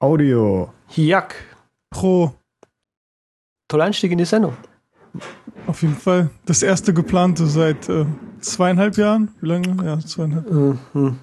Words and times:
Audio. 0.00 0.72
Jack. 0.94 1.34
Pro. 1.90 2.34
Toller 3.68 3.84
Einstieg 3.84 4.12
in 4.12 4.18
die 4.18 4.24
Sendung. 4.24 4.56
Auf 5.66 5.82
jeden 5.82 5.96
Fall. 5.96 6.30
Das 6.44 6.62
erste 6.62 6.92
geplante 6.92 7.46
seit 7.46 7.88
äh, 7.88 8.04
zweieinhalb 8.40 8.96
Jahren. 8.96 9.34
Wie 9.40 9.46
lange? 9.46 9.84
Ja, 9.84 9.98
zweieinhalb. 10.00 10.50
Mhm. 10.50 11.18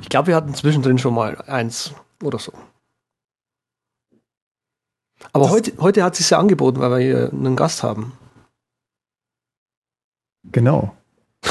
Ich 0.00 0.08
glaube, 0.08 0.28
wir 0.28 0.36
hatten 0.36 0.54
zwischendrin 0.54 0.98
schon 0.98 1.14
mal 1.14 1.36
eins 1.42 1.94
oder 2.22 2.38
so. 2.38 2.52
Aber 5.32 5.44
Das- 5.44 5.52
heute, 5.52 5.72
heute 5.78 6.02
hat 6.04 6.12
es 6.14 6.18
sich 6.18 6.30
ja 6.30 6.38
angeboten, 6.38 6.80
weil 6.80 6.90
wir 6.90 6.98
hier 6.98 7.32
einen 7.32 7.56
Gast 7.56 7.82
haben. 7.82 8.12
Genau. 10.44 10.94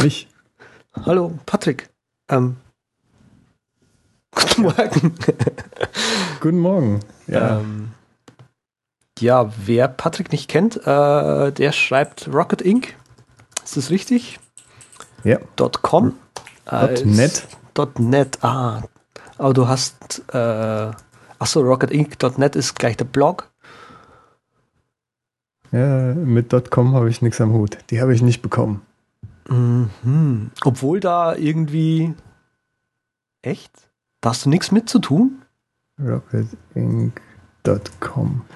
Ich. 0.03 0.27
Hallo, 0.93 1.39
Patrick. 1.45 1.89
Ähm, 2.29 2.57
guten 4.35 4.61
Morgen. 4.63 5.15
Guten 6.39 6.59
Morgen. 6.59 6.99
Ja. 7.27 7.59
Ähm, 7.59 7.91
ja, 9.19 9.51
wer 9.65 9.87
Patrick 9.87 10.31
nicht 10.31 10.49
kennt, 10.49 10.77
äh, 10.87 11.51
der 11.51 11.71
schreibt 11.71 12.27
Rocket 12.33 12.61
Inc. 12.61 12.95
Ist 13.63 13.77
das 13.77 13.89
richtig? 13.91 14.39
ja. 15.23 15.37
.com. 15.81 16.17
als- 16.65 17.05
.net. 17.05 17.47
.net, 17.99 18.43
ah. 18.43 18.81
Aber 19.37 19.53
du 19.53 19.67
hast, 19.67 20.23
äh, 20.33 20.91
achso, 21.39 21.61
rocketinc.net 21.61 22.55
ist 22.55 22.75
gleich 22.77 22.97
der 22.97 23.05
Blog. 23.05 23.49
Ja, 25.71 26.13
mit 26.13 26.51
.com 26.71 26.93
habe 26.95 27.09
ich 27.09 27.21
nichts 27.21 27.39
am 27.39 27.53
Hut. 27.53 27.77
Die 27.91 28.01
habe 28.01 28.13
ich 28.13 28.21
nicht 28.21 28.41
bekommen. 28.41 28.81
Mhm. 29.47 30.51
Obwohl 30.65 30.99
da 30.99 31.35
irgendwie, 31.35 32.13
echt? 33.41 33.71
Da 34.21 34.29
hast 34.29 34.45
du 34.45 34.49
nichts 34.49 34.71
mit 34.71 34.87
zu 34.87 34.99
tun? 34.99 35.41
Rocketinc.com. 35.99 37.11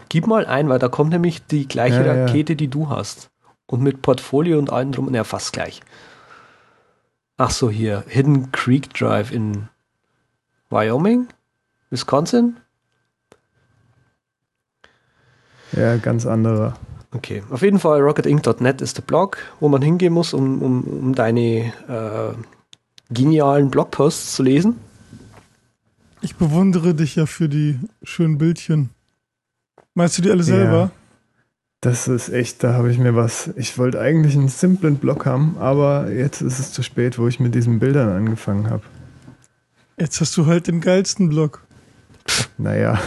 Gib 0.10 0.28
mal 0.28 0.46
ein, 0.46 0.70
weil 0.70 0.80
da 0.80 0.88
kommt 0.88 1.10
nämlich 1.12 1.46
die 1.46 1.68
gleiche 1.68 2.06
Ja, 2.06 2.16
ja. 2.16 2.26
Rakete, 2.26 2.56
die 2.56 2.68
du 2.68 2.90
hast. 2.90 3.32
Und 3.66 3.82
mit 3.82 4.04
Portfolio 4.04 4.60
und 4.60 4.72
allem 4.72 4.92
drum, 4.92 5.12
ja, 5.14 5.24
fast 5.24 5.54
gleich. 5.54 5.82
Ach 7.38 7.50
so, 7.50 7.70
hier, 7.70 8.04
Hidden 8.08 8.52
Creek 8.52 8.94
Drive 8.94 9.32
in 9.32 9.68
Wyoming? 10.70 11.28
Wisconsin? 11.90 12.58
Ja, 15.72 15.98
ganz 15.98 16.26
anderer. 16.28 16.76
Okay, 17.12 17.44
auf 17.50 17.62
jeden 17.62 17.80
Fall 17.80 18.02
rocketinc.net 18.02 18.82
ist 18.82 18.98
der 18.98 19.02
Blog, 19.04 19.38
wo 19.60 19.68
man 19.70 19.82
hingehen 19.82 20.14
muss, 20.14 20.34
um, 20.34 20.62
um, 20.62 20.84
um 20.84 21.16
deine 21.16 21.74
äh, 21.88 22.34
genialen 23.10 23.72
Blogposts 23.72 24.36
zu 24.36 24.44
lesen. 24.44 24.80
Ich 26.26 26.38
bewundere 26.38 26.96
dich 26.96 27.18
ja 27.18 27.28
für 27.28 27.48
die 27.48 27.80
schönen 28.02 28.40
Bildchen. 28.40 28.90
Meinst 29.94 30.18
du 30.18 30.24
die 30.24 30.32
alle 30.32 30.42
selber? 30.42 30.90
Das 31.82 32.08
ist 32.08 32.30
echt, 32.30 32.64
da 32.64 32.74
habe 32.74 32.92
ich 32.92 32.98
mir 32.98 33.16
was. 33.16 33.52
Ich 33.58 33.78
wollte 33.78 34.00
eigentlich 34.02 34.36
einen 34.36 34.48
simplen 34.48 34.96
Blog 34.96 35.28
haben, 35.28 35.56
aber 35.60 36.12
jetzt 36.12 36.42
ist 36.42 36.58
es 36.58 36.72
zu 36.72 36.82
spät, 36.82 37.20
wo 37.20 37.28
ich 37.28 37.40
mit 37.40 37.54
diesen 37.54 37.78
Bildern 37.78 38.10
angefangen 38.10 38.72
habe. 38.72 38.82
Jetzt 40.00 40.20
hast 40.20 40.36
du 40.36 40.48
halt 40.48 40.66
den 40.66 40.82
geilsten 40.82 41.30
Blog. 41.30 41.64
Naja, 42.58 43.00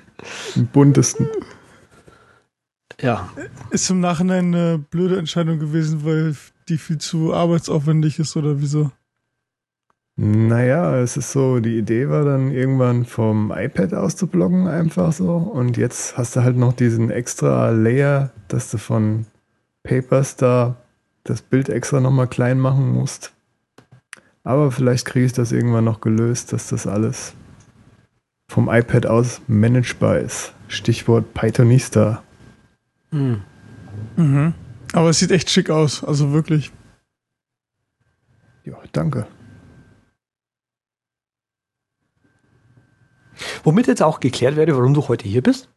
den 0.54 0.66
buntesten. 0.66 1.26
Ja, 3.00 3.30
Ist 3.70 3.88
im 3.88 4.00
Nachhinein 4.00 4.54
eine 4.54 4.76
blöde 4.76 5.18
Entscheidung 5.18 5.58
gewesen, 5.58 6.04
weil 6.04 6.36
die 6.68 6.76
viel 6.76 6.98
zu 6.98 7.32
arbeitsaufwendig 7.32 8.18
ist 8.18 8.36
oder 8.36 8.60
wieso? 8.60 8.92
Naja, 10.20 10.96
es 10.98 11.16
ist 11.16 11.30
so, 11.30 11.60
die 11.60 11.78
Idee 11.78 12.08
war 12.08 12.24
dann 12.24 12.50
irgendwann 12.50 13.04
vom 13.04 13.52
iPad 13.54 13.94
aus 13.94 14.16
zu 14.16 14.26
bloggen, 14.26 14.66
einfach 14.66 15.12
so. 15.12 15.36
Und 15.36 15.76
jetzt 15.76 16.18
hast 16.18 16.34
du 16.34 16.42
halt 16.42 16.56
noch 16.56 16.72
diesen 16.72 17.08
extra 17.08 17.70
Layer, 17.70 18.32
dass 18.48 18.68
du 18.72 18.78
von 18.78 19.26
Papers 19.84 20.34
da 20.34 20.74
das 21.22 21.40
Bild 21.40 21.68
extra 21.68 22.00
nochmal 22.00 22.26
klein 22.26 22.58
machen 22.58 22.92
musst. 22.92 23.32
Aber 24.42 24.72
vielleicht 24.72 25.04
kriege 25.04 25.24
ich 25.24 25.34
das 25.34 25.52
irgendwann 25.52 25.84
noch 25.84 26.00
gelöst, 26.00 26.52
dass 26.52 26.66
das 26.66 26.88
alles 26.88 27.34
vom 28.50 28.68
iPad 28.68 29.06
aus 29.06 29.40
managebar 29.46 30.18
ist. 30.18 30.52
Stichwort 30.66 31.32
Pythonista. 31.32 32.24
hm. 33.12 33.42
Mhm. 34.16 34.54
Aber 34.94 35.10
es 35.10 35.20
sieht 35.20 35.30
echt 35.30 35.48
schick 35.48 35.70
aus, 35.70 36.02
also 36.02 36.32
wirklich. 36.32 36.72
Ja, 38.64 38.74
danke. 38.90 39.28
Womit 43.64 43.86
jetzt 43.86 44.02
auch 44.02 44.20
geklärt 44.20 44.56
werde, 44.56 44.76
warum 44.76 44.94
du 44.94 45.06
heute 45.08 45.28
hier 45.28 45.42
bist. 45.42 45.68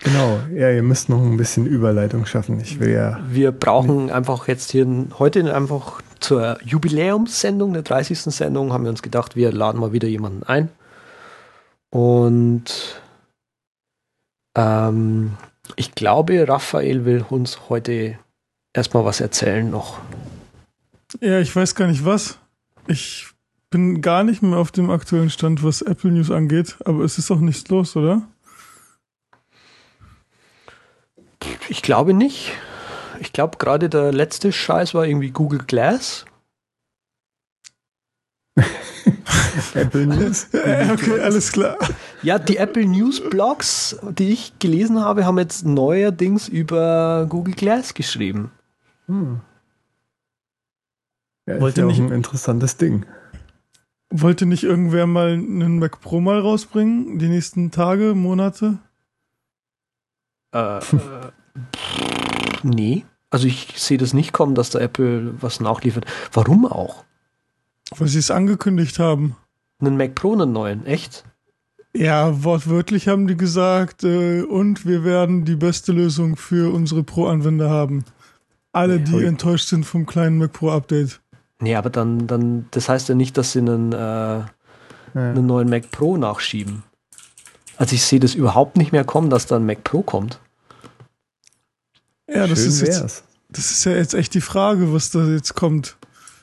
Genau, 0.00 0.40
ja, 0.54 0.70
ihr 0.70 0.82
müsst 0.82 1.08
noch 1.08 1.20
ein 1.20 1.36
bisschen 1.36 1.66
Überleitung 1.66 2.24
schaffen. 2.26 2.58
Ich 2.60 2.80
will 2.80 2.90
ja. 2.90 3.20
Wir 3.28 3.52
brauchen 3.52 4.10
einfach 4.10 4.48
jetzt 4.48 4.70
hier 4.70 4.86
heute 5.18 5.54
einfach 5.54 6.00
zur 6.20 6.58
Jubiläumssendung, 6.64 7.72
der 7.74 7.82
30. 7.82 8.18
Sendung, 8.20 8.72
haben 8.72 8.84
wir 8.84 8.90
uns 8.90 9.02
gedacht, 9.02 9.36
wir 9.36 9.52
laden 9.52 9.80
mal 9.80 9.92
wieder 9.92 10.08
jemanden 10.08 10.42
ein. 10.42 10.70
Und 11.90 13.00
ähm, 14.56 15.36
ich 15.76 15.94
glaube, 15.94 16.48
Raphael 16.48 17.04
will 17.04 17.24
uns 17.28 17.68
heute 17.68 18.18
erstmal 18.72 19.04
was 19.04 19.20
erzählen 19.20 19.70
noch. 19.70 19.98
Ja, 21.20 21.40
ich 21.40 21.54
weiß 21.54 21.74
gar 21.74 21.88
nicht 21.88 22.04
was. 22.04 22.38
Ich 22.86 23.29
bin 23.70 24.02
gar 24.02 24.24
nicht 24.24 24.42
mehr 24.42 24.58
auf 24.58 24.72
dem 24.72 24.90
aktuellen 24.90 25.30
Stand, 25.30 25.62
was 25.62 25.80
Apple 25.82 26.10
News 26.10 26.30
angeht, 26.30 26.76
aber 26.84 27.04
es 27.04 27.18
ist 27.18 27.30
auch 27.30 27.38
nichts 27.40 27.68
los, 27.68 27.96
oder? 27.96 28.22
Ich 31.68 31.82
glaube 31.82 32.12
nicht. 32.14 32.52
Ich 33.20 33.32
glaube, 33.32 33.58
gerade 33.58 33.88
der 33.88 34.12
letzte 34.12 34.52
Scheiß 34.52 34.94
war 34.94 35.06
irgendwie 35.06 35.30
Google 35.30 35.60
Glass. 35.66 36.24
Apple 39.74 40.06
News. 40.06 40.48
Okay, 40.52 41.20
alles 41.20 41.52
klar. 41.52 41.76
Ja, 42.22 42.38
die 42.38 42.56
Apple 42.56 42.84
News 42.86 43.20
Blogs, 43.30 43.96
die 44.02 44.30
ich 44.32 44.58
gelesen 44.58 45.00
habe, 45.00 45.24
haben 45.24 45.38
jetzt 45.38 45.64
neuerdings 45.64 46.48
über 46.48 47.26
Google 47.28 47.54
Glass 47.54 47.94
geschrieben. 47.94 48.50
Hm. 49.06 49.40
Ja, 51.46 51.54
ist 51.54 51.60
Wollt 51.60 51.78
ihr 51.78 51.84
ja 51.84 51.86
auch 51.86 51.92
nicht- 51.92 52.00
ein 52.00 52.12
interessantes 52.12 52.76
Ding. 52.76 53.06
Wollte 54.10 54.44
nicht 54.44 54.64
irgendwer 54.64 55.06
mal 55.06 55.34
einen 55.34 55.78
Mac 55.78 56.00
Pro 56.00 56.20
mal 56.20 56.40
rausbringen? 56.40 57.18
Die 57.18 57.28
nächsten 57.28 57.70
Tage, 57.70 58.14
Monate? 58.14 58.78
Äh, 60.52 60.78
äh, 60.78 60.80
nee. 62.64 63.04
Also 63.30 63.46
ich 63.46 63.74
sehe 63.76 63.98
das 63.98 64.12
nicht 64.12 64.32
kommen, 64.32 64.56
dass 64.56 64.70
der 64.70 64.80
Apple 64.80 65.34
was 65.40 65.60
nachliefert. 65.60 66.06
Warum 66.32 66.66
auch? 66.66 67.04
Weil 67.96 68.08
sie 68.08 68.18
es 68.18 68.32
angekündigt 68.32 68.98
haben. 68.98 69.36
Einen 69.80 69.96
Mac 69.96 70.16
Pro, 70.16 70.32
einen 70.32 70.52
neuen, 70.52 70.84
echt? 70.86 71.24
Ja, 71.94 72.44
wortwörtlich 72.44 73.08
haben 73.08 73.26
die 73.26 73.36
gesagt, 73.36 74.04
äh, 74.04 74.42
und 74.42 74.86
wir 74.86 75.04
werden 75.04 75.44
die 75.44 75.56
beste 75.56 75.92
Lösung 75.92 76.36
für 76.36 76.72
unsere 76.72 77.02
Pro-Anwender 77.02 77.68
haben. 77.70 78.04
Alle, 78.72 79.00
die 79.00 79.14
Ui. 79.14 79.24
enttäuscht 79.24 79.68
sind 79.68 79.84
vom 79.84 80.06
kleinen 80.06 80.38
Mac 80.38 80.52
Pro 80.52 80.70
Update. 80.70 81.19
Nee, 81.60 81.76
aber 81.76 81.90
dann, 81.90 82.26
dann, 82.26 82.66
das 82.70 82.88
heißt 82.88 83.08
ja 83.08 83.14
nicht, 83.14 83.36
dass 83.36 83.52
sie 83.52 83.60
einen, 83.60 83.92
äh, 83.92 83.96
Ja. 83.96 84.46
einen 85.14 85.46
neuen 85.46 85.68
Mac 85.68 85.90
Pro 85.90 86.16
nachschieben. 86.16 86.82
Also 87.76 87.94
ich 87.94 88.04
sehe 88.04 88.20
das 88.20 88.34
überhaupt 88.34 88.76
nicht 88.76 88.92
mehr 88.92 89.04
kommen, 89.04 89.30
dass 89.30 89.46
da 89.46 89.56
ein 89.56 89.66
Mac 89.66 89.84
Pro 89.84 90.02
kommt. 90.02 90.40
Ja, 92.28 92.46
das 92.46 92.60
Schön 92.60 92.68
ist 92.68 92.80
jetzt. 92.82 93.24
Das 93.48 93.70
ist 93.70 93.84
ja 93.84 93.92
jetzt 93.92 94.14
echt 94.14 94.34
die 94.34 94.40
Frage, 94.40 94.92
was 94.92 95.10
da 95.10 95.24
jetzt 95.26 95.54
kommt. 95.54 95.96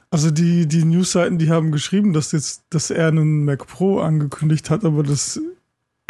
Also 0.10 0.32
die, 0.32 0.68
die 0.68 0.84
Newsseiten, 0.84 1.38
die 1.38 1.50
haben 1.50 1.72
geschrieben, 1.72 2.14
dass 2.14 2.32
jetzt, 2.32 2.64
dass 2.70 2.90
er 2.90 3.08
einen 3.08 3.46
Mac 3.46 3.66
Pro 3.68 4.00
angekündigt 4.00 4.70
hat, 4.70 4.84
aber 4.84 5.04
das 5.04 5.40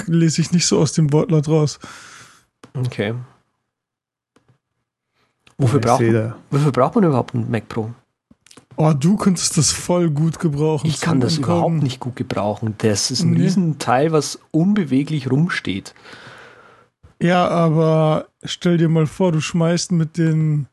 lese 0.05 0.41
ich 0.41 0.51
nicht 0.51 0.65
so 0.65 0.79
aus 0.79 0.93
dem 0.93 1.11
Wortlaut 1.13 1.47
raus. 1.47 1.79
Okay. 2.73 3.13
Wofür 5.57 5.79
braucht, 5.79 6.03
wofür 6.51 6.71
braucht 6.71 6.95
man 6.95 7.03
überhaupt 7.03 7.33
einen 7.33 7.49
Mac 7.49 7.67
Pro? 7.69 7.91
Oh, 8.79 8.93
du 8.93 9.17
könntest 9.17 9.57
das 9.57 9.71
voll 9.71 10.09
gut 10.11 10.39
gebrauchen. 10.39 10.87
Ich 10.87 11.01
kann 11.01 11.19
das 11.19 11.37
Encoden. 11.37 11.55
überhaupt 11.57 11.83
nicht 11.83 11.99
gut 11.99 12.15
gebrauchen. 12.15 12.75
Das 12.77 13.09
ist 13.11 13.23
ein 13.23 13.31
Nee. 13.31 13.41
Riesenteil, 13.43 14.11
was 14.11 14.39
unbeweglich 14.51 15.29
rumsteht. 15.31 15.95
Ja, 17.19 17.47
aber 17.47 18.27
stell 18.43 18.77
dir 18.77 18.87
mal 18.89 19.07
vor, 19.07 19.31
du 19.31 19.41
schmeißt 19.41 19.91
mit 19.91 20.19
den, 20.19 20.67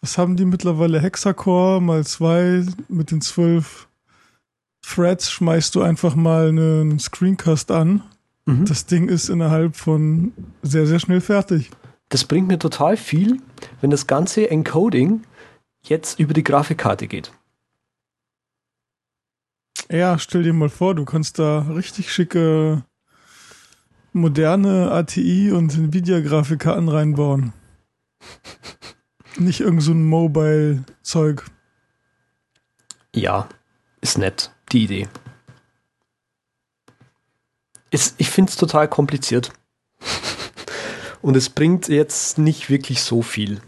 was 0.00 0.18
haben 0.18 0.36
die 0.36 0.44
mittlerweile, 0.44 1.00
Hexacore 1.00 1.80
mal 1.80 2.04
zwei 2.04 2.66
mit 2.88 3.12
den 3.12 3.20
zwölf 3.20 3.86
Threads, 4.82 5.30
schmeißt 5.30 5.74
du 5.76 5.82
einfach 5.82 6.16
mal 6.16 6.48
einen 6.48 6.98
Screencast 6.98 7.70
an. 7.70 8.02
Mhm. 8.46 8.64
Das 8.64 8.86
Ding 8.86 9.08
ist 9.08 9.28
innerhalb 9.28 9.76
von 9.76 10.32
sehr, 10.62 10.86
sehr 10.88 10.98
schnell 10.98 11.20
fertig. 11.20 11.70
Das 12.08 12.24
bringt 12.24 12.48
mir 12.48 12.58
total 12.58 12.96
viel, 12.96 13.40
wenn 13.80 13.90
das 13.90 14.08
ganze 14.08 14.50
Encoding 14.50 15.20
jetzt 15.82 16.18
über 16.18 16.34
die 16.34 16.44
Grafikkarte 16.44 17.06
geht. 17.06 17.32
Ja, 19.90 20.18
stell 20.18 20.42
dir 20.42 20.52
mal 20.52 20.68
vor, 20.68 20.94
du 20.94 21.04
kannst 21.04 21.38
da 21.38 21.60
richtig 21.62 22.12
schicke 22.12 22.84
moderne 24.12 24.90
ATI 24.90 25.52
und 25.52 25.72
Nvidia-Grafikkarten 25.76 26.88
reinbauen. 26.88 27.52
Nicht 29.36 29.60
irgend 29.60 29.82
so 29.82 29.92
ein 29.92 30.04
Mobile-Zeug. 30.04 31.44
Ja, 33.14 33.48
ist 34.00 34.18
nett, 34.18 34.52
die 34.72 34.84
Idee. 34.84 35.08
Ist, 37.90 38.14
ich 38.18 38.30
finde 38.30 38.50
es 38.50 38.56
total 38.56 38.88
kompliziert. 38.88 39.52
Und 41.22 41.36
es 41.36 41.50
bringt 41.50 41.88
jetzt 41.88 42.38
nicht 42.38 42.70
wirklich 42.70 43.02
so 43.02 43.22
viel. 43.22 43.60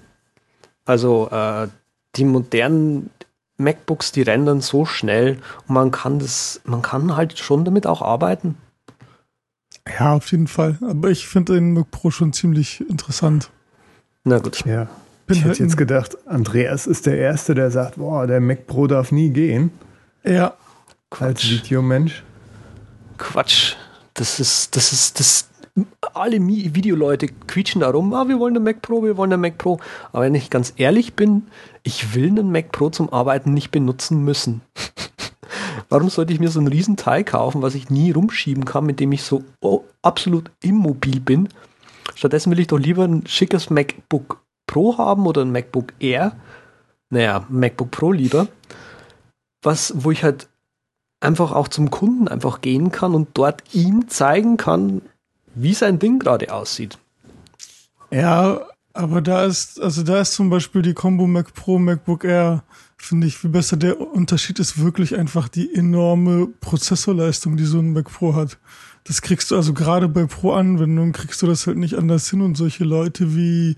Also 0.85 1.29
äh, 1.31 1.69
die 2.17 2.25
modernen 2.25 3.11
MacBooks, 3.59 4.13
die 4.13 4.23
rendern 4.23 4.61
so 4.61 4.85
schnell 4.85 5.39
und 5.69 5.75
man 5.75 5.91
kann 5.91 6.19
das, 6.19 6.61
man 6.65 6.83
kann 6.83 7.17
halt 7.17 7.39
schon 7.39 7.65
damit 7.65 7.87
auch 7.87 8.03
arbeiten. 8.03 8.57
Ja, 9.99 10.15
auf 10.15 10.31
jeden 10.31 10.47
Fall. 10.49 10.79
Aber 10.89 11.11
ich 11.11 11.27
finde 11.27 11.55
den 11.55 11.73
Mac 11.75 11.91
Pro 11.91 12.11
schon 12.11 12.33
ziemlich 12.33 12.81
interessant. 12.89 13.51
Na 14.25 14.39
gut. 14.39 14.65
Ja. 14.65 14.89
Bin 15.27 15.37
ich 15.37 15.45
halt 15.45 15.55
hätte 15.55 15.63
jetzt 15.65 15.73
ein- 15.75 15.77
gedacht, 15.77 16.17
Andreas 16.27 16.87
ist 16.87 17.07
der 17.07 17.19
Erste, 17.19 17.55
der 17.55 17.71
sagt, 17.71 17.97
boah, 17.97 18.27
der 18.27 18.41
Mac 18.41 18.67
Pro 18.67 18.87
darf 18.87 19.11
nie 19.13 19.31
gehen. 19.31 19.71
Ja, 20.25 20.55
Als 21.11 21.43
Videomensch. 21.49 22.23
Quatsch. 23.19 23.75
Das 24.15 24.39
ist, 24.41 24.77
das 24.77 24.93
ist, 24.93 25.19
das. 25.21 25.49
Alle 26.15 26.39
Videoleute 26.47 27.29
quietschen 27.29 27.81
darum, 27.81 28.13
ah, 28.13 28.29
wir 28.29 28.39
wollen 28.39 28.57
einen 28.57 28.65
Mac 28.65 28.83
Pro, 28.83 29.03
wir 29.03 29.17
wollen 29.17 29.33
einen 29.33 29.41
Mac 29.41 29.57
Pro. 29.57 29.81
Aber 30.13 30.25
wenn 30.25 30.35
ich 30.35 30.51
ganz 30.51 30.75
ehrlich 30.77 31.15
bin, 31.15 31.47
ich 31.83 32.15
will 32.15 32.29
einen 32.29 32.53
Mac 32.53 32.73
Pro 32.73 32.91
zum 32.91 33.11
Arbeiten 33.11 33.55
nicht 33.55 33.71
benutzen 33.71 34.23
müssen. 34.23 34.61
Warum 35.89 36.11
sollte 36.11 36.33
ich 36.33 36.41
mir 36.41 36.51
so 36.51 36.61
ein 36.61 36.69
Riesenteil 36.69 37.25
kaufen, 37.25 37.63
was 37.63 37.75
ich 37.75 37.91
nie 37.91 38.11
rumschieben 38.11 38.65
kann, 38.65 38.85
mit 38.85 39.01
dem 39.01 39.13
ich 39.13 39.23
so 39.23 39.45
oh, 39.61 39.85
absolut 40.03 40.51
immobil 40.63 41.21
bin? 41.21 41.49
Stattdessen 42.15 42.51
will 42.51 42.61
ich 42.61 42.67
doch 42.67 42.79
lieber 42.79 43.05
ein 43.05 43.27
schickes 43.27 43.71
MacBook 43.71 44.43
Pro 44.67 44.99
haben 44.99 45.27
oder 45.27 45.43
ein 45.43 45.53
MacBook 45.53 45.93
Air. 46.01 46.37
Naja, 47.11 47.47
MacBook 47.49 47.91
Pro 47.91 48.13
lieber. 48.13 48.49
Was, 49.63 49.93
wo 49.97 50.11
ich 50.11 50.23
halt 50.23 50.49
einfach 51.21 51.53
auch 51.53 51.69
zum 51.69 51.91
Kunden 51.91 52.29
einfach 52.29 52.61
gehen 52.61 52.91
kann 52.91 53.15
und 53.15 53.29
dort 53.35 53.63
ihm 53.75 54.09
zeigen 54.09 54.57
kann, 54.57 55.03
wie 55.55 55.75
sein 55.75 55.99
Ding 55.99 56.19
gerade 56.19 56.53
aussieht. 56.53 56.99
ja, 58.11 58.61
aber 58.95 59.23
da 59.23 59.45
ist, 59.45 59.81
also 59.81 60.03
da 60.03 60.21
ist 60.21 60.35
zum 60.35 60.51
Beispiel 60.51 60.83
die 60.83 60.95
Combo 60.95 61.27
Mac 61.27 61.55
Pro, 61.55 61.79
MacBook 61.79 62.25
Air, 62.25 62.63
finde 62.99 63.27
ich 63.27 63.39
viel 63.39 63.51
besser. 63.51 63.77
Der 63.77 64.01
Unterschied 64.01 64.59
ist 64.59 64.83
wirklich 64.83 65.17
einfach 65.17 65.49
die 65.49 65.75
enorme 65.75 66.49
Prozessorleistung, 66.61 67.57
die 67.57 67.65
so 67.65 67.79
ein 67.79 67.93
Mac 67.93 68.11
Pro 68.11 68.35
hat. 68.35 68.59
Das 69.05 69.21
kriegst 69.21 69.51
du 69.51 69.57
also 69.57 69.73
gerade 69.73 70.09
bei 70.09 70.27
Pro-Anwendungen 70.27 71.13
kriegst 71.13 71.43
du 71.43 71.49
das 71.49 71.67
halt 71.67 71.77
nicht 71.77 71.97
anders 71.97 72.31
hin 72.31 72.41
und 72.41 72.57
solche 72.57 72.85
Leute 72.85 73.35
wie 73.35 73.77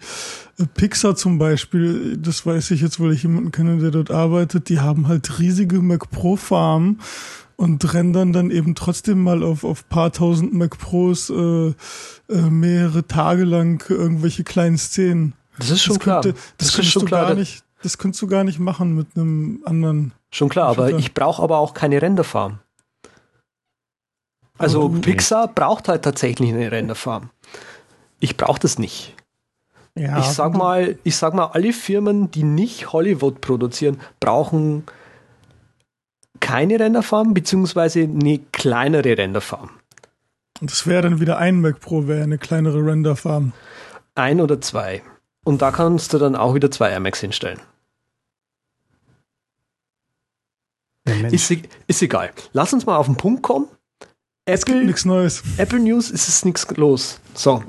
äh, 0.58 0.66
Pixar 0.74 1.16
zum 1.16 1.38
Beispiel, 1.38 2.18
das 2.18 2.44
weiß 2.44 2.72
ich 2.72 2.82
jetzt, 2.82 3.00
weil 3.00 3.12
ich 3.12 3.22
jemanden 3.22 3.50
kenne, 3.50 3.78
der 3.78 3.90
dort 3.90 4.10
arbeitet, 4.10 4.68
die 4.68 4.80
haben 4.80 5.08
halt 5.08 5.38
riesige 5.38 5.80
Mac 5.80 6.10
Pro 6.10 6.36
Farmen 6.36 7.00
und 7.56 7.94
rendern 7.94 8.32
dann 8.32 8.50
eben 8.50 8.74
trotzdem 8.74 9.22
mal 9.22 9.42
auf, 9.42 9.64
auf 9.64 9.88
paar 9.88 10.12
tausend 10.12 10.52
Mac 10.54 10.78
Pros 10.78 11.30
äh, 11.30 11.34
äh, 11.68 11.72
mehrere 12.28 13.06
Tage 13.06 13.44
lang 13.44 13.84
irgendwelche 13.88 14.44
kleinen 14.44 14.78
Szenen. 14.78 15.34
Das 15.58 15.70
ist 15.70 15.82
schon 15.82 15.94
das 15.96 16.02
klar. 16.02 16.22
Könnte, 16.22 16.38
das, 16.58 16.68
ist 16.68 16.74
könntest 16.74 16.92
schon 16.92 17.02
du 17.02 17.06
klar. 17.06 17.26
gar 17.26 17.34
nicht, 17.34 17.62
das 17.82 17.98
könntest 17.98 18.22
du 18.22 18.26
gar 18.26 18.44
nicht 18.44 18.58
machen 18.58 18.94
mit 18.94 19.08
einem 19.16 19.62
anderen. 19.64 20.12
Schon 20.30 20.48
klar, 20.48 20.66
aber 20.68 20.82
Schon 20.82 20.88
klar. 20.88 20.98
ich 21.00 21.14
brauche 21.14 21.42
aber 21.42 21.58
auch 21.58 21.74
keine 21.74 22.02
Renderfarm. 22.02 22.58
Also 24.58 24.84
Aber 24.86 24.94
du- 24.96 25.00
Pixar 25.00 25.48
braucht 25.48 25.88
halt 25.88 26.02
tatsächlich 26.02 26.52
eine 26.52 26.70
Renderfarm. 26.70 27.30
Ich 28.20 28.36
brauche 28.36 28.58
das 28.60 28.78
nicht. 28.78 29.14
Ja, 29.96 30.18
ich 30.18 30.26
sag 30.26 30.54
mal, 30.56 30.98
ich 31.04 31.16
sag 31.16 31.34
mal, 31.34 31.46
alle 31.46 31.72
Firmen, 31.72 32.30
die 32.30 32.42
nicht 32.42 32.92
Hollywood 32.92 33.40
produzieren, 33.40 34.00
brauchen 34.18 34.84
keine 36.44 36.78
Renderfarm 36.78 37.32
beziehungsweise 37.32 38.02
eine 38.02 38.38
kleinere 38.52 39.16
Renderfarm. 39.16 39.70
Und 40.60 40.70
das 40.70 40.86
wäre 40.86 41.00
dann 41.00 41.18
wieder 41.18 41.38
ein 41.38 41.62
Mac 41.62 41.80
Pro, 41.80 42.06
wäre 42.06 42.22
eine 42.22 42.36
kleinere 42.36 42.84
Render-Farm. 42.84 43.54
Ein 44.14 44.42
oder 44.42 44.60
zwei. 44.60 45.02
Und 45.42 45.62
da 45.62 45.70
kannst 45.70 46.12
du 46.12 46.18
dann 46.18 46.36
auch 46.36 46.54
wieder 46.54 46.70
zwei 46.70 46.90
Air 46.90 47.00
Max 47.00 47.20
hinstellen. 47.20 47.60
Ist, 51.30 51.50
ist 51.86 52.02
egal. 52.02 52.30
Lass 52.52 52.74
uns 52.74 52.84
mal 52.84 52.96
auf 52.98 53.06
den 53.06 53.16
Punkt 53.16 53.42
kommen. 53.42 53.66
Es 54.44 54.66
gibt 54.66 54.76
Apple, 54.76 54.86
nichts 54.86 55.06
Neues. 55.06 55.42
Apple 55.56 55.80
News 55.80 56.10
ist 56.10 56.28
es 56.28 56.44
nichts 56.44 56.66
los. 56.76 57.20
So. 57.32 57.64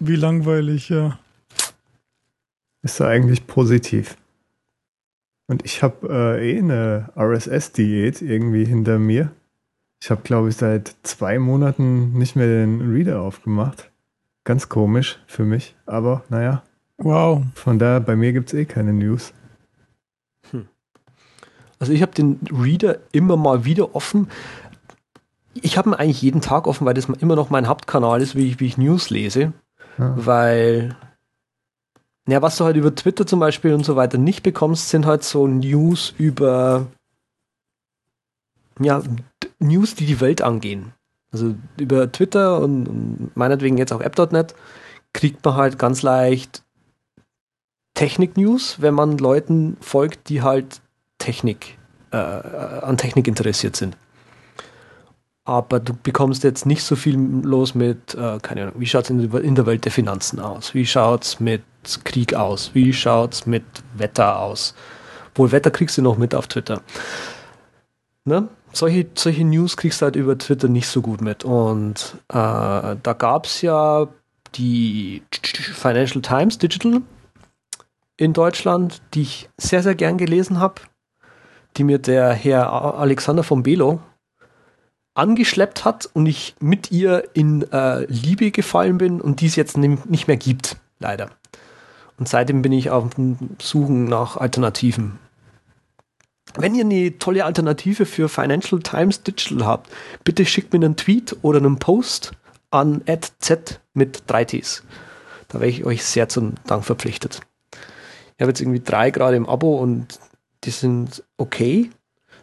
Wie 0.00 0.16
langweilig, 0.16 0.88
ja. 0.88 1.20
ist 2.82 2.98
ja 2.98 3.06
eigentlich 3.06 3.46
positiv. 3.46 4.16
Und 5.48 5.64
ich 5.64 5.82
habe 5.82 6.08
äh, 6.38 6.54
eh 6.54 6.58
eine 6.58 7.10
RSS-Diät 7.16 8.20
irgendwie 8.22 8.64
hinter 8.64 8.98
mir. 8.98 9.30
Ich 10.02 10.10
habe, 10.10 10.22
glaube 10.22 10.48
ich, 10.48 10.56
seit 10.56 10.94
zwei 11.02 11.38
Monaten 11.38 12.12
nicht 12.18 12.36
mehr 12.36 12.46
den 12.46 12.80
Reader 12.92 13.20
aufgemacht. 13.20 13.90
Ganz 14.44 14.68
komisch 14.68 15.18
für 15.26 15.44
mich, 15.44 15.74
aber 15.86 16.22
naja, 16.28 16.62
Wow. 16.98 17.42
von 17.54 17.78
daher, 17.78 18.00
bei 18.00 18.16
mir 18.16 18.32
gibt 18.32 18.48
es 18.52 18.58
eh 18.58 18.64
keine 18.64 18.92
News. 18.92 19.32
Also 21.78 21.92
ich 21.92 22.00
habe 22.00 22.12
den 22.14 22.40
Reader 22.50 22.98
immer 23.12 23.36
mal 23.36 23.64
wieder 23.66 23.94
offen. 23.94 24.28
Ich 25.52 25.76
habe 25.76 25.90
ihn 25.90 25.94
eigentlich 25.94 26.22
jeden 26.22 26.40
Tag 26.40 26.66
offen, 26.66 26.86
weil 26.86 26.94
das 26.94 27.06
immer 27.06 27.36
noch 27.36 27.50
mein 27.50 27.68
Hauptkanal 27.68 28.22
ist, 28.22 28.34
wie 28.34 28.46
ich, 28.48 28.60
wie 28.60 28.66
ich 28.66 28.78
News 28.78 29.10
lese. 29.10 29.52
Ja. 29.98 30.14
Weil, 30.16 30.96
ja, 32.28 32.42
was 32.42 32.56
du 32.56 32.64
halt 32.64 32.76
über 32.76 32.94
Twitter 32.94 33.26
zum 33.26 33.40
Beispiel 33.40 33.72
und 33.72 33.84
so 33.84 33.96
weiter 33.96 34.18
nicht 34.18 34.42
bekommst, 34.42 34.88
sind 34.88 35.06
halt 35.06 35.22
so 35.22 35.46
News 35.46 36.12
über, 36.18 36.86
ja, 38.80 39.02
News, 39.58 39.94
die 39.94 40.06
die 40.06 40.20
Welt 40.20 40.42
angehen. 40.42 40.92
Also 41.32 41.54
über 41.78 42.10
Twitter 42.10 42.60
und, 42.60 43.36
meinetwegen 43.36 43.78
jetzt 43.78 43.92
auch 43.92 44.00
App.net 44.00 44.54
kriegt 45.12 45.44
man 45.44 45.54
halt 45.54 45.78
ganz 45.78 46.02
leicht 46.02 46.62
Technik-News, 47.94 48.80
wenn 48.80 48.94
man 48.94 49.18
Leuten 49.18 49.76
folgt, 49.80 50.28
die 50.28 50.42
halt 50.42 50.82
Technik, 51.18 51.78
äh, 52.10 52.16
an 52.16 52.98
Technik 52.98 53.26
interessiert 53.26 53.76
sind. 53.76 53.96
Aber 55.44 55.78
du 55.78 55.94
bekommst 55.94 56.42
jetzt 56.42 56.66
nicht 56.66 56.82
so 56.82 56.96
viel 56.96 57.16
los 57.16 57.74
mit, 57.74 58.14
äh, 58.14 58.38
keine 58.42 58.62
Ahnung, 58.62 58.74
wie 58.78 58.86
schaut 58.86 59.04
es 59.04 59.10
in 59.10 59.54
der 59.54 59.66
Welt 59.66 59.84
der 59.84 59.92
Finanzen 59.92 60.40
aus? 60.40 60.74
Wie 60.74 60.84
schaut 60.84 61.24
es 61.24 61.40
mit 61.40 61.62
Krieg 62.04 62.34
aus? 62.34 62.70
Wie 62.74 62.92
schaut 62.92 63.34
es 63.34 63.46
mit 63.46 63.64
Wetter 63.94 64.38
aus? 64.38 64.74
Wohl 65.34 65.52
Wetter 65.52 65.70
kriegst 65.70 65.98
du 65.98 66.02
noch 66.02 66.18
mit 66.18 66.34
auf 66.34 66.46
Twitter. 66.46 66.80
Ne? 68.24 68.48
Solche, 68.72 69.06
solche 69.14 69.44
News 69.44 69.76
kriegst 69.76 70.00
du 70.00 70.04
halt 70.04 70.16
über 70.16 70.36
Twitter 70.36 70.68
nicht 70.68 70.88
so 70.88 71.00
gut 71.00 71.20
mit. 71.20 71.44
Und 71.44 72.16
äh, 72.28 72.34
da 72.34 73.14
gab 73.16 73.46
es 73.46 73.62
ja 73.62 74.08
die 74.54 75.22
Financial 75.30 76.22
Times 76.22 76.58
Digital 76.58 77.02
in 78.16 78.32
Deutschland, 78.32 79.02
die 79.14 79.22
ich 79.22 79.48
sehr, 79.58 79.82
sehr 79.82 79.94
gern 79.94 80.18
gelesen 80.18 80.58
habe, 80.60 80.82
die 81.76 81.84
mir 81.84 81.98
der 81.98 82.32
Herr 82.32 82.72
Alexander 82.98 83.42
von 83.42 83.62
Belo 83.62 84.00
angeschleppt 85.14 85.84
hat 85.84 86.08
und 86.12 86.26
ich 86.26 86.54
mit 86.60 86.92
ihr 86.92 87.24
in 87.32 87.62
äh, 87.72 88.04
Liebe 88.04 88.50
gefallen 88.50 88.98
bin 88.98 89.20
und 89.20 89.40
die 89.40 89.46
es 89.46 89.56
jetzt 89.56 89.76
nicht 89.78 90.28
mehr 90.28 90.36
gibt, 90.36 90.76
leider. 90.98 91.30
Und 92.18 92.28
seitdem 92.28 92.62
bin 92.62 92.72
ich 92.72 92.90
auf 92.90 93.14
dem 93.14 93.36
Suchen 93.60 94.04
nach 94.04 94.36
Alternativen. 94.36 95.18
Wenn 96.56 96.74
ihr 96.74 96.84
eine 96.84 97.18
tolle 97.18 97.44
Alternative 97.44 98.06
für 98.06 98.28
Financial 98.28 98.80
Times 98.80 99.22
Digital 99.22 99.66
habt, 99.66 99.90
bitte 100.24 100.46
schickt 100.46 100.72
mir 100.72 100.78
einen 100.78 100.96
Tweet 100.96 101.36
oder 101.42 101.58
einen 101.58 101.78
Post 101.78 102.32
an 102.70 103.02
z 103.40 103.80
mit 103.92 104.22
3Ts. 104.28 104.82
Da 105.48 105.60
wäre 105.60 105.70
ich 105.70 105.84
euch 105.84 106.04
sehr 106.04 106.28
zum 106.28 106.54
Dank 106.66 106.84
verpflichtet. 106.84 107.40
Ich 108.36 108.42
habe 108.42 108.50
jetzt 108.50 108.60
irgendwie 108.60 108.80
drei 108.80 109.10
gerade 109.10 109.36
im 109.36 109.48
Abo 109.48 109.76
und 109.76 110.18
die 110.64 110.70
sind 110.70 111.22
okay. 111.36 111.90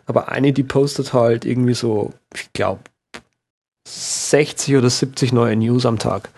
Aber 0.06 0.30
eine, 0.30 0.53
die 0.53 0.63
postet 0.63 1.13
halt 1.13 1.46
irgendwie 1.46 1.74
so, 1.74 2.13
ich 2.34 2.51
glaube, 2.53 2.82
60 3.88 4.75
oder 4.77 4.89
70 4.89 5.34
neue 5.34 5.56
News 5.56 5.86
am 5.86 6.00
Tag. 6.00 6.30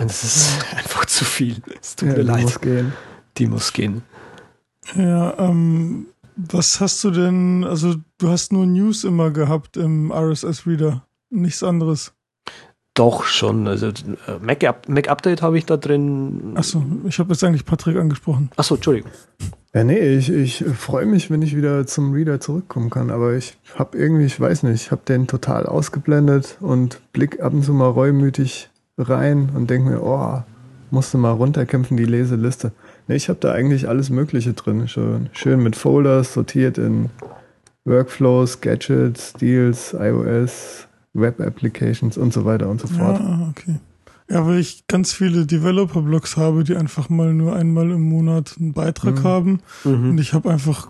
Und 0.00 0.10
es 0.10 0.24
ist 0.24 0.58
einfach 0.76 1.04
zu 1.06 1.24
viel. 1.24 1.56
Es 1.80 1.96
tut 1.96 2.08
Ja, 2.08 2.14
mir 2.14 2.20
die 2.22 2.26
leid. 2.26 2.42
muss 2.42 2.60
gehen. 2.60 2.92
die 3.38 3.46
muss 3.46 3.72
gehen. 3.72 4.02
Ja, 4.96 5.38
ähm, 5.38 6.06
was 6.36 6.80
hast 6.80 7.04
du 7.04 7.10
denn, 7.10 7.64
also 7.64 7.94
du 8.18 8.28
hast 8.28 8.52
nur 8.52 8.66
News 8.66 9.04
immer 9.04 9.30
gehabt 9.30 9.76
im 9.76 10.10
RSS-Reader, 10.10 11.04
nichts 11.30 11.62
anderes. 11.62 12.12
Doch 12.94 13.24
schon. 13.24 13.68
Also 13.68 13.88
äh, 13.88 13.92
Mac, 14.42 14.62
Mac 14.88 15.08
Update 15.08 15.42
habe 15.42 15.58
ich 15.58 15.64
da 15.66 15.76
drin. 15.76 16.52
Achso, 16.56 16.82
ich 17.06 17.18
habe 17.18 17.32
jetzt 17.32 17.44
eigentlich 17.44 17.64
Patrick 17.64 17.96
angesprochen. 17.96 18.50
Achso, 18.56 18.74
Entschuldigung. 18.74 19.10
Ja, 19.72 19.84
nee, 19.84 19.98
ich, 20.16 20.28
ich 20.30 20.64
freue 20.76 21.06
mich, 21.06 21.30
wenn 21.30 21.42
ich 21.42 21.54
wieder 21.54 21.86
zum 21.86 22.12
Reader 22.12 22.40
zurückkommen 22.40 22.90
kann, 22.90 23.10
aber 23.10 23.34
ich 23.34 23.56
habe 23.76 23.96
irgendwie, 23.96 24.24
ich 24.24 24.40
weiß 24.40 24.64
nicht, 24.64 24.82
ich 24.82 24.90
habe 24.90 25.02
den 25.06 25.28
total 25.28 25.66
ausgeblendet 25.66 26.56
und 26.60 27.00
blick 27.12 27.40
ab 27.40 27.52
und 27.52 27.62
zu 27.62 27.72
mal 27.72 27.88
reumütig 27.90 28.69
rein 29.08 29.50
und 29.54 29.70
denke 29.70 29.90
mir, 29.90 30.02
oh, 30.02 30.42
musste 30.90 31.18
mal 31.18 31.30
runterkämpfen, 31.30 31.96
die 31.96 32.04
Leseliste. 32.04 32.72
Nee, 33.06 33.16
ich 33.16 33.28
habe 33.28 33.38
da 33.40 33.52
eigentlich 33.52 33.88
alles 33.88 34.10
Mögliche 34.10 34.52
drin. 34.52 34.88
Schön, 34.88 35.28
schön 35.32 35.62
mit 35.62 35.76
Folders, 35.76 36.34
sortiert 36.34 36.78
in 36.78 37.10
Workflows, 37.84 38.60
Gadgets, 38.60 39.32
Deals, 39.34 39.94
iOS, 39.98 40.86
Web-Applications 41.14 42.16
und 42.18 42.32
so 42.32 42.44
weiter 42.44 42.68
und 42.68 42.80
so 42.80 42.88
fort. 42.88 43.20
Ja, 43.20 43.48
okay. 43.50 43.76
Ja, 44.28 44.46
weil 44.46 44.58
ich 44.60 44.86
ganz 44.86 45.12
viele 45.12 45.44
Developer-Blogs 45.44 46.36
habe, 46.36 46.62
die 46.62 46.76
einfach 46.76 47.08
mal 47.08 47.32
nur 47.34 47.56
einmal 47.56 47.90
im 47.90 48.02
Monat 48.02 48.54
einen 48.60 48.72
Beitrag 48.72 49.16
Mhm. 49.16 49.24
haben. 49.24 49.60
Mhm. 49.84 50.10
Und 50.10 50.20
ich 50.20 50.32
habe 50.34 50.50
einfach 50.50 50.88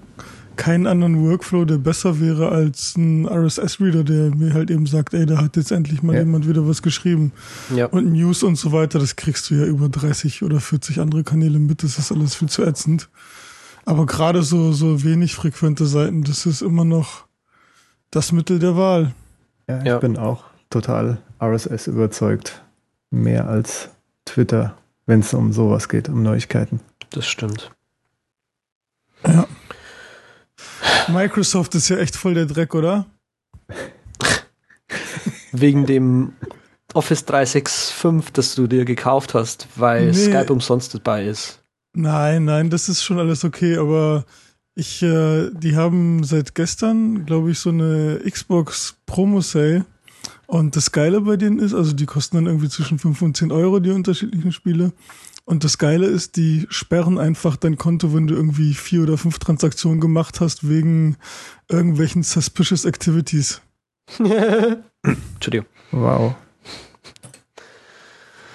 keinen 0.61 0.87
anderen 0.87 1.25
Workflow, 1.27 1.65
der 1.65 1.79
besser 1.79 2.21
wäre 2.21 2.51
als 2.51 2.95
ein 2.97 3.27
RSS-Reader, 3.27 4.05
der 4.05 4.35
mir 4.35 4.53
halt 4.53 4.71
eben 4.71 4.85
sagt, 4.87 5.15
ey, 5.15 5.25
da 5.25 5.39
hat 5.39 5.57
jetzt 5.57 5.73
endlich 5.73 6.03
mal 6.03 6.13
Ja. 6.15 6.21
jemand 6.21 6.47
wieder 6.47 6.69
was 6.69 6.83
geschrieben. 6.83 7.33
Ja. 7.75 7.87
Und 7.87 8.13
News 8.13 8.43
und 8.43 8.57
so 8.57 8.71
weiter, 8.71 8.99
das 8.99 9.17
kriegst 9.17 9.49
du 9.49 9.55
ja 9.55 9.65
über 9.65 9.89
30 9.89 10.43
oder 10.43 10.61
40 10.61 11.01
andere 11.01 11.25
Kanäle 11.25 11.59
mit, 11.59 11.83
das 11.83 11.99
ist 11.99 12.13
alles 12.13 12.35
viel 12.35 12.49
zu 12.51 12.63
ätzend. 12.63 13.09
Aber 13.87 14.05
gerade 14.05 14.43
so, 14.43 14.73
so 14.73 15.03
wenig 15.03 15.35
frequente 15.35 15.87
Seiten, 15.87 16.23
das 16.25 16.45
ist 16.45 16.61
immer 16.61 16.85
noch 16.85 17.25
das 18.11 18.31
Mittel 18.31 18.59
der 18.59 18.77
Wahl. 18.77 19.15
Ja, 19.67 19.79
ich 19.79 19.85
Ja. 19.87 19.99
bin 19.99 20.19
auch 20.19 20.45
total 20.69 21.19
RSS 21.41 21.87
überzeugt. 21.87 22.63
Mehr 23.11 23.49
als 23.49 23.89
Twitter, 24.27 24.77
wenn 25.07 25.21
es 25.21 25.33
um 25.33 25.53
sowas 25.53 25.89
geht, 25.89 26.09
um 26.11 26.23
Neuigkeiten. 26.23 26.81
Das 27.11 27.27
stimmt. 27.27 27.71
Ja. 29.27 29.47
Microsoft 31.09 31.75
ist 31.75 31.89
ja 31.89 31.97
echt 31.99 32.17
voll 32.17 32.35
der 32.35 32.47
Dreck, 32.47 32.75
oder? 32.75 33.07
Wegen 35.53 35.87
dem 35.87 36.33
Office 36.95 37.25
365, 37.25 38.33
das 38.33 38.55
du 38.55 38.67
dir 38.67 38.85
gekauft 38.85 39.35
hast, 39.35 39.69
weil 39.77 40.07
Nee. 40.07 40.13
Skype 40.13 40.53
umsonst 40.53 40.95
dabei 40.95 41.27
ist. 41.27 41.63
Nein, 41.95 42.45
nein, 42.45 42.71
das 42.71 42.89
ist 42.89 43.03
schon 43.03 43.19
alles 43.19 43.45
okay, 43.45 43.77
aber 43.77 44.25
ich, 44.75 45.03
äh, 45.03 45.51
die 45.53 45.77
haben 45.77 46.23
seit 46.25 46.55
gestern, 46.55 47.27
glaube 47.27 47.51
ich, 47.51 47.59
so 47.59 47.71
eine 47.71 48.21
Xbox 48.29 48.97
Promo 49.07 49.41
Sale. 49.41 49.85
Und 50.47 50.75
das 50.75 50.91
Geile 50.91 51.21
bei 51.21 51.37
denen 51.37 51.59
ist, 51.61 51.75
also 51.75 51.93
die 51.93 52.07
kosten 52.07 52.37
dann 52.37 52.47
irgendwie 52.47 52.69
zwischen 52.69 52.99
5 52.99 53.23
und 53.23 53.37
10 53.37 53.53
Euro, 53.53 53.79
die 53.79 53.91
unterschiedlichen 53.91 54.51
Spiele. 54.53 54.93
Und 55.51 55.65
das 55.65 55.79
Geile 55.79 56.07
ist, 56.07 56.37
die 56.37 56.69
sperren 56.71 57.19
einfach 57.19 57.57
dein 57.57 57.77
Konto, 57.77 58.15
wenn 58.15 58.29
du 58.29 58.37
irgendwie 58.37 58.73
vier 58.73 59.03
oder 59.03 59.19
fünf 59.19 59.41
Transaktionen 59.41 60.01
gemacht 60.01 60.39
hast, 60.41 60.69
wegen 60.69 61.17
irgendwelchen 61.69 62.23
suspicious 62.23 62.85
activities. 62.85 63.61
Entschuldigung. 65.03 65.67
Wow. 65.91 66.37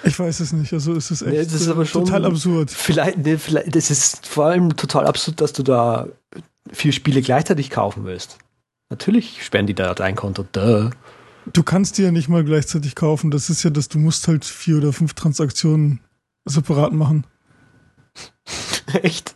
Ich 0.04 0.18
weiß 0.18 0.40
es 0.40 0.54
nicht, 0.54 0.72
also 0.72 0.94
es 0.94 1.10
ist 1.10 1.20
echt 1.20 1.32
Nee, 1.32 1.44
das 1.44 1.52
ist 1.52 1.66
äh, 1.66 1.70
aber 1.72 1.84
schon- 1.84 2.06
total 2.06 2.24
absurd. 2.24 2.70
Vielleicht, 2.70 3.18
nee, 3.18 3.36
vielleicht, 3.36 3.76
das 3.76 3.90
ist 3.90 4.26
vor 4.26 4.46
allem 4.46 4.74
total 4.74 5.06
absurd, 5.06 5.42
dass 5.42 5.52
du 5.52 5.62
da 5.62 6.08
vier 6.72 6.92
Spiele 6.92 7.20
gleichzeitig 7.20 7.68
kaufen 7.68 8.06
willst. 8.06 8.38
Natürlich 8.88 9.44
sperren 9.44 9.66
die 9.66 9.74
da 9.74 9.92
dein 9.92 10.16
Konto. 10.16 10.46
Duh. 10.50 10.88
Du 11.52 11.62
kannst 11.62 11.98
die 11.98 12.04
ja 12.04 12.10
nicht 12.10 12.30
mal 12.30 12.42
gleichzeitig 12.42 12.94
kaufen. 12.94 13.30
Das 13.30 13.50
ist 13.50 13.64
ja, 13.64 13.68
dass 13.68 13.90
du 13.90 13.98
musst 13.98 14.28
halt 14.28 14.46
vier 14.46 14.78
oder 14.78 14.94
fünf 14.94 15.12
Transaktionen 15.12 16.00
separat 16.46 16.92
machen. 16.92 17.26
Echt? 19.02 19.34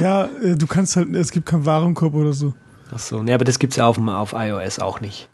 Ja, 0.00 0.24
äh, 0.42 0.56
du 0.56 0.66
kannst 0.66 0.96
halt, 0.96 1.14
es 1.14 1.30
gibt 1.30 1.46
keinen 1.46 1.64
Warenkorb 1.66 2.14
oder 2.14 2.32
so. 2.32 2.54
Achso, 2.90 3.22
nee, 3.22 3.32
aber 3.34 3.44
das 3.44 3.58
gibt's 3.58 3.76
ja 3.76 3.86
auf, 3.86 3.98
auf 3.98 4.32
iOS 4.34 4.78
auch 4.80 5.00
nicht. 5.00 5.28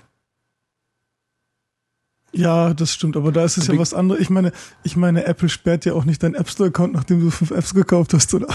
Ja, 2.32 2.74
das 2.74 2.92
stimmt, 2.92 3.16
aber 3.16 3.30
da 3.30 3.44
ist 3.44 3.56
es 3.58 3.68
ja 3.68 3.74
Be- 3.74 3.78
was 3.78 3.94
anderes. 3.94 4.20
Ich 4.20 4.28
meine, 4.28 4.50
ich 4.82 4.96
meine, 4.96 5.24
Apple 5.24 5.48
sperrt 5.48 5.84
ja 5.84 5.92
auch 5.94 6.04
nicht 6.04 6.20
deinen 6.22 6.34
App 6.34 6.50
Store 6.50 6.68
Account, 6.68 6.92
nachdem 6.92 7.20
du 7.20 7.30
fünf 7.30 7.52
Apps 7.52 7.72
gekauft 7.74 8.12
hast, 8.12 8.34
oder? 8.34 8.48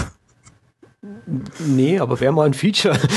Nee, 1.66 1.98
aber 1.98 2.20
wäre 2.20 2.32
mal 2.32 2.44
ein 2.44 2.52
Feature. 2.52 2.98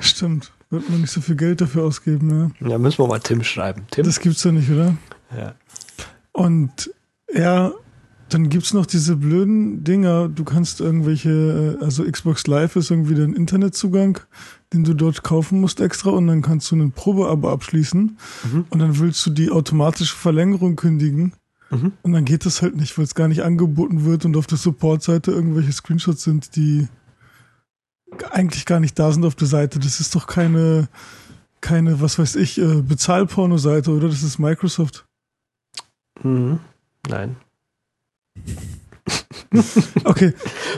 Stimmt. 0.00 0.52
Wird 0.70 0.88
man 0.90 1.00
nicht 1.02 1.10
so 1.12 1.20
viel 1.20 1.36
Geld 1.36 1.60
dafür 1.60 1.84
ausgeben, 1.84 2.52
ja. 2.60 2.68
Ja, 2.68 2.78
müssen 2.78 2.98
wir 2.98 3.06
mal 3.06 3.20
Tim 3.20 3.42
schreiben. 3.42 3.86
Tim? 3.90 4.04
Das 4.04 4.20
gibt's 4.20 4.42
ja 4.44 4.52
nicht, 4.52 4.70
oder? 4.70 4.94
ja. 5.36 5.54
Und 6.32 6.90
ja, 7.32 7.72
dann 8.28 8.48
gibt's 8.48 8.72
noch 8.72 8.86
diese 8.86 9.16
blöden 9.16 9.84
Dinger. 9.84 10.28
Du 10.28 10.44
kannst 10.44 10.80
irgendwelche, 10.80 11.76
äh, 11.80 11.84
also 11.84 12.04
Xbox 12.04 12.46
Live 12.46 12.76
ist 12.76 12.90
irgendwie 12.90 13.14
dein 13.14 13.34
Internetzugang, 13.34 14.18
den 14.72 14.84
du 14.84 14.94
dort 14.94 15.22
kaufen 15.22 15.60
musst 15.60 15.80
extra 15.80 16.10
und 16.10 16.26
dann 16.28 16.40
kannst 16.40 16.70
du 16.70 16.74
einen 16.76 16.92
Probeabo 16.92 17.50
abschließen 17.50 18.16
Mhm. 18.50 18.64
und 18.70 18.78
dann 18.78 18.98
willst 18.98 19.24
du 19.26 19.30
die 19.30 19.50
automatische 19.50 20.16
Verlängerung 20.16 20.76
kündigen 20.76 21.34
Mhm. 21.70 21.92
und 22.00 22.12
dann 22.12 22.24
geht 22.24 22.46
das 22.46 22.62
halt 22.62 22.76
nicht, 22.76 22.96
weil 22.96 23.04
es 23.04 23.14
gar 23.14 23.28
nicht 23.28 23.42
angeboten 23.42 24.04
wird 24.06 24.24
und 24.24 24.34
auf 24.38 24.46
der 24.46 24.56
Support-Seite 24.58 25.30
irgendwelche 25.30 25.72
Screenshots 25.72 26.22
sind, 26.22 26.56
die 26.56 26.88
eigentlich 28.30 28.64
gar 28.66 28.80
nicht 28.80 28.98
da 28.98 29.12
sind 29.12 29.24
auf 29.26 29.34
der 29.34 29.48
Seite. 29.48 29.78
Das 29.78 30.00
ist 30.00 30.14
doch 30.14 30.26
keine, 30.26 30.88
keine, 31.60 32.00
was 32.00 32.18
weiß 32.18 32.36
ich, 32.36 32.58
äh, 32.58 32.82
Bezahlporno-Seite, 32.82 33.90
oder? 33.90 34.08
Das 34.08 34.22
ist 34.22 34.38
Microsoft. 34.38 35.06
Mhm. 36.22 36.60
Nein. 37.08 37.36
Okay, 40.04 40.32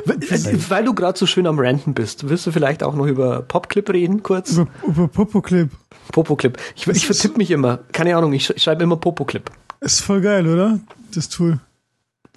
Weil, 0.05 0.71
weil 0.71 0.85
du 0.85 0.95
gerade 0.95 1.17
so 1.17 1.27
schön 1.27 1.47
am 1.47 1.61
Ranten 1.61 1.95
bist, 1.95 2.29
willst 2.29 2.45
du 2.47 2.51
vielleicht 2.51 2.83
auch 2.83 2.95
noch 2.97 3.07
über 3.07 3.43
Popclip 3.43 3.89
reden, 3.91 4.23
kurz? 4.25 4.51
über, 4.53 4.67
über 4.85 5.07
Popoclip. 5.09 5.71
Popoclip. 6.11 6.59
Ich, 6.75 6.87
ich 6.89 7.07
vertippe 7.07 7.39
mich 7.39 7.53
immer. 7.53 7.79
Keine 7.93 8.17
Ahnung, 8.17 8.33
ich, 8.33 8.47
sch- 8.47 8.55
ich 8.57 8.63
schreibe 8.65 8.83
immer 8.83 8.97
Popoclip. 8.97 9.49
Ist 9.81 10.01
voll 10.01 10.21
geil, 10.21 10.49
oder? 10.49 10.81
Das 11.15 11.29
Tool. 11.29 11.61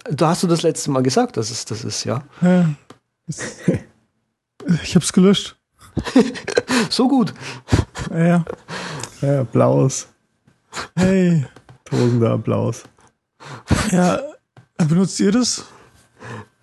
Du 0.08 0.26
hast 0.26 0.44
du 0.44 0.46
das 0.46 0.62
letzte 0.62 0.92
Mal 0.92 1.02
gesagt, 1.02 1.36
dass 1.36 1.50
es 1.50 1.64
das 1.64 1.82
ist, 1.82 2.04
ja. 2.04 2.22
Ja. 2.40 2.70
Ich 4.82 4.94
hab's 4.94 5.12
gelöscht. 5.12 5.56
So 6.90 7.08
gut. 7.08 7.34
Ja, 8.10 8.24
ja. 8.24 8.44
Ja, 9.20 9.40
Applaus. 9.40 10.06
Hey. 10.94 11.44
Tosender 11.88 12.32
Applaus. 12.32 12.84
Ja, 13.90 14.20
benutzt 14.76 15.18
ihr 15.20 15.32
das? 15.32 15.64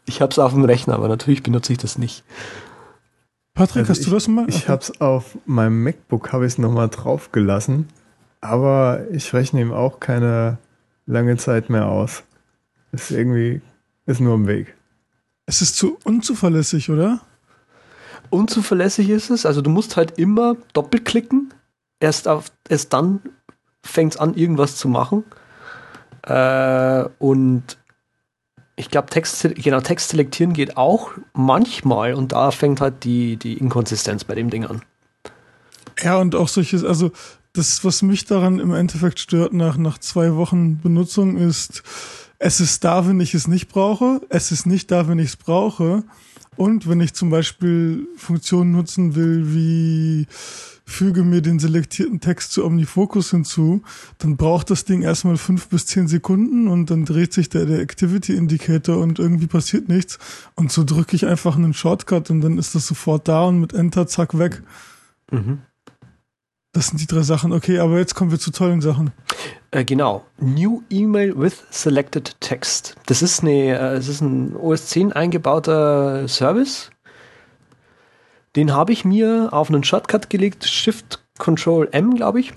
Ich 0.05 0.21
habe 0.21 0.31
es 0.31 0.39
auf 0.39 0.53
dem 0.53 0.65
Rechner, 0.65 0.93
aber 0.93 1.07
natürlich 1.07 1.41
benutze 1.41 1.73
ich 1.73 1.79
das 1.79 1.97
nicht. 1.97 2.23
Patrick, 3.53 3.89
Also 3.89 3.91
hast 3.91 4.05
du 4.05 4.11
das 4.11 4.27
mal? 4.27 4.45
Ich 4.49 4.67
habe 4.67 4.81
es 4.81 5.01
auf 5.01 5.37
meinem 5.45 5.83
MacBook 5.83 6.31
habe 6.31 6.45
ich 6.45 6.53
es 6.53 6.57
nochmal 6.57 6.89
drauf 6.89 7.31
gelassen, 7.31 7.87
aber 8.41 9.05
ich 9.11 9.33
rechne 9.33 9.61
ihm 9.61 9.71
auch 9.71 9.99
keine 9.99 10.57
lange 11.05 11.37
Zeit 11.37 11.69
mehr 11.69 11.87
aus. 11.87 12.23
Ist 12.91 13.11
irgendwie 13.11 13.61
ist 14.05 14.19
nur 14.19 14.35
im 14.35 14.47
Weg. 14.47 14.75
Es 15.47 15.61
ist 15.61 15.77
zu 15.77 15.97
unzuverlässig, 16.03 16.89
oder? 16.89 17.21
Unzuverlässig 18.29 19.09
ist 19.09 19.29
es, 19.29 19.45
also 19.45 19.61
du 19.61 19.69
musst 19.69 19.97
halt 19.97 20.17
immer 20.17 20.55
doppelklicken, 20.73 21.53
erst, 21.99 22.27
auf, 22.27 22.51
erst 22.67 22.93
dann 22.93 23.21
fängt 23.85 24.13
es 24.13 24.19
an, 24.19 24.33
irgendwas 24.33 24.75
zu 24.75 24.87
machen. 24.87 25.23
Äh, 26.23 27.05
und 27.19 27.77
ich 28.75 28.89
glaube, 28.89 29.09
Text, 29.09 29.47
genau, 29.55 29.79
Text 29.79 30.09
selektieren 30.09 30.53
geht 30.53 30.75
auch 30.75 31.11
manchmal 31.33 32.13
und 32.13 32.33
da 32.33 32.51
fängt 32.51 32.81
halt 32.81 33.03
die, 33.03 33.37
die 33.37 33.57
Inkonsistenz 33.57 34.23
bei 34.23 34.35
dem 34.35 34.49
Ding 34.49 34.65
an. 34.65 34.81
Ja, 36.01 36.17
und 36.17 36.35
auch 36.35 36.49
solches, 36.49 36.83
also 36.83 37.11
das, 37.53 37.85
was 37.85 38.01
mich 38.01 38.25
daran 38.25 38.59
im 38.59 38.73
Endeffekt 38.73 39.19
stört 39.19 39.53
nach, 39.53 39.77
nach 39.77 39.97
zwei 39.97 40.35
Wochen 40.35 40.81
Benutzung, 40.81 41.37
ist, 41.37 41.83
es 42.37 42.59
ist 42.59 42.83
da, 42.83 43.07
wenn 43.07 43.21
ich 43.21 43.33
es 43.33 43.47
nicht 43.47 43.69
brauche, 43.69 44.19
es 44.29 44.51
ist 44.51 44.65
nicht 44.65 44.91
da, 44.91 45.07
wenn 45.07 45.19
ich 45.19 45.29
es 45.29 45.37
brauche. 45.37 46.03
Und 46.57 46.87
wenn 46.87 47.01
ich 47.01 47.13
zum 47.13 47.29
Beispiel 47.29 48.07
Funktionen 48.15 48.71
nutzen 48.71 49.15
will, 49.15 49.53
wie 49.53 50.27
füge 50.85 51.23
mir 51.23 51.41
den 51.41 51.59
selektierten 51.59 52.19
Text 52.19 52.51
zu 52.51 52.63
Omnifocus 52.63 53.31
hinzu, 53.31 53.81
dann 54.19 54.37
braucht 54.37 54.69
das 54.69 54.85
Ding 54.85 55.01
erstmal 55.01 55.37
fünf 55.37 55.67
bis 55.67 55.87
zehn 55.87 56.07
Sekunden 56.07 56.67
und 56.67 56.91
dann 56.91 57.05
dreht 57.05 57.33
sich 57.33 57.49
der, 57.49 57.65
der 57.65 57.79
Activity 57.79 58.35
Indicator 58.35 58.97
und 58.97 59.17
irgendwie 59.17 59.47
passiert 59.47 59.89
nichts. 59.89 60.19
Und 60.53 60.71
so 60.71 60.83
drücke 60.83 61.15
ich 61.15 61.25
einfach 61.25 61.55
einen 61.55 61.73
Shortcut 61.73 62.29
und 62.29 62.41
dann 62.41 62.57
ist 62.57 62.75
das 62.75 62.87
sofort 62.87 63.27
da 63.27 63.45
und 63.45 63.59
mit 63.59 63.73
Enter, 63.73 64.07
zack, 64.07 64.37
weg. 64.37 64.61
Mhm. 65.31 65.59
Das 66.71 66.87
sind 66.87 66.99
die 66.99 67.07
drei 67.07 67.21
Sachen. 67.21 67.53
Okay, 67.53 67.79
aber 67.79 67.97
jetzt 67.97 68.15
kommen 68.15 68.31
wir 68.31 68.39
zu 68.39 68.51
tollen 68.51 68.81
Sachen. 68.81 69.11
Äh, 69.71 69.85
genau. 69.85 70.25
New 70.39 70.83
Email 70.89 71.33
with 71.37 71.63
Selected 71.69 72.35
Text. 72.41 72.95
Das 73.05 73.21
ist, 73.21 73.41
eine, 73.41 73.79
äh, 73.79 73.95
es 73.95 74.09
ist 74.09 74.21
ein 74.21 74.55
OS 74.55 74.87
10 74.87 75.13
eingebauter 75.13 76.27
Service. 76.27 76.91
Den 78.55 78.73
habe 78.73 78.93
ich 78.93 79.03
mir 79.03 79.49
auf 79.51 79.69
einen 79.69 79.83
Shortcut 79.83 80.29
gelegt, 80.29 80.65
Shift 80.65 81.19
Control 81.37 81.89
M, 81.91 82.15
glaube 82.15 82.39
ich. 82.39 82.53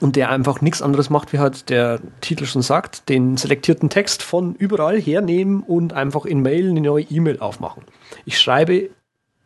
und 0.00 0.16
der 0.16 0.30
einfach 0.30 0.62
nichts 0.62 0.80
anderes 0.80 1.10
macht, 1.10 1.32
wie 1.32 1.38
halt 1.38 1.68
der 1.68 2.00
Titel 2.22 2.46
schon 2.46 2.62
sagt, 2.62 3.08
den 3.10 3.36
selektierten 3.36 3.90
Text 3.90 4.22
von 4.22 4.54
überall 4.54 4.98
hernehmen 4.98 5.62
und 5.62 5.92
einfach 5.92 6.24
in 6.24 6.40
Mail 6.40 6.70
eine 6.70 6.80
neue 6.80 7.04
E-Mail 7.04 7.40
aufmachen. 7.40 7.82
Ich 8.24 8.40
schreibe 8.40 8.88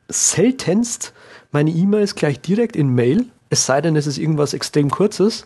seltenst 0.09 1.13
meine 1.51 1.71
E-Mails 1.71 2.15
gleich 2.15 2.41
direkt 2.41 2.77
in 2.77 2.95
Mail, 2.95 3.27
es 3.51 3.67
sei 3.67 3.81
denn, 3.81 3.97
es 3.97 4.07
ist 4.07 4.19
irgendwas 4.19 4.55
extrem 4.55 4.91
kurzes. 4.91 5.45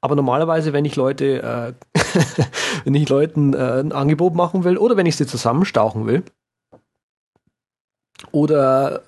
Aber 0.00 0.16
normalerweise, 0.16 0.74
wenn 0.74 0.84
ich 0.84 0.96
Leute, 0.96 1.74
äh, 1.94 1.98
wenn 2.84 2.94
ich 2.94 3.08
Leuten 3.08 3.54
äh, 3.54 3.80
ein 3.80 3.92
Angebot 3.92 4.34
machen 4.34 4.64
will 4.64 4.76
oder 4.76 4.98
wenn 4.98 5.06
ich 5.06 5.16
sie 5.16 5.26
zusammenstauchen 5.26 6.06
will 6.06 6.24
oder 8.32 9.02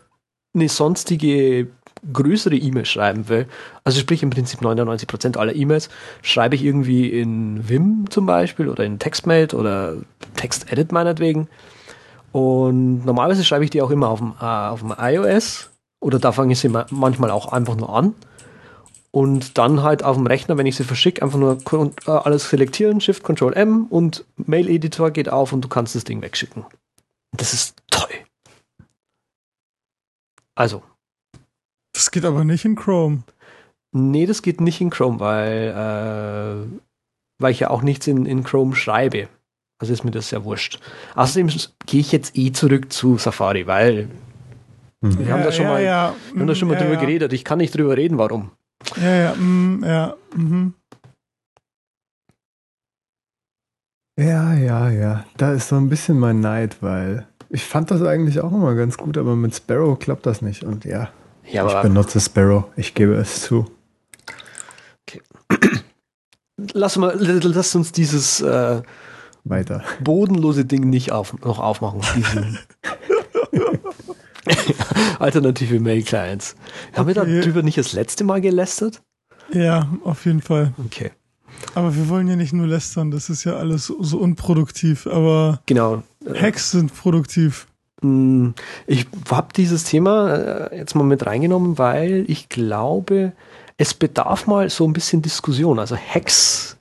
eine 0.54 0.68
sonstige 0.68 1.68
größere 2.12 2.56
E-Mail 2.56 2.84
schreiben 2.84 3.28
will, 3.28 3.46
also 3.84 4.00
sprich 4.00 4.22
im 4.22 4.30
Prinzip 4.30 4.60
99% 4.60 5.36
aller 5.36 5.54
E-Mails, 5.54 5.88
schreibe 6.22 6.54
ich 6.54 6.64
irgendwie 6.64 7.08
in 7.08 7.68
Vim 7.68 8.06
zum 8.10 8.26
Beispiel 8.26 8.68
oder 8.68 8.84
in 8.84 8.98
TextMate 8.98 9.56
oder 9.56 9.96
TextEdit 10.36 10.92
meinetwegen. 10.92 11.48
Und 12.32 13.04
normalerweise 13.04 13.44
schreibe 13.44 13.64
ich 13.64 13.70
die 13.70 13.82
auch 13.82 13.90
immer 13.90 14.08
auf 14.08 14.18
dem, 14.18 14.34
äh, 14.40 14.44
auf 14.44 14.80
dem 14.80 14.94
iOS 14.98 15.70
oder 16.00 16.18
da 16.18 16.32
fange 16.32 16.52
ich 16.52 16.60
sie 16.60 16.68
manchmal 16.68 17.30
auch 17.30 17.52
einfach 17.52 17.76
nur 17.76 17.94
an. 17.94 18.14
Und 19.10 19.56
dann 19.56 19.82
halt 19.82 20.04
auf 20.04 20.16
dem 20.16 20.26
Rechner, 20.26 20.58
wenn 20.58 20.66
ich 20.66 20.76
sie 20.76 20.84
verschicke, 20.84 21.22
einfach 21.22 21.38
nur 21.38 21.58
äh, 22.06 22.10
alles 22.10 22.50
selektieren, 22.50 23.00
Shift 23.00 23.22
Control 23.22 23.54
M 23.54 23.86
und 23.86 24.26
Mail 24.36 24.68
Editor 24.68 25.10
geht 25.10 25.30
auf 25.30 25.54
und 25.54 25.62
du 25.62 25.68
kannst 25.68 25.94
das 25.94 26.04
Ding 26.04 26.20
wegschicken. 26.20 26.66
Das 27.32 27.54
ist. 27.54 27.74
Also, 30.56 30.82
das 31.94 32.10
geht 32.10 32.24
aber 32.24 32.44
nicht 32.44 32.64
in 32.64 32.74
Chrome. 32.74 33.22
Nee, 33.92 34.26
das 34.26 34.42
geht 34.42 34.60
nicht 34.60 34.80
in 34.80 34.90
Chrome, 34.90 35.20
weil, 35.20 35.68
äh, 35.68 36.80
weil 37.38 37.52
ich 37.52 37.60
ja 37.60 37.70
auch 37.70 37.82
nichts 37.82 38.06
in, 38.06 38.26
in 38.26 38.42
Chrome 38.42 38.74
schreibe. 38.74 39.28
Also 39.78 39.92
ist 39.92 40.04
mir 40.04 40.10
das 40.10 40.30
ja 40.30 40.42
wurscht. 40.44 40.80
Außerdem 41.14 41.48
gehe 41.86 42.00
ich 42.00 42.12
jetzt 42.12 42.36
eh 42.36 42.50
zurück 42.52 42.92
zu 42.92 43.18
Safari, 43.18 43.66
weil 43.66 44.08
hm. 45.02 45.18
wir 45.18 45.32
haben 45.32 45.42
da 45.42 45.52
schon 45.52 45.66
ja, 45.66 45.70
mal, 45.70 45.82
ja. 45.82 46.14
Wir 46.32 46.40
haben 46.40 46.46
da 46.46 46.54
schon 46.54 46.68
mal 46.68 46.74
ja, 46.74 46.82
drüber 46.82 46.96
geredet. 46.96 47.32
Ich 47.32 47.44
kann 47.44 47.58
nicht 47.58 47.76
drüber 47.76 47.96
reden, 47.96 48.16
warum. 48.16 48.52
Ja, 48.96 49.14
ja, 49.14 49.34
mm, 49.34 49.84
ja. 49.84 50.16
Mhm. 50.34 50.74
Ja, 54.18 54.54
ja, 54.54 54.90
ja. 54.90 55.24
Da 55.36 55.52
ist 55.52 55.68
so 55.68 55.76
ein 55.76 55.90
bisschen 55.90 56.18
mein 56.18 56.40
Neid, 56.40 56.82
weil 56.82 57.26
ich 57.56 57.64
fand 57.64 57.90
das 57.90 58.02
eigentlich 58.02 58.38
auch 58.40 58.52
immer 58.52 58.74
ganz 58.74 58.98
gut, 58.98 59.16
aber 59.16 59.34
mit 59.34 59.54
Sparrow 59.54 59.98
klappt 59.98 60.26
das 60.26 60.42
nicht. 60.42 60.62
Und 60.62 60.84
ja, 60.84 61.08
ja, 61.50 61.66
ich 61.66 61.80
benutze 61.80 62.20
Sparrow, 62.20 62.64
ich 62.76 62.92
gebe 62.92 63.14
es 63.14 63.40
zu. 63.40 63.64
Okay. 65.08 65.22
Lass, 66.74 66.98
mal, 66.98 67.14
lass 67.18 67.74
uns 67.74 67.92
dieses 67.92 68.40
äh, 68.42 68.82
Weiter. 69.44 69.84
bodenlose 70.00 70.66
Ding 70.66 70.88
nicht 70.90 71.12
auf, 71.12 71.38
noch 71.40 71.58
aufmachen. 71.58 72.02
Alternative 75.18 75.80
Mail-Clients. 75.80 76.56
Haben 76.92 77.10
okay. 77.10 77.26
wir 77.26 77.42
darüber 77.42 77.62
nicht 77.62 77.78
das 77.78 77.92
letzte 77.94 78.24
Mal 78.24 78.42
gelästert? 78.42 79.02
Ja, 79.52 79.88
auf 80.04 80.26
jeden 80.26 80.42
Fall. 80.42 80.74
Okay. 80.84 81.12
Aber 81.74 81.94
wir 81.94 82.08
wollen 82.08 82.28
ja 82.28 82.36
nicht 82.36 82.52
nur 82.52 82.66
lästern, 82.66 83.10
das 83.10 83.28
ist 83.28 83.44
ja 83.44 83.56
alles 83.56 83.86
so, 83.86 84.18
unproduktiv, 84.18 85.06
aber 85.06 85.60
genau. 85.66 86.02
Hacks 86.26 86.70
sind 86.70 86.94
produktiv. 86.94 87.66
Hm, 88.00 88.54
ich 88.86 89.06
habe 89.30 89.48
dieses 89.54 89.84
Thema 89.84 90.68
äh, 90.70 90.78
jetzt 90.78 90.94
mal 90.94 91.04
mit 91.04 91.26
reingenommen, 91.26 91.78
weil 91.78 92.24
ich 92.28 92.48
glaube, 92.48 93.32
es 93.76 93.94
bedarf 93.94 94.46
mal 94.46 94.70
so 94.70 94.86
ein 94.86 94.92
bisschen 94.92 95.22
Diskussion. 95.22 95.78
Also 95.78 95.96
Hacks. 95.96 96.76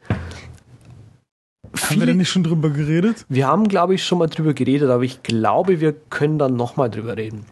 Viele, 1.73 1.89
haben 1.89 1.99
wir 1.99 2.05
denn 2.07 2.17
nicht 2.17 2.29
schon 2.29 2.43
drüber 2.43 2.69
geredet? 2.69 3.25
Wir 3.27 3.47
haben, 3.47 3.67
glaube 3.67 3.95
ich, 3.95 4.05
schon 4.05 4.17
mal 4.17 4.27
drüber 4.27 4.53
geredet, 4.53 4.89
aber 4.89 5.03
ich 5.03 5.23
glaube, 5.23 5.81
wir 5.81 5.93
können 5.93 6.39
dann 6.39 6.55
nochmal 6.55 6.89
drüber 6.89 7.17
reden. 7.17 7.45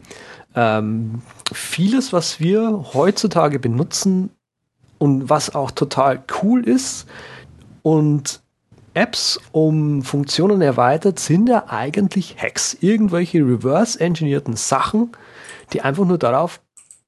Ähm, 0.56 1.22
vieles, 1.52 2.14
was 2.14 2.40
wir 2.40 2.86
heutzutage 2.94 3.60
benutzen 3.60 4.30
und 5.04 5.30
was 5.30 5.54
auch 5.54 5.72
total 5.72 6.24
cool 6.42 6.66
ist 6.66 7.08
und 7.82 8.40
Apps 8.94 9.38
um 9.52 10.02
Funktionen 10.02 10.62
erweitert, 10.62 11.20
sind 11.20 11.50
ja 11.50 11.66
eigentlich 11.68 12.38
Hacks. 12.42 12.78
Irgendwelche 12.80 13.40
reverse-engineerten 13.40 14.56
Sachen, 14.56 15.12
die 15.74 15.82
einfach 15.82 16.06
nur 16.06 16.18
darauf 16.18 16.62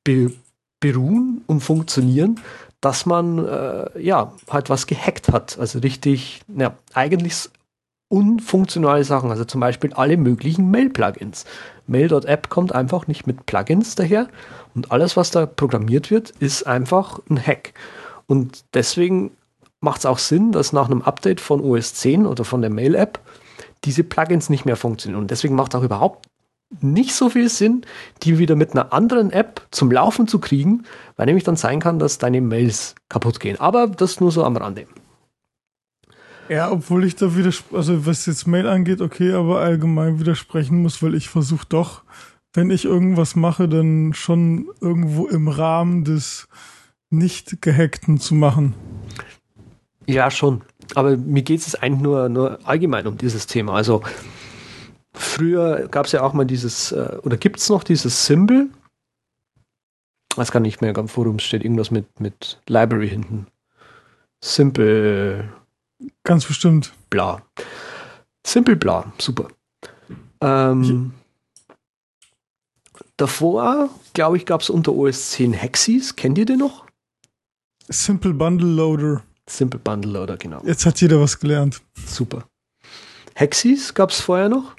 be 0.03 0.33
beruhen 0.81 1.41
und 1.47 1.61
funktionieren, 1.61 2.41
dass 2.81 3.05
man 3.05 3.39
äh, 3.47 4.01
ja 4.01 4.33
halt 4.49 4.69
was 4.69 4.87
gehackt 4.87 5.31
hat. 5.31 5.57
Also 5.57 5.79
richtig, 5.79 6.41
ja, 6.53 6.75
eigentlich 6.93 7.49
unfunktionale 8.09 9.05
Sachen. 9.05 9.31
Also 9.31 9.45
zum 9.45 9.61
Beispiel 9.61 9.93
alle 9.93 10.17
möglichen 10.17 10.69
Mail-Plugins. 10.69 11.45
Mail.app 11.87 12.49
kommt 12.49 12.75
einfach 12.75 13.07
nicht 13.07 13.25
mit 13.25 13.45
Plugins 13.45 13.95
daher 13.95 14.27
und 14.75 14.91
alles, 14.91 15.17
was 15.17 15.31
da 15.31 15.45
programmiert 15.45 16.11
wird, 16.11 16.31
ist 16.31 16.67
einfach 16.67 17.19
ein 17.29 17.39
Hack. 17.39 17.73
Und 18.27 18.65
deswegen 18.73 19.31
macht 19.79 19.99
es 19.99 20.05
auch 20.05 20.17
Sinn, 20.17 20.51
dass 20.51 20.73
nach 20.73 20.85
einem 20.85 21.01
Update 21.01 21.39
von 21.39 21.61
OS 21.61 21.93
10 21.93 22.25
oder 22.25 22.43
von 22.43 22.61
der 22.61 22.69
Mail-App 22.69 23.19
diese 23.85 24.03
Plugins 24.03 24.49
nicht 24.49 24.65
mehr 24.65 24.75
funktionieren. 24.75 25.21
Und 25.21 25.31
deswegen 25.31 25.55
macht 25.55 25.75
auch 25.75 25.83
überhaupt 25.83 26.27
nicht 26.81 27.13
so 27.13 27.29
viel 27.29 27.49
Sinn, 27.49 27.85
die 28.23 28.37
wieder 28.37 28.55
mit 28.55 28.71
einer 28.71 28.91
anderen 28.91 29.31
App 29.31 29.61
zum 29.71 29.91
Laufen 29.91 30.27
zu 30.27 30.39
kriegen, 30.39 30.83
weil 31.15 31.27
nämlich 31.27 31.43
dann 31.43 31.55
sein 31.55 31.79
kann, 31.79 31.99
dass 31.99 32.17
deine 32.17 32.41
Mails 32.41 32.95
kaputt 33.07 33.39
gehen. 33.39 33.59
Aber 33.59 33.87
das 33.87 34.19
nur 34.19 34.31
so 34.31 34.43
am 34.43 34.57
Rande. 34.57 34.87
Ja, 36.49 36.71
obwohl 36.71 37.05
ich 37.05 37.15
da 37.15 37.35
wieder, 37.35 37.51
also 37.71 38.05
was 38.05 38.25
jetzt 38.25 38.45
Mail 38.45 38.67
angeht, 38.67 39.01
okay, 39.01 39.31
aber 39.33 39.61
allgemein 39.61 40.19
widersprechen 40.19 40.81
muss, 40.81 41.01
weil 41.01 41.15
ich 41.15 41.29
versuche 41.29 41.65
doch, 41.67 42.03
wenn 42.55 42.69
ich 42.69 42.85
irgendwas 42.85 43.35
mache, 43.35 43.67
dann 43.67 44.13
schon 44.13 44.69
irgendwo 44.81 45.27
im 45.27 45.47
Rahmen 45.47 46.03
des 46.03 46.47
nicht 47.09 47.61
gehackten 47.61 48.19
zu 48.19 48.35
machen. 48.35 48.73
Ja, 50.07 50.29
schon. 50.29 50.61
Aber 50.93 51.17
mir 51.17 51.41
geht 51.41 51.61
es 51.61 51.75
eigentlich 51.75 52.01
nur, 52.01 52.29
nur 52.29 52.59
allgemein 52.63 53.07
um 53.07 53.17
dieses 53.17 53.47
Thema. 53.47 53.73
Also 53.73 54.03
früher 55.13 55.87
gab 55.87 56.05
es 56.05 56.11
ja 56.11 56.21
auch 56.21 56.33
mal 56.33 56.45
dieses, 56.45 56.91
äh, 56.91 57.17
oder 57.23 57.37
gibt 57.37 57.59
es 57.59 57.69
noch 57.69 57.83
dieses 57.83 58.25
Symbol? 58.25 58.69
Ich 60.31 60.37
weiß 60.37 60.51
gar 60.51 60.59
nicht 60.59 60.81
mehr, 60.81 60.95
am 60.97 61.07
Forum 61.07 61.39
steht 61.39 61.63
irgendwas 61.63 61.91
mit, 61.91 62.19
mit 62.19 62.61
Library 62.67 63.09
hinten. 63.09 63.47
Simple. 64.43 65.49
Ganz 66.23 66.45
bestimmt. 66.45 66.93
Bla. 67.09 67.41
Simple 68.45 68.75
bla, 68.75 69.11
super. 69.17 69.47
Ähm, 70.41 71.13
davor, 73.17 73.89
glaube 74.13 74.37
ich, 74.37 74.45
gab 74.45 74.61
es 74.61 74.69
unter 74.69 74.93
OS 74.93 75.31
10 75.31 75.53
Hexis. 75.53 76.15
Kennt 76.15 76.37
ihr 76.37 76.45
den 76.45 76.59
noch? 76.59 76.85
Simple 77.87 78.33
Bundle 78.33 78.67
Loader. 78.67 79.23
Simple 79.47 79.79
Bundle 79.79 80.11
Loader, 80.11 80.37
genau. 80.37 80.61
Jetzt 80.65 80.85
hat 80.85 80.99
jeder 81.01 81.19
was 81.19 81.39
gelernt. 81.39 81.81
Super. 82.05 82.47
Hexis 83.35 83.93
gab 83.93 84.09
es 84.09 84.19
vorher 84.19 84.49
noch? 84.49 84.75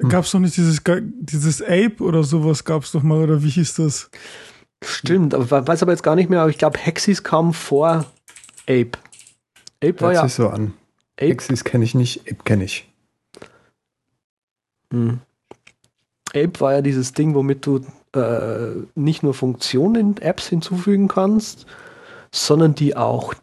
Hm. 0.00 0.08
Gab 0.08 0.24
es 0.24 0.32
noch 0.32 0.40
nicht 0.40 0.56
dieses, 0.56 0.82
dieses 0.84 1.62
Ape 1.62 1.96
oder 2.00 2.24
sowas 2.24 2.64
gab 2.64 2.82
es 2.82 2.92
doch 2.92 3.02
mal, 3.02 3.18
oder 3.18 3.42
wie 3.42 3.50
hieß 3.50 3.74
das? 3.74 4.10
Stimmt, 4.84 5.34
aber 5.34 5.66
weiß 5.66 5.82
aber 5.82 5.92
jetzt 5.92 6.02
gar 6.02 6.14
nicht 6.16 6.30
mehr, 6.30 6.40
aber 6.40 6.50
ich 6.50 6.58
glaube, 6.58 6.78
Hexis 6.78 7.22
kam 7.22 7.52
vor 7.52 8.06
Ape. 8.62 8.92
Ape 9.82 10.00
war 10.00 10.08
Hört 10.08 10.14
ja. 10.14 10.22
sich 10.24 10.34
so 10.34 10.48
an. 10.48 10.74
Ape? 11.16 11.28
Hexis 11.28 11.64
kenne 11.64 11.84
ich 11.84 11.94
nicht, 11.94 12.20
Ape 12.30 12.42
kenne 12.44 12.64
ich. 12.64 12.90
Hm. 14.92 15.20
Ape 16.34 16.60
war 16.60 16.74
ja 16.74 16.82
dieses 16.82 17.12
Ding, 17.12 17.34
womit 17.34 17.66
du 17.66 17.80
äh, 18.14 18.82
nicht 18.94 19.22
nur 19.22 19.34
Funktionen 19.34 19.94
in 19.94 20.22
Apps 20.22 20.48
hinzufügen 20.48 21.08
kannst, 21.08 21.66
sondern 22.32 22.74
die 22.74 22.96
auch, 22.96 23.34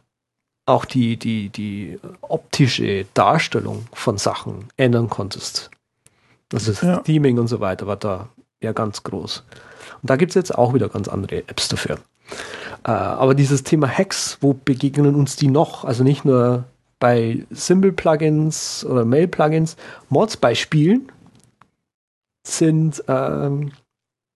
auch 0.65 0.86
die, 0.86 1.17
die, 1.17 1.49
die 1.49 1.99
optische 2.21 3.06
Darstellung 3.13 3.86
von 3.93 4.17
Sachen 4.17 4.67
ändern 4.77 5.10
konntest. 5.10 5.71
Also 6.54 6.71
das 6.71 6.82
ja. 6.82 6.97
Theming 6.97 7.39
und 7.39 7.47
so 7.47 7.60
weiter 7.60 7.88
war 7.88 7.95
da 7.95 8.30
ja 8.62 8.73
ganz 8.73 9.04
groß. 9.04 9.43
Und 10.01 10.10
da 10.10 10.15
gibt 10.15 10.32
es 10.32 10.36
jetzt 10.36 10.56
auch 10.56 10.73
wieder 10.73 10.89
ganz 10.89 11.08
andere 11.08 11.38
Apps 11.47 11.69
dafür. 11.69 11.97
Äh, 12.84 12.91
aber 12.91 13.36
dieses 13.36 13.63
Thema 13.63 13.88
Hacks, 13.88 14.38
wo 14.41 14.54
begegnen 14.54 15.15
uns 15.15 15.36
die 15.36 15.47
noch? 15.47 15.86
Also 15.86 16.04
nicht 16.04 16.25
nur 16.25 16.65
bei 16.99 17.45
Symbol-Plugins 17.49 18.86
oder 18.86 19.06
Mail-Plugins, 19.06 19.75
Mods 20.10 20.38
bei 20.38 20.56
Spielen 20.56 21.12
sind 22.45 23.04
ähm, 23.08 23.71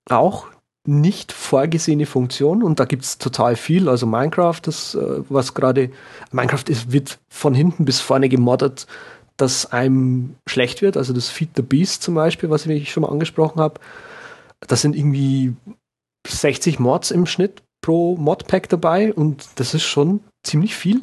auch 0.10 0.48
nicht 0.88 1.32
vorgesehene 1.32 2.06
Funktion 2.06 2.62
und 2.62 2.80
da 2.80 2.86
gibt 2.86 3.04
es 3.04 3.18
total 3.18 3.56
viel. 3.56 3.90
Also 3.90 4.06
Minecraft, 4.06 4.60
das, 4.62 4.96
äh, 4.96 5.24
was 5.30 5.54
gerade, 5.54 5.90
Minecraft 6.32 6.66
ist, 6.68 6.92
wird 6.92 7.20
von 7.28 7.54
hinten 7.54 7.86
bis 7.86 8.00
vorne 8.00 8.30
gemoddet, 8.30 8.86
dass 9.38 9.72
einem 9.72 10.36
schlecht 10.48 10.82
wird. 10.82 10.98
Also 10.98 11.14
das 11.14 11.30
Feed 11.30 11.50
the 11.56 11.62
Beast 11.62 12.04
zum 12.04 12.16
Beispiel, 12.16 12.50
was 12.50 12.66
ich 12.66 12.92
schon 12.92 13.02
mal 13.02 13.10
angesprochen 13.10 13.60
habe, 13.60 13.80
das 14.68 14.82
sind 14.82 14.96
irgendwie 14.96 15.56
60 16.28 16.80
Mods 16.80 17.12
im 17.12 17.26
Schnitt 17.26 17.64
pro 17.82 18.16
Modpack 18.18 18.70
dabei 18.70 19.14
und 19.14 19.48
das 19.56 19.74
ist 19.74 19.84
schon 19.84 20.22
ziemlich 20.44 20.76
viel. 20.76 21.02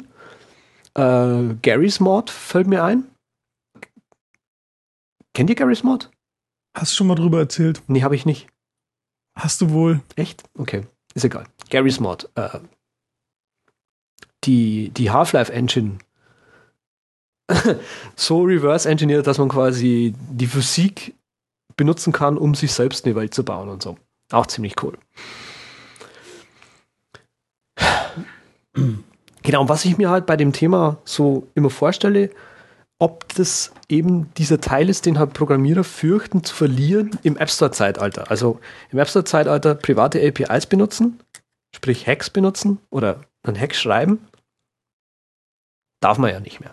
Äh, 0.95 1.55
Garys 1.61 1.99
Mod 1.99 2.29
fällt 2.29 2.67
mir 2.67 2.83
ein. 2.83 3.05
Kennt 5.33 5.49
ihr 5.49 5.55
Garys 5.55 5.83
Mod? 5.83 6.09
Hast 6.73 6.91
du 6.91 6.95
schon 6.95 7.07
mal 7.07 7.15
drüber 7.15 7.39
erzählt? 7.39 7.81
Nee, 7.87 8.03
habe 8.03 8.15
ich 8.15 8.25
nicht. 8.25 8.47
Hast 9.35 9.61
du 9.61 9.71
wohl. 9.71 10.01
Echt? 10.15 10.43
Okay, 10.57 10.85
ist 11.13 11.25
egal. 11.25 11.45
Garys 11.69 11.99
Mod. 11.99 12.29
Äh, 12.35 12.59
die 14.43 14.89
die 14.89 15.11
Half-Life 15.11 15.51
Engine 15.51 15.97
so 18.15 18.43
reverse 18.43 18.89
engineert, 18.89 19.27
dass 19.27 19.37
man 19.37 19.49
quasi 19.49 20.13
die 20.31 20.47
Physik 20.47 21.13
benutzen 21.75 22.13
kann, 22.13 22.37
um 22.37 22.55
sich 22.55 22.71
selbst 22.71 23.05
eine 23.05 23.15
Welt 23.15 23.33
zu 23.33 23.43
bauen 23.43 23.69
und 23.69 23.83
so. 23.83 23.97
Auch 24.31 24.45
ziemlich 24.45 24.81
cool. 24.83 24.97
Genau, 29.43 29.61
und 29.61 29.69
was 29.69 29.85
ich 29.85 29.97
mir 29.97 30.09
halt 30.09 30.25
bei 30.25 30.37
dem 30.37 30.53
Thema 30.53 30.97
so 31.03 31.47
immer 31.53 31.69
vorstelle, 31.69 32.29
ob 33.03 33.35
das 33.35 33.73
eben 33.89 34.33
dieser 34.35 34.61
Teil 34.61 34.87
ist, 34.87 35.05
den 35.05 35.19
halt 35.19 35.33
Programmierer 35.33 35.83
fürchten 35.83 36.41
zu 36.41 36.55
verlieren 36.55 37.11
im 37.23 37.35
App 37.35 37.49
Store-Zeitalter. 37.49 38.31
Also 38.31 38.61
im 38.91 38.99
App 38.99 39.09
Store-Zeitalter 39.09 39.75
private 39.75 40.25
APIs 40.25 40.67
benutzen, 40.67 41.19
sprich 41.75 42.07
Hacks 42.07 42.29
benutzen 42.29 42.79
oder 42.91 43.19
einen 43.43 43.59
Hack 43.59 43.75
schreiben, 43.75 44.25
darf 45.99 46.17
man 46.17 46.31
ja 46.31 46.39
nicht 46.39 46.61
mehr. 46.61 46.71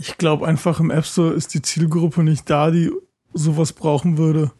Ich 0.00 0.18
glaube 0.18 0.48
einfach 0.48 0.80
im 0.80 0.90
App 0.90 1.06
Store 1.06 1.32
ist 1.32 1.54
die 1.54 1.62
Zielgruppe 1.62 2.24
nicht 2.24 2.50
da, 2.50 2.72
die 2.72 2.90
sowas 3.32 3.72
brauchen 3.72 4.18
würde. 4.18 4.50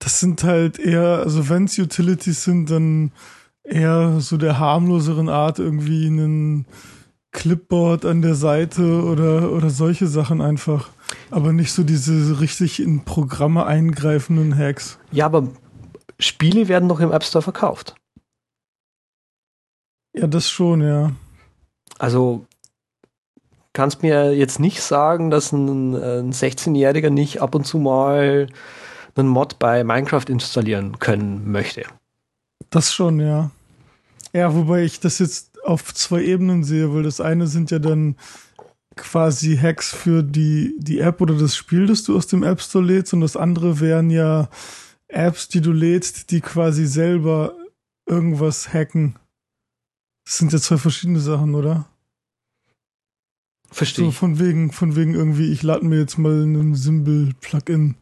Das 0.00 0.20
sind 0.20 0.44
halt 0.44 0.78
eher, 0.78 1.20
also 1.20 1.48
wenn 1.48 1.64
es 1.64 1.78
Utilities 1.78 2.44
sind, 2.44 2.70
dann 2.70 3.12
eher 3.64 4.20
so 4.20 4.36
der 4.36 4.58
harmloseren 4.58 5.30
Art 5.30 5.60
irgendwie 5.60 6.08
einen 6.08 6.66
Clipboard 7.36 8.06
an 8.06 8.22
der 8.22 8.34
Seite 8.34 9.04
oder, 9.04 9.52
oder 9.52 9.68
solche 9.68 10.06
Sachen 10.06 10.40
einfach. 10.40 10.88
Aber 11.30 11.52
nicht 11.52 11.70
so 11.70 11.84
diese 11.84 12.40
richtig 12.40 12.80
in 12.80 13.04
Programme 13.04 13.66
eingreifenden 13.66 14.56
Hacks. 14.56 14.98
Ja, 15.12 15.26
aber 15.26 15.46
Spiele 16.18 16.66
werden 16.66 16.88
doch 16.88 16.98
im 16.98 17.12
App 17.12 17.22
Store 17.22 17.42
verkauft. 17.42 17.94
Ja, 20.14 20.26
das 20.26 20.50
schon, 20.50 20.80
ja. 20.80 21.12
Also 21.98 22.46
kannst 23.74 24.02
mir 24.02 24.34
jetzt 24.34 24.58
nicht 24.58 24.80
sagen, 24.80 25.30
dass 25.30 25.52
ein, 25.52 25.94
ein 25.94 26.32
16-Jähriger 26.32 27.10
nicht 27.10 27.42
ab 27.42 27.54
und 27.54 27.66
zu 27.66 27.76
mal 27.76 28.48
einen 29.14 29.28
Mod 29.28 29.58
bei 29.58 29.84
Minecraft 29.84 30.24
installieren 30.28 30.98
können 30.98 31.52
möchte. 31.52 31.84
Das 32.70 32.94
schon, 32.94 33.20
ja. 33.20 33.50
Ja, 34.32 34.54
wobei 34.54 34.82
ich 34.82 35.00
das 35.00 35.18
jetzt 35.18 35.45
auf 35.66 35.92
zwei 35.94 36.22
Ebenen 36.22 36.64
sehe, 36.64 36.92
weil 36.94 37.02
das 37.02 37.20
eine 37.20 37.46
sind 37.46 37.70
ja 37.70 37.78
dann 37.78 38.16
quasi 38.96 39.56
Hacks 39.56 39.92
für 39.94 40.22
die, 40.22 40.74
die 40.78 41.00
App 41.00 41.20
oder 41.20 41.34
das 41.34 41.54
Spiel, 41.54 41.86
das 41.86 42.02
du 42.04 42.16
aus 42.16 42.26
dem 42.26 42.42
App 42.42 42.60
Store 42.60 42.84
lädst 42.84 43.12
und 43.12 43.20
das 43.20 43.36
andere 43.36 43.80
wären 43.80 44.10
ja 44.10 44.48
Apps, 45.08 45.48
die 45.48 45.60
du 45.60 45.72
lädst, 45.72 46.30
die 46.30 46.40
quasi 46.40 46.86
selber 46.86 47.54
irgendwas 48.06 48.72
hacken. 48.72 49.18
Das 50.24 50.38
sind 50.38 50.52
ja 50.52 50.58
zwei 50.58 50.78
verschiedene 50.78 51.20
Sachen, 51.20 51.54
oder? 51.54 51.86
Verstehe. 53.70 54.06
So 54.06 54.10
von 54.10 54.38
wegen, 54.38 54.72
von 54.72 54.96
wegen 54.96 55.14
irgendwie, 55.14 55.52
ich 55.52 55.62
lade 55.62 55.84
mir 55.84 55.98
jetzt 55.98 56.18
mal 56.18 56.42
einen 56.42 56.74
Symbol-Plugin. 56.74 57.96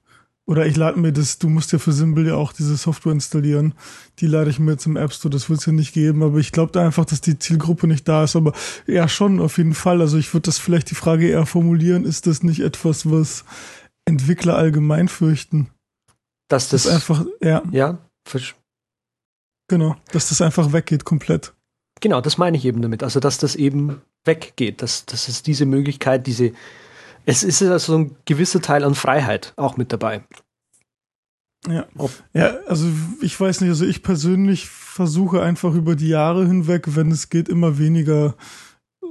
Oder 0.47 0.67
ich 0.67 0.77
lade 0.77 0.99
mir 1.01 1.11
das, 1.13 1.39
du 1.39 1.49
musst 1.49 1.73
ja 1.73 1.79
für 1.79 1.93
Symbol 1.93 2.27
ja 2.27 2.35
auch 2.35 2.53
diese 2.53 2.77
Software 2.77 3.13
installieren. 3.13 3.73
Die 4.19 4.27
lade 4.27 4.51
ich 4.51 4.59
mir 4.59 4.73
jetzt 4.73 4.85
im 4.85 4.97
App 4.97 5.13
Store, 5.15 5.31
das 5.33 5.49
wird 5.49 5.61
es 5.61 5.67
ja 5.67 5.73
nicht 5.73 5.95
geben, 5.95 6.23
aber 6.23 6.37
ich 6.39 6.53
glaube 6.53 6.71
da 6.73 6.85
einfach, 6.85 7.07
dass 7.07 7.23
die 7.23 7.39
Zielgruppe 7.39 7.87
nicht 7.87 8.07
da 8.07 8.25
ist. 8.25 8.37
Aber 8.37 8.53
ja, 8.87 9.09
schon, 9.09 9.41
auf 9.41 9.57
jeden 9.57 9.73
Fall. 9.75 10.03
Also 10.03 10.19
ich 10.19 10.35
würde 10.35 10.45
das 10.47 10.59
vielleicht 10.59 10.91
die 10.91 10.95
Frage 10.95 11.29
eher 11.29 11.47
formulieren, 11.47 12.05
ist 12.05 12.27
das 12.27 12.43
nicht 12.43 12.61
etwas, 12.61 13.11
was 13.11 13.45
Entwickler 14.05 14.57
allgemein 14.57 15.09
fürchten? 15.09 15.71
Dass 16.49 16.69
das, 16.69 16.83
Das 16.83 16.93
einfach, 16.93 17.25
ja, 17.41 17.63
ja, 17.71 17.99
versch- 18.29 18.53
genau, 19.69 19.97
dass 20.13 20.29
das 20.29 20.43
einfach 20.43 20.75
weggeht 20.75 21.05
komplett. 21.07 21.55
genau, 22.03 22.21
das 22.21 22.37
meine 22.37 22.59
ich 22.59 22.67
eben 22.67 22.83
damit. 22.83 23.03
Also, 23.03 23.19
dass 23.19 23.39
das 23.39 23.57
eben 23.57 24.03
weggeht, 24.27 24.83
dass, 24.83 25.07
dass 25.07 25.29
es 25.29 25.43
diese 25.43 25.65
Möglichkeit, 25.65 26.27
diese, 26.27 26.53
es 27.27 27.43
ist 27.43 27.63
also 27.63 27.93
so 27.93 27.99
ein 27.99 28.17
gewisser 28.25 28.61
Teil 28.61 28.85
an 28.85 28.95
Freiheit 28.95 29.53
auch 29.57 29.77
mit 29.77 29.93
dabei. 29.93 30.25
Ja. 31.67 31.87
Ob- 31.97 32.13
ja, 32.35 32.59
also 32.67 32.87
ich 33.21 33.39
weiß 33.39 33.63
nicht, 33.63 33.71
also 33.71 33.87
ich 33.87 34.03
persönlich 34.03 34.69
versuche 34.69 35.43
einfach 35.43 35.75
über 35.75 35.97
die 35.97 36.09
Jahre 36.09 36.47
hinweg, 36.47 36.95
wenn 36.95 37.11
es 37.11 37.31
geht, 37.31 37.49
immer 37.49 37.79
weniger 37.79 38.35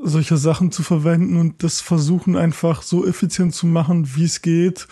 solcher 0.03 0.37
Sachen 0.37 0.71
zu 0.71 0.83
verwenden 0.83 1.37
und 1.37 1.63
das 1.63 1.81
versuchen 1.81 2.35
einfach 2.35 2.81
so 2.81 3.05
effizient 3.05 3.55
zu 3.55 3.65
machen, 3.65 4.15
wie 4.15 4.25
es 4.25 4.41
geht 4.41 4.87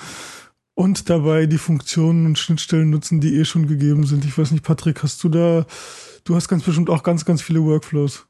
und 0.74 1.10
dabei 1.10 1.46
die 1.46 1.58
Funktionen 1.58 2.26
und 2.26 2.40
Schnittstellen 2.40 2.90
nutzen, 2.90 3.20
die 3.20 3.36
eh 3.36 3.46
schon 3.46 3.68
gegeben 3.68 4.06
sind. 4.06 4.26
Ich 4.26 4.38
weiß 4.38 4.52
nicht, 4.52 4.64
Patrick, 4.64 5.04
hast 5.04 5.24
du 5.24 5.30
da, 5.30 5.66
du 6.24 6.36
hast 6.36 6.48
ganz 6.48 6.64
bestimmt 6.64 6.90
auch 6.90 7.04
ganz, 7.04 7.26
ganz 7.26 7.42
viele 7.42 7.64
Workflows. 7.64 8.26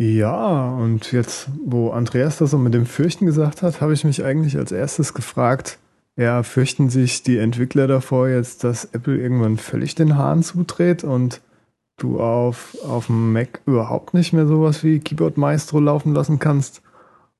Ja, 0.00 0.70
und 0.76 1.10
jetzt, 1.10 1.48
wo 1.64 1.90
Andreas 1.90 2.38
das 2.38 2.52
so 2.52 2.58
mit 2.58 2.72
dem 2.72 2.86
Fürchten 2.86 3.26
gesagt 3.26 3.62
hat, 3.62 3.80
habe 3.80 3.92
ich 3.94 4.04
mich 4.04 4.22
eigentlich 4.24 4.56
als 4.56 4.70
erstes 4.70 5.12
gefragt, 5.12 5.78
ja, 6.16 6.42
fürchten 6.44 6.88
sich 6.88 7.22
die 7.24 7.38
Entwickler 7.38 7.86
davor 7.88 8.28
jetzt, 8.28 8.62
dass 8.64 8.84
Apple 8.86 9.18
irgendwann 9.18 9.56
völlig 9.56 9.94
den 9.96 10.16
Hahn 10.16 10.42
zudreht 10.44 11.02
und 11.02 11.40
du 11.96 12.20
auf, 12.20 12.76
auf 12.84 13.06
dem 13.06 13.32
Mac 13.32 13.60
überhaupt 13.66 14.14
nicht 14.14 14.32
mehr 14.32 14.46
sowas 14.46 14.84
wie 14.84 15.00
Keyboard 15.00 15.36
Maestro 15.36 15.80
laufen 15.80 16.14
lassen 16.14 16.38
kannst? 16.38 16.82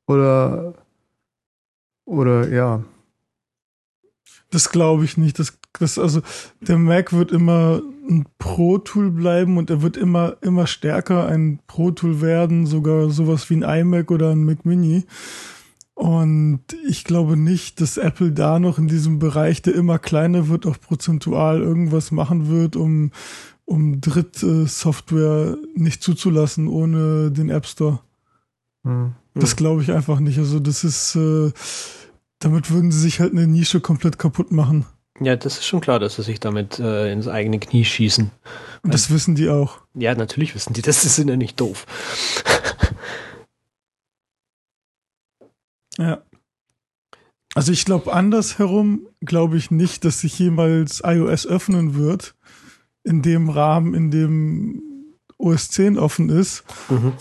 Oder, 0.06 0.74
oder 2.06 2.48
ja, 2.48 2.82
Das 4.50 4.70
glaube 4.70 5.04
ich 5.04 5.16
nicht. 5.16 5.38
Das, 5.38 5.57
das, 5.74 5.98
also, 5.98 6.22
der 6.60 6.78
Mac 6.78 7.12
wird 7.12 7.30
immer 7.32 7.82
ein 8.08 8.26
Pro-Tool 8.38 9.10
bleiben 9.10 9.58
und 9.58 9.70
er 9.70 9.82
wird 9.82 9.96
immer, 9.96 10.36
immer 10.40 10.66
stärker 10.66 11.26
ein 11.26 11.60
Pro-Tool 11.66 12.20
werden, 12.20 12.66
sogar 12.66 13.10
sowas 13.10 13.48
wie 13.50 13.62
ein 13.62 13.80
iMac 13.80 14.10
oder 14.10 14.30
ein 14.30 14.44
Mac 14.44 14.64
Mini. 14.64 15.04
Und 15.94 16.60
ich 16.88 17.02
glaube 17.02 17.36
nicht, 17.36 17.80
dass 17.80 17.96
Apple 17.96 18.30
da 18.30 18.60
noch 18.60 18.78
in 18.78 18.86
diesem 18.86 19.18
Bereich, 19.18 19.62
der 19.62 19.74
immer 19.74 19.98
kleiner 19.98 20.48
wird, 20.48 20.64
auch 20.64 20.78
prozentual 20.80 21.60
irgendwas 21.60 22.12
machen 22.12 22.48
wird, 22.48 22.76
um, 22.76 23.10
um 23.64 24.00
Drittsoftware 24.00 25.58
nicht 25.74 26.02
zuzulassen 26.02 26.68
ohne 26.68 27.32
den 27.32 27.50
App 27.50 27.66
Store. 27.66 28.00
hm. 28.84 29.14
Das 29.34 29.56
glaube 29.56 29.82
ich 29.82 29.92
einfach 29.92 30.20
nicht. 30.20 30.38
Also 30.38 30.60
das 30.60 30.84
ist, 30.84 31.16
äh, 31.16 31.50
damit 32.38 32.70
würden 32.70 32.92
sie 32.92 33.00
sich 33.00 33.18
halt 33.20 33.32
eine 33.32 33.46
Nische 33.46 33.80
komplett 33.80 34.18
kaputt 34.18 34.52
machen. 34.52 34.86
Ja, 35.20 35.36
das 35.36 35.58
ist 35.58 35.66
schon 35.66 35.80
klar, 35.80 35.98
dass 35.98 36.16
sie 36.16 36.22
sich 36.22 36.40
damit 36.40 36.78
äh, 36.78 37.12
ins 37.12 37.28
eigene 37.28 37.58
Knie 37.58 37.84
schießen. 37.84 38.30
Und 38.82 38.94
das 38.94 39.10
wissen 39.10 39.34
die 39.34 39.48
auch. 39.48 39.80
Ja, 39.94 40.14
natürlich 40.14 40.54
wissen 40.54 40.72
die, 40.72 40.82
das 40.82 41.04
ist 41.04 41.18
ja 41.18 41.36
nicht 41.36 41.60
doof. 41.60 41.86
Ja. 46.00 46.22
Also 47.54 47.72
ich 47.72 47.84
glaube 47.84 48.12
andersherum 48.12 49.08
glaube 49.20 49.56
ich 49.56 49.72
nicht, 49.72 50.04
dass 50.04 50.20
sich 50.20 50.38
jemals 50.38 51.02
iOS 51.04 51.44
öffnen 51.44 51.96
wird 51.96 52.36
in 53.02 53.20
dem 53.20 53.48
Rahmen, 53.48 53.94
in 53.94 54.10
dem 54.12 54.82
OS 55.38 55.70
10 55.70 55.98
offen 55.98 56.28
ist, 56.28 56.62
Mhm. 56.88 57.14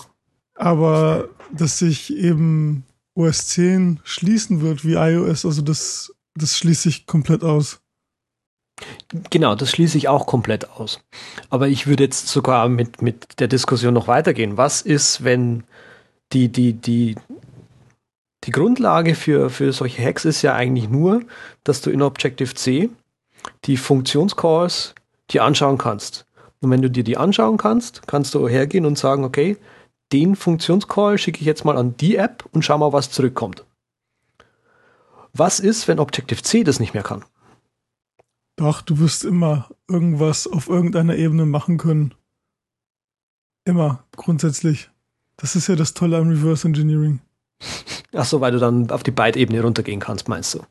aber 0.54 1.30
dass 1.52 1.80
sich 1.80 2.16
eben 2.16 2.84
OS 3.16 3.48
10 3.48 4.00
schließen 4.04 4.62
wird 4.62 4.86
wie 4.86 4.94
iOS, 4.94 5.44
also 5.44 5.64
das 5.64 6.14
das 6.36 6.56
schließe 6.56 6.90
ich 6.90 7.08
komplett 7.08 7.44
aus. 7.44 7.82
Genau, 9.30 9.56
das 9.56 9.72
schließe 9.72 9.98
ich 9.98 10.08
auch 10.08 10.28
komplett 10.28 10.70
aus. 10.72 11.00
Aber 11.50 11.68
ich 11.68 11.88
würde 11.88 12.04
jetzt 12.04 12.28
sogar 12.28 12.70
mit, 12.70 13.02
mit 13.02 13.40
der 13.40 13.48
Diskussion 13.48 13.94
noch 13.94 14.08
weitergehen. 14.08 14.58
Was 14.58 14.82
ist, 14.82 15.24
wenn 15.24 15.64
die, 16.34 16.50
die, 16.50 16.74
die, 16.74 17.16
die 18.44 18.52
Grundlage 18.52 19.16
für, 19.16 19.50
für 19.50 19.72
solche 19.74 20.04
Hacks 20.04 20.26
ist 20.26 20.42
ja 20.42 20.54
eigentlich 20.54 20.90
nur, 20.90 21.24
dass 21.64 21.82
du 21.82 21.90
in 21.90 22.02
Objective-C 22.02 22.90
die 23.66 23.78
Funktionscalls 23.78 24.94
dir 25.32 25.44
anschauen 25.44 25.78
kannst. 25.78 26.26
Und 26.60 26.72
wenn 26.72 26.82
du 26.82 26.90
dir 26.90 27.04
die 27.04 27.18
anschauen 27.18 27.58
kannst, 27.58 28.08
kannst 28.08 28.34
du 28.34 28.48
hergehen 28.48 28.86
und 28.86 28.98
sagen, 28.98 29.24
okay, 29.24 29.58
den 30.12 30.36
Funktionscall 30.36 31.18
schicke 31.18 31.42
ich 31.42 31.46
jetzt 31.46 31.66
mal 31.66 31.78
an 31.78 31.96
die 31.98 32.16
App 32.16 32.46
und 32.52 32.64
schau 32.64 32.78
mal, 32.78 32.94
was 32.94 33.12
zurückkommt. 33.12 33.64
Was 35.34 35.60
ist, 35.60 35.88
wenn 35.88 36.00
Objective-C 36.00 36.64
das 36.64 36.80
nicht 36.80 36.94
mehr 36.94 37.04
kann? 37.04 37.24
Doch, 38.58 38.82
du 38.82 39.00
wirst 39.00 39.24
immer 39.24 39.70
irgendwas 39.88 40.48
auf 40.48 40.68
irgendeiner 40.68 41.16
Ebene 41.16 41.46
machen 41.46 41.78
können. 41.78 42.14
Immer, 43.66 44.04
grundsätzlich. 44.16 44.90
Das 45.38 45.56
ist 45.56 45.68
ja 45.68 45.76
das 45.76 45.94
Tolle 45.94 46.18
am 46.18 46.28
Reverse 46.28 46.68
Engineering. 46.68 47.20
Ach 48.14 48.26
so, 48.26 48.42
weil 48.42 48.52
du 48.52 48.60
dann 48.60 48.90
auf 48.90 49.04
die 49.04 49.12
Byte-Ebene 49.12 49.62
runtergehen 49.62 50.00
kannst, 50.00 50.28
meinst 50.28 50.56
du? 50.56 50.64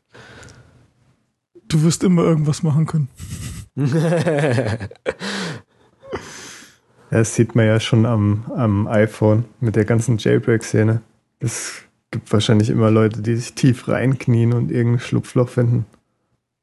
Du 1.69 1.81
wirst 1.83 2.03
immer 2.03 2.23
irgendwas 2.23 2.61
machen 2.61 2.85
können. 2.85 3.09
Das 7.09 7.35
sieht 7.35 7.55
man 7.55 7.65
ja 7.65 7.79
schon 7.79 8.05
am, 8.05 8.51
am 8.53 8.85
iPhone 8.87 9.45
mit 9.61 9.77
der 9.77 9.85
ganzen 9.85 10.17
Jailbreak-Szene. 10.17 11.01
Es 11.39 11.83
gibt 12.11 12.31
wahrscheinlich 12.33 12.69
immer 12.69 12.91
Leute, 12.91 13.21
die 13.21 13.37
sich 13.37 13.53
tief 13.53 13.87
reinknien 13.87 14.51
und 14.51 14.71
irgendein 14.71 14.99
Schlupfloch 14.99 15.47
finden, 15.47 15.85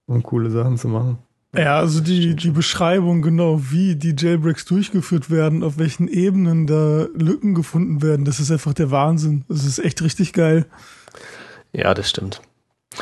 um 0.06 0.22
coole 0.22 0.50
Sachen 0.50 0.78
zu 0.78 0.88
machen. 0.88 1.18
Ja, 1.56 1.78
also 1.78 2.00
die, 2.00 2.34
die 2.34 2.50
Beschreibung 2.50 3.22
genau, 3.22 3.60
wie 3.70 3.94
die 3.94 4.16
Jailbreaks 4.18 4.64
durchgeführt 4.64 5.30
werden, 5.30 5.62
auf 5.62 5.78
welchen 5.78 6.08
Ebenen 6.08 6.66
da 6.66 7.06
Lücken 7.14 7.54
gefunden 7.54 8.02
werden, 8.02 8.24
das 8.24 8.40
ist 8.40 8.50
einfach 8.50 8.74
der 8.74 8.90
Wahnsinn. 8.90 9.44
Das 9.48 9.64
ist 9.64 9.78
echt 9.78 10.02
richtig 10.02 10.32
geil. 10.32 10.66
Ja, 11.72 11.94
das 11.94 12.10
stimmt. 12.10 12.42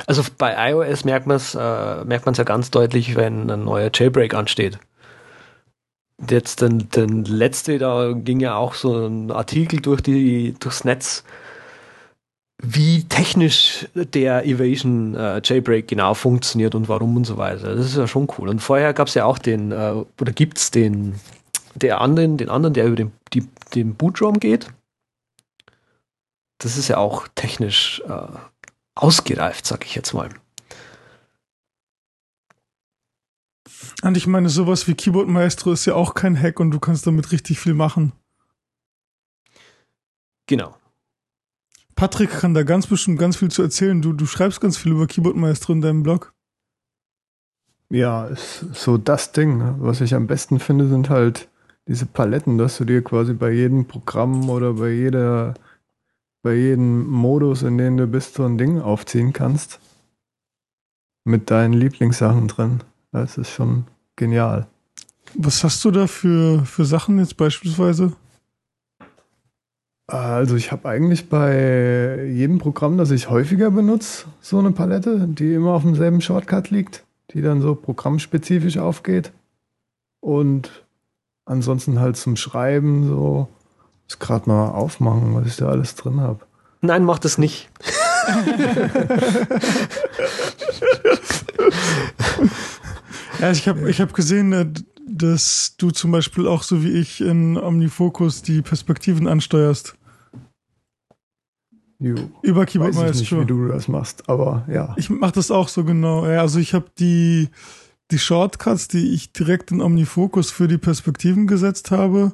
Also 0.07 0.23
bei 0.39 0.71
iOS 0.71 1.05
merkt 1.05 1.27
man 1.27 1.37
es 1.37 1.55
äh, 1.55 2.05
merkt 2.05 2.27
man 2.27 2.33
es 2.33 2.39
ja 2.39 2.45
ganz 2.45 2.71
deutlich, 2.71 3.17
wenn 3.17 3.51
ein 3.51 3.65
neuer 3.65 3.91
Jailbreak 3.93 4.35
ansteht. 4.35 4.79
Jetzt 6.31 6.63
den, 6.63 6.89
den 6.91 7.25
letzte, 7.25 7.79
da 7.79 8.13
ging 8.13 8.41
ja 8.41 8.55
auch 8.55 8.75
so 8.75 9.07
ein 9.07 9.31
Artikel 9.31 9.81
durch 9.81 10.01
die 10.03 10.55
durchs 10.61 10.85
Netz, 10.85 11.25
wie 12.65 13.03
technisch 13.05 13.89
der 13.95 14.47
Evasion 14.47 15.17
äh, 15.17 15.41
Jailbreak 15.43 15.89
genau 15.89 16.15
funktioniert 16.15 16.77
und 16.77 16.89
warum 16.89 17.17
und 17.17 17.25
so 17.25 17.37
weiter. 17.37 17.75
Das 17.75 17.87
ist 17.87 17.97
ja 17.97 18.07
schon 18.07 18.29
cool. 18.39 18.49
Und 18.49 18.61
vorher 18.61 18.95
gab 18.95 19.09
es 19.09 19.15
ja 19.15 19.25
auch 19.25 19.39
den, 19.39 19.73
äh, 19.73 19.95
oder 20.21 20.33
gibt 20.33 20.59
es 20.59 20.71
den, 20.71 21.17
der 21.75 22.01
anderen, 22.01 22.37
den 22.37 22.49
anderen, 22.49 22.73
der 22.73 22.87
über 22.87 22.95
den, 22.95 23.13
die, 23.33 23.49
den 23.75 23.97
Bootraum 23.97 24.39
geht. 24.39 24.69
Das 26.59 26.77
ist 26.79 26.87
ja 26.87 26.99
auch 26.99 27.27
technisch 27.35 28.01
äh, 28.09 28.29
ausgereift, 28.95 29.67
sag 29.67 29.85
ich 29.85 29.97
jetzt 29.97 30.15
mal. 30.15 30.31
Und 34.03 34.17
ich 34.17 34.29
meine, 34.29 34.49
sowas 34.49 34.87
wie 34.87 34.95
Keyboard 34.95 35.27
Maestro 35.27 35.73
ist 35.73 35.87
ja 35.87 35.97
auch 35.97 36.15
kein 36.15 36.41
Hack 36.41 36.61
und 36.61 36.71
du 36.71 36.79
kannst 36.79 37.09
damit 37.09 37.33
richtig 37.33 37.59
viel 37.59 37.75
machen. 37.75 38.13
Genau. 40.47 40.77
Patrick 42.03 42.31
kann 42.31 42.53
da 42.53 42.65
ganz 42.65 42.89
bestimmt 42.89 43.21
ganz 43.21 43.37
viel 43.37 43.53
zu 43.53 43.63
erzählen. 43.63 44.03
Du, 44.03 44.13
du 44.13 44.27
schreibst 44.27 44.61
ganz 44.61 44.77
viel 44.77 44.91
über 44.91 45.07
Keyboard 45.07 45.37
Maestro 45.37 45.73
in 45.73 45.81
deinem 45.83 46.03
Blog. 46.03 46.33
Ja, 47.91 48.25
ist 48.25 48.65
so 48.73 48.99
das 48.99 49.31
Ding. 49.31 49.59
Ne? 49.59 49.77
Was 49.79 50.01
ich 50.01 50.13
am 50.17 50.27
besten 50.27 50.59
finde, 50.59 50.89
sind 50.89 51.11
halt 51.11 51.49
diese 51.87 52.07
Paletten, 52.07 52.59
dass 52.59 52.79
du 52.79 52.85
dir 52.85 53.05
quasi 53.05 53.35
bei 53.35 53.53
jedem 53.53 53.85
Programm 53.85 54.51
oder 54.51 54.73
bei 54.73 54.91
jeder, 54.91 55.55
bei 56.43 56.55
jedem 56.55 57.07
Modus, 57.07 57.63
in 57.63 57.79
dem 57.79 57.97
du 57.97 58.09
bist, 58.09 58.35
so 58.35 58.47
ein 58.47 58.59
Ding 58.59 58.81
aufziehen 58.81 59.33
kannst. 59.33 59.79
Mit 61.23 61.53
deinen 61.53 61.73
Lieblingssachen 61.73 62.49
drin. 62.49 62.81
Das 63.13 63.39
ist 63.39 63.51
schon 63.51 63.85
genial. 64.17 64.67
Was 65.35 65.63
hast 65.63 65.85
du 65.85 65.93
da 65.93 66.09
für, 66.09 66.65
für 66.65 66.85
Sachen 66.85 67.21
jetzt 67.21 67.37
beispielsweise? 67.37 68.11
Also 70.13 70.57
ich 70.57 70.71
habe 70.73 70.91
eigentlich 70.91 71.31
bei 71.31 72.27
jedem 72.27 72.59
Programm, 72.59 72.99
das 72.99 73.11
ich 73.11 73.31
häufiger 73.31 73.71
benutze, 73.71 74.27
so 74.43 74.59
eine 74.59 74.73
Palette, 74.73 75.27
die 75.27 75.55
immer 75.55 75.73
auf 75.73 75.85
demselben 75.85 76.21
Shortcut 76.21 76.69
liegt, 76.69 77.03
die 77.33 77.41
dann 77.41 77.63
so 77.63 77.75
programmspezifisch 77.75 78.77
aufgeht. 78.77 79.33
Und 80.21 80.85
ansonsten 81.47 81.99
halt 81.99 82.19
zum 82.19 82.37
Schreiben 82.37 83.09
so, 83.09 83.49
muss 84.05 84.19
gerade 84.19 84.51
mal 84.51 84.69
aufmachen, 84.73 85.35
was 85.35 85.47
ich 85.47 85.57
da 85.57 85.69
alles 85.69 85.95
drin 85.95 86.21
habe. 86.21 86.41
Nein, 86.83 87.05
mach 87.05 87.19
das 87.19 87.39
nicht. 87.39 87.71
ja, 93.41 93.51
ich 93.51 93.67
habe 93.67 93.89
ich 93.89 93.99
hab 93.99 94.13
gesehen, 94.13 94.53
äh, 94.53 94.67
dass 95.09 95.75
du 95.79 95.91
zum 95.91 96.13
Beispiel 96.13 96.47
auch 96.47 96.65
so 96.65 96.85
wie 96.85 96.91
ich 96.91 97.23
in 97.23 97.57
Omnifocus 97.57 98.43
die 98.43 98.61
Perspektiven 98.61 99.27
ansteuerst. 99.27 99.95
Jo. 102.03 102.17
Über 102.43 102.67
Keyboard 102.67 102.97
Weiß 102.97 103.21
ich 103.21 103.31
Maestro. 103.31 103.37
nicht, 103.37 103.45
wie 103.45 103.47
du 103.47 103.69
das 103.69 103.87
machst, 103.87 104.29
aber 104.29 104.65
ja. 104.69 104.93
Ich 104.99 105.09
mache 105.09 105.33
das 105.33 105.53
auch 105.53 105.69
so 105.69 105.85
genau. 105.85 106.27
Ja, 106.27 106.41
also 106.41 106.59
ich 106.59 106.75
habe 106.75 106.87
die, 106.99 107.49
die 108.11 108.19
Shortcuts, 108.19 108.89
die 108.89 109.15
ich 109.15 109.33
direkt 109.33 109.71
in 109.71 109.81
Omnifocus 109.81 110.51
für 110.51 110.67
die 110.67 110.79
Perspektiven 110.79 111.47
gesetzt 111.47 111.93
habe, 111.93 112.33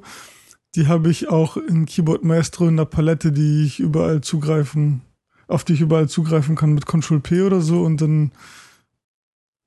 die 0.75 0.87
habe 0.87 1.11
ich 1.11 1.29
auch 1.29 1.59
in 1.59 1.85
Keyboard 1.85 2.25
Maestro 2.25 2.67
in 2.67 2.79
der 2.79 2.87
Palette, 2.87 3.31
die 3.31 3.67
ich 3.67 3.79
überall 3.79 4.23
zugreifen, 4.23 5.03
auf 5.49 5.65
die 5.65 5.75
ich 5.75 5.83
überall 5.83 6.09
zugreifen 6.09 6.57
kann 6.57 6.73
mit 6.73 6.87
Ctrl 6.87 7.21
P 7.21 7.43
oder 7.43 7.61
so 7.61 7.83
und 7.83 8.01
dann 8.01 8.33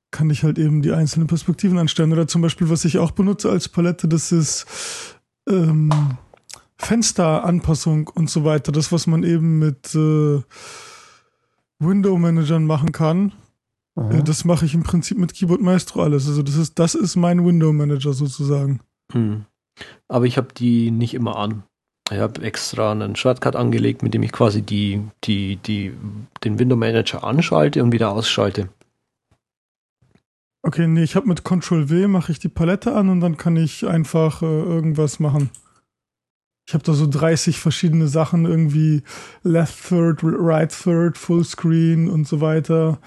kann 0.10 0.32
ich 0.32 0.44
halt 0.44 0.58
eben 0.58 0.82
die 0.82 0.94
einzelnen 0.94 1.28
Perspektiven 1.28 1.78
anstellen. 1.78 2.12
Oder 2.12 2.28
zum 2.28 2.42
Beispiel, 2.42 2.70
was 2.70 2.86
ich 2.86 2.98
auch 2.98 3.12
benutze 3.12 3.52
als 3.52 3.70
Palette, 3.70 4.08
das 4.08 4.32
ist 4.32 4.66
ähm, 5.48 5.92
Fensteranpassung 6.82 8.08
und 8.08 8.30
so 8.30 8.44
weiter. 8.44 8.72
Das, 8.72 8.92
was 8.92 9.08
man 9.08 9.24
eben 9.24 9.60
mit 9.60 9.94
äh, 9.96 10.42
Window-Managern 11.80 12.66
machen 12.66 12.92
kann. 12.92 13.34
Aha. 13.96 14.12
Äh, 14.12 14.24
das 14.24 14.46
mache 14.46 14.66
ich 14.66 14.74
im 14.74 14.84
Prinzip 14.84 15.18
mit 15.18 15.34
Keyboard 15.34 15.62
Maestro 15.62 16.04
alles. 16.04 16.28
Also 16.28 16.44
das 16.44 16.56
ist, 16.56 16.80
das 16.80 16.96
ist 16.96 17.16
mein 17.16 17.46
Window-Manager 17.46 18.14
sozusagen. 18.14 18.82
Hm. 19.12 19.46
Aber 20.08 20.26
ich 20.26 20.38
habe 20.38 20.50
die 20.56 20.92
nicht 20.92 21.14
immer 21.14 21.36
an. 21.38 21.64
Ich 22.12 22.18
habe 22.18 22.42
extra 22.42 22.92
einen 22.92 23.16
Shortcut 23.16 23.56
angelegt, 23.56 24.04
mit 24.04 24.14
dem 24.14 24.24
ich 24.24 24.32
quasi 24.32 24.62
die, 24.62 25.02
die, 25.24 25.56
die, 25.58 25.94
den 26.44 26.60
Window 26.60 26.76
Manager 26.76 27.24
anschalte 27.24 27.82
und 27.84 27.94
wieder 27.94 28.12
ausschalte. 28.12 28.70
Okay, 30.64 30.88
nee, 30.88 31.04
ich 31.04 31.16
habe 31.16 31.28
mit 31.28 31.44
Ctrl 31.44 31.90
W 31.90 32.08
mache 32.08 32.32
ich 32.32 32.40
die 32.40 32.50
Palette 32.50 32.94
an 32.94 33.10
und 33.10 33.22
dann 33.22 33.38
kann 33.38 33.56
ich 33.56 33.88
einfach 33.88 34.42
äh, 34.42 34.46
irgendwas 34.46 35.20
machen. 35.20 35.50
Ich 36.72 36.74
habe 36.74 36.86
da 36.86 36.94
so 36.94 37.06
30 37.06 37.60
verschiedene 37.60 38.08
Sachen, 38.08 38.46
irgendwie 38.46 39.04
Left 39.44 39.90
Third, 39.90 40.22
Right 40.24 40.72
Third, 40.72 41.18
Fullscreen 41.18 42.10
und 42.10 42.26
so 42.30 42.40
weiter. 42.40 43.00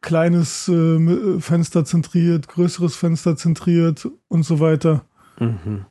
Kleines 0.00 0.66
äh, 0.68 1.38
Fenster 1.38 1.84
zentriert, 1.84 2.48
größeres 2.48 2.96
Fenster 2.96 3.36
zentriert 3.36 4.08
und 4.28 4.44
so 4.44 4.60
weiter. 4.60 5.04
Mhm. 5.38 5.84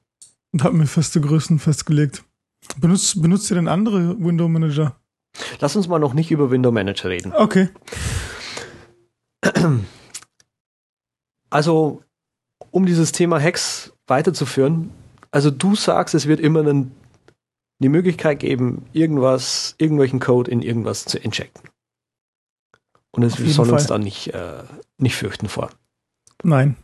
Und 0.51 0.63
habe 0.63 0.75
mir 0.75 0.87
feste 0.87 1.21
Größen 1.21 1.59
festgelegt. 1.59 2.23
Benutzt, 2.79 3.21
benutzt 3.21 3.51
ihr 3.51 3.55
denn 3.55 3.67
andere 3.67 4.17
Window 4.19 4.47
Manager? 4.47 4.95
Lass 5.59 5.75
uns 5.75 5.87
mal 5.87 5.99
noch 5.99 6.15
nicht 6.15 6.31
über 6.31 6.49
Window 6.49 6.71
Manager 6.71 7.09
reden. 7.09 7.33
Okay. 7.33 7.69
Also, 11.51 12.01
um 12.71 12.87
dieses 12.87 13.11
Thema 13.11 13.39
Hacks 13.39 13.93
weiterzuführen, 14.07 14.89
also 15.31 15.51
du 15.51 15.75
sagst, 15.75 16.15
es 16.15 16.27
wird 16.27 16.39
immer 16.39 16.61
einen, 16.61 16.95
die 17.81 17.89
Möglichkeit 17.89 18.39
geben, 18.39 18.85
irgendwas, 18.93 19.75
irgendwelchen 19.77 20.19
Code 20.19 20.51
in 20.51 20.61
irgendwas 20.61 21.05
zu 21.05 21.17
injecten. 21.17 21.69
Und 23.11 23.23
es 23.23 23.33
Auf 23.33 23.39
jeden 23.39 23.51
soll 23.51 23.69
uns 23.71 23.83
Fall. 23.83 23.97
dann 23.97 24.03
nicht, 24.03 24.33
äh, 24.33 24.63
nicht 24.97 25.15
fürchten 25.15 25.49
vor. 25.49 25.71
Nein. 26.43 26.75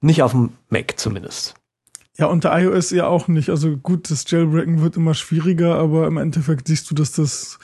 Nicht 0.00 0.22
auf 0.22 0.32
dem 0.32 0.52
Mac 0.68 0.98
zumindest. 0.98 1.54
Ja, 2.16 2.26
unter 2.26 2.56
iOS 2.56 2.90
ja 2.90 3.06
auch 3.06 3.26
nicht. 3.26 3.48
Also 3.48 3.76
gut, 3.76 4.10
das 4.10 4.30
Jailbreaken 4.30 4.82
wird 4.82 4.96
immer 4.96 5.14
schwieriger, 5.14 5.76
aber 5.76 6.06
im 6.06 6.18
Endeffekt 6.18 6.68
siehst 6.68 6.90
du, 6.90 6.94
dass 6.94 7.12
das 7.12 7.58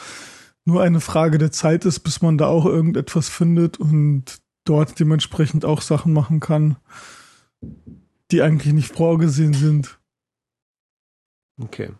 nur 0.64 0.82
eine 0.82 1.00
Frage 1.00 1.38
der 1.38 1.52
Zeit 1.52 1.84
ist, 1.84 2.00
bis 2.00 2.22
man 2.22 2.38
da 2.38 2.46
auch 2.46 2.66
irgendetwas 2.66 3.28
findet 3.28 3.78
und 3.78 4.40
dort 4.64 4.98
dementsprechend 4.98 5.64
auch 5.64 5.82
Sachen 5.82 6.12
machen 6.12 6.40
kann, 6.40 6.76
die 8.30 8.42
eigentlich 8.42 8.72
nicht 8.72 8.94
vorgesehen 8.94 9.54
sind. 9.54 10.00
Okay. 11.62 11.90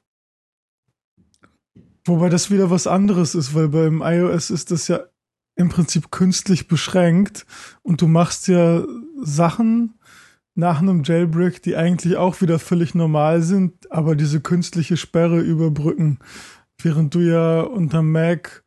Wobei 2.11 2.29
das 2.29 2.51
wieder 2.51 2.71
was 2.71 2.89
anderes 2.89 3.37
ist, 3.37 3.55
weil 3.55 3.69
beim 3.69 4.03
iOS 4.03 4.51
ist 4.51 4.73
das 4.73 4.89
ja 4.89 5.05
im 5.55 5.69
Prinzip 5.69 6.11
künstlich 6.11 6.67
beschränkt 6.67 7.47
und 7.83 8.01
du 8.01 8.09
machst 8.09 8.49
ja 8.49 8.85
Sachen 9.23 9.95
nach 10.57 10.81
einem 10.81 11.05
Jailbreak, 11.05 11.63
die 11.63 11.77
eigentlich 11.77 12.17
auch 12.17 12.41
wieder 12.41 12.59
völlig 12.59 12.97
normal 12.97 13.43
sind, 13.43 13.93
aber 13.93 14.17
diese 14.17 14.41
künstliche 14.41 14.97
Sperre 14.97 15.39
überbrücken, 15.39 16.19
während 16.83 17.15
du 17.15 17.21
ja 17.21 17.61
unter 17.61 18.03
Mac 18.03 18.65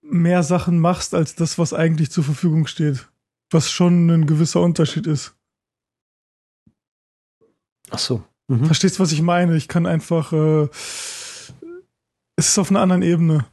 mehr 0.00 0.42
Sachen 0.42 0.78
machst 0.78 1.14
als 1.14 1.34
das, 1.34 1.58
was 1.58 1.74
eigentlich 1.74 2.10
zur 2.10 2.24
Verfügung 2.24 2.66
steht, 2.66 3.10
was 3.50 3.70
schon 3.70 4.08
ein 4.08 4.26
gewisser 4.26 4.62
Unterschied 4.62 5.06
ist. 5.06 5.36
Ach 7.90 7.98
so. 7.98 8.24
Mhm. 8.48 8.64
Verstehst, 8.64 9.00
was 9.00 9.12
ich 9.12 9.20
meine? 9.20 9.54
Ich 9.54 9.68
kann 9.68 9.84
einfach, 9.84 10.32
äh, 10.32 10.68
es 12.42 12.48
ist 12.50 12.58
auf 12.58 12.70
einer 12.70 12.80
anderen 12.80 13.02
Ebene. 13.02 13.46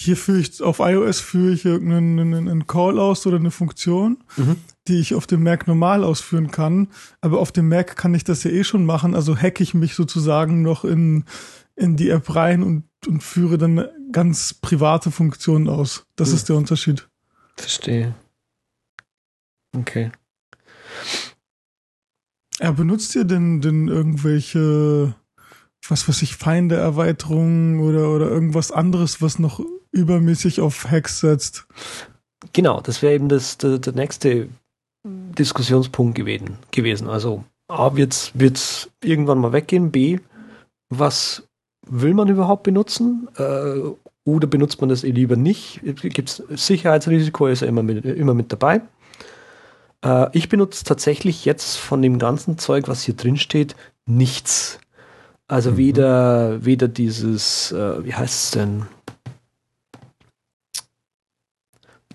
Hier 0.00 0.16
führe 0.16 0.38
ich, 0.40 0.60
auf 0.62 0.80
iOS 0.80 1.20
führe 1.20 1.52
ich 1.52 1.64
irgendeinen 1.64 2.48
einen, 2.48 2.66
Call 2.66 2.98
aus 2.98 3.24
oder 3.26 3.36
eine 3.36 3.50
Funktion, 3.52 4.24
Mhm. 4.36 4.56
die 4.88 4.98
ich 4.98 5.14
auf 5.14 5.26
dem 5.28 5.42
Mac 5.44 5.68
normal 5.68 6.02
ausführen 6.02 6.50
kann. 6.50 6.88
Aber 7.20 7.38
auf 7.38 7.52
dem 7.52 7.68
Mac 7.68 7.96
kann 7.96 8.14
ich 8.14 8.24
das 8.24 8.42
ja 8.42 8.50
eh 8.50 8.64
schon 8.64 8.84
machen. 8.84 9.14
Also 9.14 9.36
hacke 9.36 9.62
ich 9.62 9.74
mich 9.74 9.94
sozusagen 9.94 10.62
noch 10.62 10.84
in, 10.84 11.24
in 11.76 11.96
die 11.96 12.08
App 12.10 12.34
rein 12.34 12.62
und, 12.64 12.84
und 13.06 13.22
führe 13.22 13.58
dann 13.58 13.86
ganz 14.10 14.54
private 14.54 15.10
Funktionen 15.12 15.68
aus. 15.68 16.06
Das 16.16 16.30
Hm. 16.30 16.34
ist 16.36 16.48
der 16.48 16.56
Unterschied. 16.56 17.08
Verstehe. 17.56 18.14
Okay. 19.76 20.10
Ja, 22.58 22.72
benutzt 22.72 23.14
ihr 23.14 23.24
denn, 23.24 23.60
denn 23.60 23.86
irgendwelche, 23.88 25.14
was 25.88 26.08
weiß 26.08 26.22
ich, 26.22 26.36
Feinde-Erweiterungen 26.36 27.80
oder, 27.80 28.10
oder 28.10 28.28
irgendwas 28.28 28.70
anderes, 28.70 29.22
was 29.22 29.38
noch 29.38 29.60
übermäßig 29.92 30.60
auf 30.60 30.90
Hacks 30.90 31.20
setzt? 31.20 31.66
Genau, 32.52 32.80
das 32.80 33.02
wäre 33.02 33.14
eben 33.14 33.28
das, 33.28 33.58
der, 33.58 33.78
der 33.78 33.92
nächste 33.92 34.48
Diskussionspunkt 35.04 36.16
gewesen. 36.16 37.08
Also 37.08 37.44
A, 37.68 37.94
wird 37.94 38.12
es 38.42 38.90
irgendwann 39.02 39.38
mal 39.38 39.52
weggehen, 39.52 39.90
B, 39.90 40.18
was 40.90 41.44
will 41.86 42.14
man 42.14 42.28
überhaupt 42.28 42.64
benutzen? 42.64 43.28
Äh, 43.36 43.80
oder 44.24 44.46
benutzt 44.46 44.80
man 44.80 44.90
das 44.90 45.04
eh 45.04 45.10
lieber 45.10 45.36
nicht? 45.36 45.80
Gibt's 45.82 46.42
Sicherheitsrisiko 46.50 47.46
ist 47.46 47.62
ja 47.62 47.68
immer 47.68 47.82
mit, 47.82 48.04
immer 48.04 48.34
mit 48.34 48.52
dabei. 48.52 48.82
Äh, 50.04 50.26
ich 50.36 50.48
benutze 50.48 50.84
tatsächlich 50.84 51.44
jetzt 51.44 51.76
von 51.76 52.02
dem 52.02 52.18
ganzen 52.18 52.58
Zeug, 52.58 52.88
was 52.88 53.02
hier 53.02 53.14
drin 53.14 53.36
steht, 53.36 53.76
nichts. 54.06 54.78
Also 55.50 55.72
mhm. 55.72 55.76
weder, 55.78 56.64
weder 56.64 56.86
dieses, 56.86 57.72
äh, 57.72 58.04
wie 58.04 58.14
heißt 58.14 58.44
es 58.44 58.50
denn? 58.52 58.86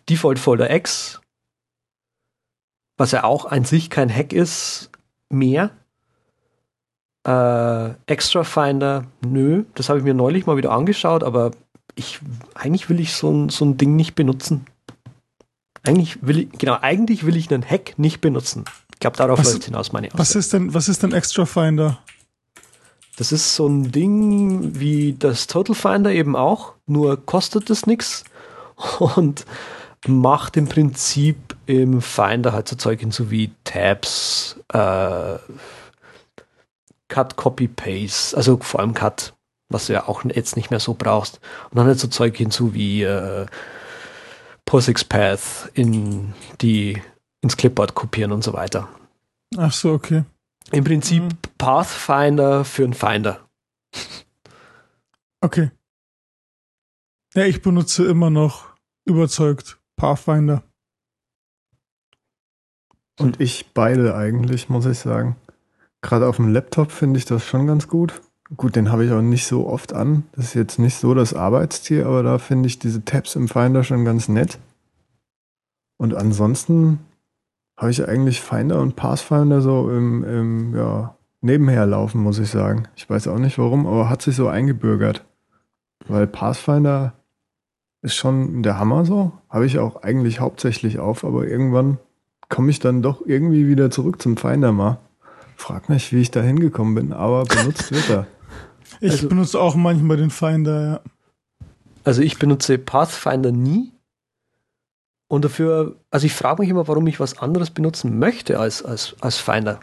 Default 0.07 0.39
Folder 0.39 0.73
X, 0.73 1.19
was 2.95 3.11
ja 3.11 3.25
auch 3.25 3.43
an 3.43 3.65
sich 3.65 3.89
kein 3.89 4.09
Hack 4.09 4.31
ist, 4.31 4.89
mehr. 5.29 5.71
Äh, 7.27 7.89
Extra 8.05 8.45
Finder, 8.45 9.05
nö, 9.25 9.65
das 9.73 9.89
habe 9.89 9.99
ich 9.99 10.05
mir 10.05 10.13
neulich 10.13 10.45
mal 10.45 10.55
wieder 10.55 10.71
angeschaut, 10.71 11.23
aber 11.23 11.51
ich, 11.95 12.21
eigentlich 12.53 12.89
will 12.89 13.01
ich 13.01 13.15
so 13.15 13.31
ein, 13.31 13.49
so 13.49 13.65
ein 13.65 13.75
Ding 13.77 13.97
nicht 13.97 14.15
benutzen. 14.15 14.65
Eigentlich 15.83 16.25
will 16.25 16.39
ich, 16.39 16.51
genau, 16.51 16.77
eigentlich 16.81 17.25
will 17.25 17.35
ich 17.35 17.53
einen 17.53 17.69
Hack 17.69 17.99
nicht 17.99 18.21
benutzen. 18.21 18.63
Ich 18.93 18.99
glaube, 19.01 19.17
darauf 19.17 19.39
was, 19.39 19.51
läuft 19.51 19.65
hinaus 19.65 19.91
meine 19.91 20.07
Aussage. 20.07 20.21
Was 20.21 20.35
ist 20.35 20.53
denn, 20.53 20.73
was 20.73 20.87
ist 20.87 21.03
denn 21.03 21.11
Extra 21.11 21.45
Finder? 21.45 21.99
Das 23.17 23.31
ist 23.31 23.55
so 23.55 23.67
ein 23.67 23.91
Ding 23.91 24.79
wie 24.79 25.13
das 25.13 25.47
Total 25.47 25.75
Finder 25.75 26.11
eben 26.11 26.35
auch, 26.35 26.73
nur 26.85 27.25
kostet 27.25 27.69
es 27.69 27.85
nichts 27.85 28.23
und 28.99 29.45
macht 30.07 30.57
im 30.57 30.67
Prinzip 30.67 31.55
im 31.65 32.01
Finder 32.01 32.53
halt 32.53 32.67
so 32.67 32.75
Zeug 32.75 32.99
hinzu 32.99 33.31
wie 33.31 33.51
Tabs, 33.63 34.59
äh, 34.73 35.37
Cut, 37.07 37.35
Copy, 37.35 37.67
Paste, 37.67 38.35
also 38.35 38.57
vor 38.57 38.79
allem 38.79 38.93
Cut, 38.93 39.33
was 39.69 39.87
du 39.87 39.93
ja 39.93 40.07
auch 40.07 40.23
jetzt 40.25 40.55
nicht 40.55 40.69
mehr 40.69 40.79
so 40.79 40.93
brauchst. 40.93 41.39
Und 41.69 41.77
dann 41.77 41.87
halt 41.87 41.99
so 41.99 42.07
Zeug 42.07 42.35
hinzu 42.37 42.73
wie 42.73 43.03
äh, 43.03 43.45
POSIX 44.65 45.03
Path 45.05 45.69
in 45.73 46.33
die, 46.61 47.01
ins 47.41 47.57
Clipboard 47.57 47.95
kopieren 47.95 48.31
und 48.31 48.43
so 48.43 48.53
weiter. 48.53 48.89
Ach 49.57 49.71
so, 49.71 49.93
okay. 49.93 50.23
Im 50.71 50.83
Prinzip 50.83 51.23
mhm. 51.23 51.29
Pathfinder 51.65 52.63
für 52.63 52.83
einen 52.83 52.93
Finder. 52.93 53.39
Okay. 55.41 55.71
Ja, 57.33 57.45
ich 57.45 57.63
benutze 57.63 58.05
immer 58.05 58.29
noch 58.29 58.67
überzeugt 59.05 59.79
Pathfinder. 59.95 60.61
Und 63.19 63.41
ich 63.41 63.73
beide 63.73 64.15
eigentlich, 64.15 64.69
muss 64.69 64.85
ich 64.85 64.99
sagen. 64.99 65.37
Gerade 66.01 66.27
auf 66.27 66.35
dem 66.35 66.53
Laptop 66.53 66.91
finde 66.91 67.17
ich 67.17 67.25
das 67.25 67.43
schon 67.43 67.65
ganz 67.65 67.87
gut. 67.87 68.21
Gut, 68.55 68.75
den 68.75 68.91
habe 68.91 69.03
ich 69.03 69.11
auch 69.11 69.23
nicht 69.23 69.47
so 69.47 69.67
oft 69.67 69.91
an. 69.91 70.23
Das 70.33 70.45
ist 70.45 70.53
jetzt 70.53 70.77
nicht 70.77 70.97
so 70.97 71.15
das 71.15 71.33
Arbeitstier, 71.33 72.05
aber 72.05 72.21
da 72.21 72.37
finde 72.37 72.67
ich 72.67 72.77
diese 72.77 73.03
Tabs 73.03 73.35
im 73.35 73.47
Finder 73.47 73.83
schon 73.83 74.05
ganz 74.05 74.27
nett. 74.27 74.59
Und 75.97 76.13
ansonsten 76.13 76.99
habe 77.75 77.89
ich 77.89 78.07
eigentlich 78.07 78.41
Finder 78.41 78.79
und 78.81 78.95
Pathfinder 78.95 79.61
so 79.61 79.89
im, 79.89 80.23
im 80.23 80.75
ja, 80.75 81.14
nebenher 81.45 81.85
laufen, 81.85 82.21
muss 82.21 82.39
ich 82.39 82.49
sagen. 82.49 82.87
Ich 82.95 83.09
weiß 83.09 83.27
auch 83.27 83.37
nicht 83.37 83.57
warum, 83.57 83.87
aber 83.87 84.09
hat 84.09 84.21
sich 84.21 84.35
so 84.35 84.47
eingebürgert. 84.47 85.23
Weil 86.07 86.27
Pathfinder 86.27 87.13
ist 88.01 88.15
schon 88.15 88.63
der 88.63 88.79
Hammer 88.79 89.05
so. 89.05 89.31
Habe 89.49 89.65
ich 89.65 89.79
auch 89.79 90.03
eigentlich 90.03 90.39
hauptsächlich 90.39 90.99
auf, 90.99 91.23
aber 91.23 91.47
irgendwann 91.47 91.99
komme 92.49 92.69
ich 92.69 92.79
dann 92.79 93.01
doch 93.01 93.21
irgendwie 93.25 93.67
wieder 93.67 93.89
zurück 93.89 94.21
zum 94.21 94.37
Finder 94.37 94.71
mal. 94.71 94.99
Frag 95.55 95.87
mich, 95.87 96.11
wie 96.11 96.21
ich 96.21 96.31
da 96.31 96.41
hingekommen 96.41 96.95
bin, 96.95 97.13
aber 97.13 97.45
benutzt 97.45 97.91
wird 97.91 98.09
er. 98.09 98.27
Ich 99.01 99.11
also, 99.11 99.27
benutze 99.27 99.59
auch 99.59 99.75
manchmal 99.75 100.15
den 100.15 100.29
Finder, 100.29 100.85
ja. 100.85 100.99
Also 102.05 102.21
ich 102.21 102.37
benutze 102.37 102.77
Pathfinder 102.77 103.51
nie. 103.51 103.91
Und 105.27 105.43
dafür, 105.43 105.95
also 106.11 106.27
ich 106.27 106.33
frage 106.33 106.61
mich 106.61 106.69
immer, 106.69 106.87
warum 106.87 107.07
ich 107.07 107.19
was 107.19 107.39
anderes 107.39 107.71
benutzen 107.71 108.19
möchte 108.19 108.59
als, 108.59 108.85
als, 108.85 109.15
als 109.19 109.37
Finder. 109.37 109.79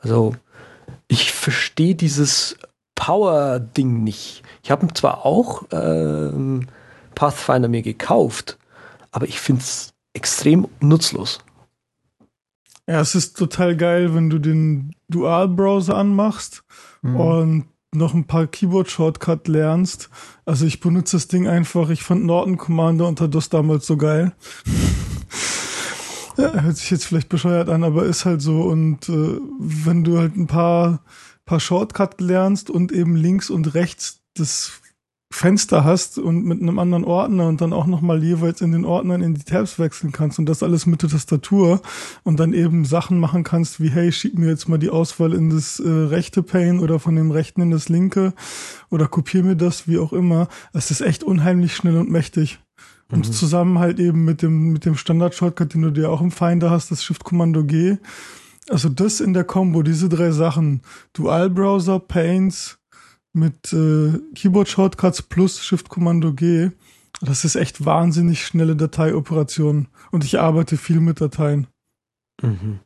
Also 0.00 0.34
ich 1.08 1.32
verstehe 1.32 1.94
dieses 1.94 2.56
Power-Ding 2.94 4.02
nicht. 4.04 4.42
Ich 4.62 4.70
habe 4.70 4.86
zwar 4.94 5.26
auch 5.26 5.64
ähm, 5.72 6.68
Pathfinder 7.14 7.68
mir 7.68 7.82
gekauft, 7.82 8.58
aber 9.10 9.26
ich 9.26 9.40
finde 9.40 9.62
es 9.62 9.92
extrem 10.14 10.68
nutzlos. 10.80 11.40
Ja, 12.86 13.00
es 13.00 13.14
ist 13.14 13.36
total 13.36 13.76
geil, 13.76 14.14
wenn 14.14 14.28
du 14.28 14.38
den 14.38 14.94
Dual-Browser 15.08 15.96
anmachst 15.96 16.64
mhm. 17.02 17.16
und 17.16 17.64
noch 17.94 18.14
ein 18.14 18.26
paar 18.26 18.46
Keyboard-Shortcut 18.46 19.48
lernst. 19.48 20.08
Also 20.44 20.66
ich 20.66 20.80
benutze 20.80 21.16
das 21.16 21.28
Ding 21.28 21.46
einfach. 21.46 21.90
Ich 21.90 22.02
fand 22.02 22.24
Norton 22.24 22.56
Commander 22.56 23.06
unter 23.06 23.28
DOS 23.28 23.50
damals 23.50 23.86
so 23.86 23.96
geil. 23.96 24.32
ja, 26.36 26.62
hört 26.62 26.76
sich 26.76 26.90
jetzt 26.90 27.04
vielleicht 27.04 27.28
bescheuert 27.28 27.68
an, 27.68 27.84
aber 27.84 28.04
ist 28.04 28.24
halt 28.24 28.42
so. 28.42 28.62
Und 28.62 29.08
äh, 29.08 29.38
wenn 29.58 30.04
du 30.04 30.18
halt 30.18 30.36
ein 30.36 30.46
paar, 30.46 31.02
paar 31.44 31.60
Shortcut 31.60 32.20
lernst 32.20 32.70
und 32.70 32.92
eben 32.92 33.16
links 33.16 33.50
und 33.50 33.74
rechts 33.74 34.20
das 34.34 34.82
Fenster 35.32 35.82
hast 35.84 36.18
und 36.18 36.44
mit 36.44 36.60
einem 36.60 36.78
anderen 36.78 37.04
Ordner 37.04 37.48
und 37.48 37.60
dann 37.60 37.72
auch 37.72 37.86
nochmal 37.86 38.22
jeweils 38.22 38.60
in 38.60 38.72
den 38.72 38.84
Ordnern 38.84 39.22
in 39.22 39.34
die 39.34 39.44
Tabs 39.44 39.78
wechseln 39.78 40.12
kannst 40.12 40.38
und 40.38 40.46
das 40.46 40.62
alles 40.62 40.86
mit 40.86 41.02
der 41.02 41.08
Tastatur 41.08 41.80
und 42.22 42.38
dann 42.38 42.52
eben 42.52 42.84
Sachen 42.84 43.18
machen 43.18 43.42
kannst 43.42 43.80
wie, 43.80 43.90
hey, 43.90 44.12
schieb 44.12 44.38
mir 44.38 44.50
jetzt 44.50 44.68
mal 44.68 44.78
die 44.78 44.90
Auswahl 44.90 45.32
in 45.32 45.50
das 45.50 45.80
äh, 45.80 45.88
rechte 45.88 46.42
Pane 46.42 46.80
oder 46.80 46.98
von 46.98 47.16
dem 47.16 47.30
rechten 47.30 47.62
in 47.62 47.70
das 47.70 47.88
linke 47.88 48.34
oder 48.90 49.08
kopier 49.08 49.42
mir 49.42 49.56
das, 49.56 49.88
wie 49.88 49.98
auch 49.98 50.12
immer. 50.12 50.48
Es 50.72 50.90
ist 50.90 51.00
echt 51.00 51.24
unheimlich 51.24 51.74
schnell 51.74 51.96
und 51.96 52.10
mächtig. 52.10 52.60
Mhm. 53.12 53.18
Und 53.18 53.32
zusammen 53.34 53.78
halt 53.78 54.00
eben 54.00 54.24
mit 54.24 54.42
dem, 54.42 54.72
mit 54.72 54.84
dem 54.84 54.96
Standard-Shortcut, 54.96 55.74
den 55.74 55.82
du 55.82 55.90
dir 55.90 56.10
auch 56.10 56.20
im 56.20 56.30
Finder 56.30 56.70
hast, 56.70 56.90
das 56.90 57.04
Shift-Kommando 57.04 57.64
G. 57.64 57.98
Also 58.68 58.88
das 58.88 59.20
in 59.20 59.34
der 59.34 59.44
Combo, 59.44 59.82
diese 59.82 60.08
drei 60.08 60.30
Sachen, 60.30 60.80
Dual-Browser, 61.12 61.98
Panes, 62.00 62.78
mit 63.34 63.72
äh, 63.72 64.18
Keyboard-Shortcuts 64.34 65.22
plus 65.22 65.64
Shift-Kommando 65.64 66.32
G. 66.32 66.70
Das 67.20 67.44
ist 67.44 67.54
echt 67.54 67.84
wahnsinnig 67.84 68.44
schnelle 68.44 68.76
Dateioperationen 68.76 69.88
und 70.10 70.24
ich 70.24 70.40
arbeite 70.40 70.76
viel 70.76 71.00
mit 71.00 71.20
Dateien. 71.20 71.66
Mhm. 72.42 72.80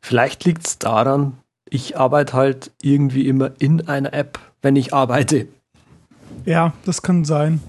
Vielleicht 0.00 0.44
liegt 0.44 0.66
es 0.66 0.78
daran, 0.78 1.38
ich 1.68 1.96
arbeite 1.96 2.32
halt 2.32 2.72
irgendwie 2.82 3.28
immer 3.28 3.52
in 3.60 3.86
einer 3.86 4.12
App, 4.12 4.38
wenn 4.62 4.76
ich 4.76 4.92
arbeite. 4.92 5.46
Ja, 6.44 6.72
das 6.84 7.02
kann 7.02 7.24
sein. 7.24 7.60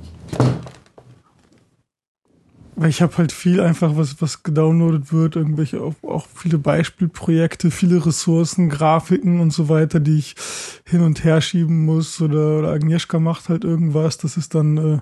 Weil 2.76 2.90
ich 2.90 3.02
habe 3.02 3.18
halt 3.18 3.32
viel 3.32 3.62
einfach, 3.62 3.96
was, 3.98 4.22
was 4.22 4.44
gedownloadet 4.44 5.14
wird, 5.14 5.36
irgendwelche 5.36 5.82
auch, 5.82 5.94
auch 6.04 6.28
viele 6.34 6.58
Beispielprojekte, 6.58 7.70
viele 7.72 8.06
Ressourcen, 8.06 8.70
Grafiken 8.70 9.40
und 9.40 9.52
so 9.54 9.70
weiter, 9.70 10.00
die 10.00 10.18
ich 10.18 10.36
hin 10.86 11.02
und 11.02 11.24
her 11.24 11.42
schieben 11.42 11.86
muss. 11.86 12.20
Oder, 12.20 12.60
oder 12.60 12.72
Agnieszka 12.72 13.20
macht 13.20 13.50
halt 13.50 13.64
irgendwas, 13.64 14.18
das 14.18 14.38
ist 14.38 14.56
dann, 14.56 14.78
äh, 14.78 15.00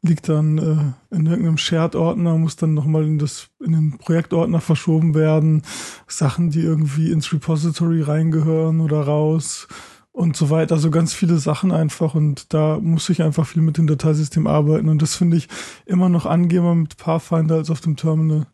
liegt 0.00 0.28
dann 0.28 0.58
äh, 0.58 1.14
in 1.14 1.26
irgendeinem 1.26 1.58
Shared-Ordner, 1.58 2.38
muss 2.38 2.56
dann 2.56 2.74
nochmal 2.74 3.04
in 3.04 3.18
das, 3.18 3.48
in 3.60 3.72
den 3.72 3.98
Projektordner 3.98 4.60
verschoben 4.60 5.14
werden. 5.14 5.62
Sachen, 6.06 6.50
die 6.50 6.62
irgendwie 6.62 7.12
ins 7.12 7.32
Repository 7.32 8.02
reingehören 8.02 8.80
oder 8.80 9.02
raus 9.02 9.68
und 10.12 10.36
so 10.36 10.50
weiter. 10.50 10.74
Also 10.74 10.90
ganz 10.90 11.12
viele 11.14 11.38
Sachen 11.38 11.72
einfach 11.72 12.14
und 12.14 12.52
da 12.54 12.78
muss 12.80 13.08
ich 13.08 13.22
einfach 13.22 13.46
viel 13.46 13.62
mit 13.62 13.78
dem 13.78 13.86
Dateisystem 13.86 14.46
arbeiten 14.46 14.88
und 14.88 15.02
das 15.02 15.16
finde 15.16 15.38
ich 15.38 15.48
immer 15.86 16.08
noch 16.08 16.26
angenehmer 16.26 16.74
mit 16.74 16.96
Pathfinder 16.96 17.56
als 17.56 17.70
auf 17.70 17.80
dem 17.80 17.96
Terminal. 17.96 18.46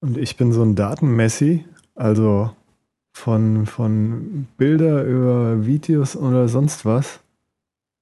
Und 0.00 0.16
ich 0.16 0.36
bin 0.36 0.52
so 0.52 0.62
ein 0.62 0.74
Datenmessi, 0.74 1.64
also 1.94 2.50
von, 3.12 3.66
von 3.66 4.46
Bilder 4.56 5.04
über 5.04 5.66
Videos 5.66 6.16
oder 6.16 6.48
sonst 6.48 6.84
was. 6.84 7.20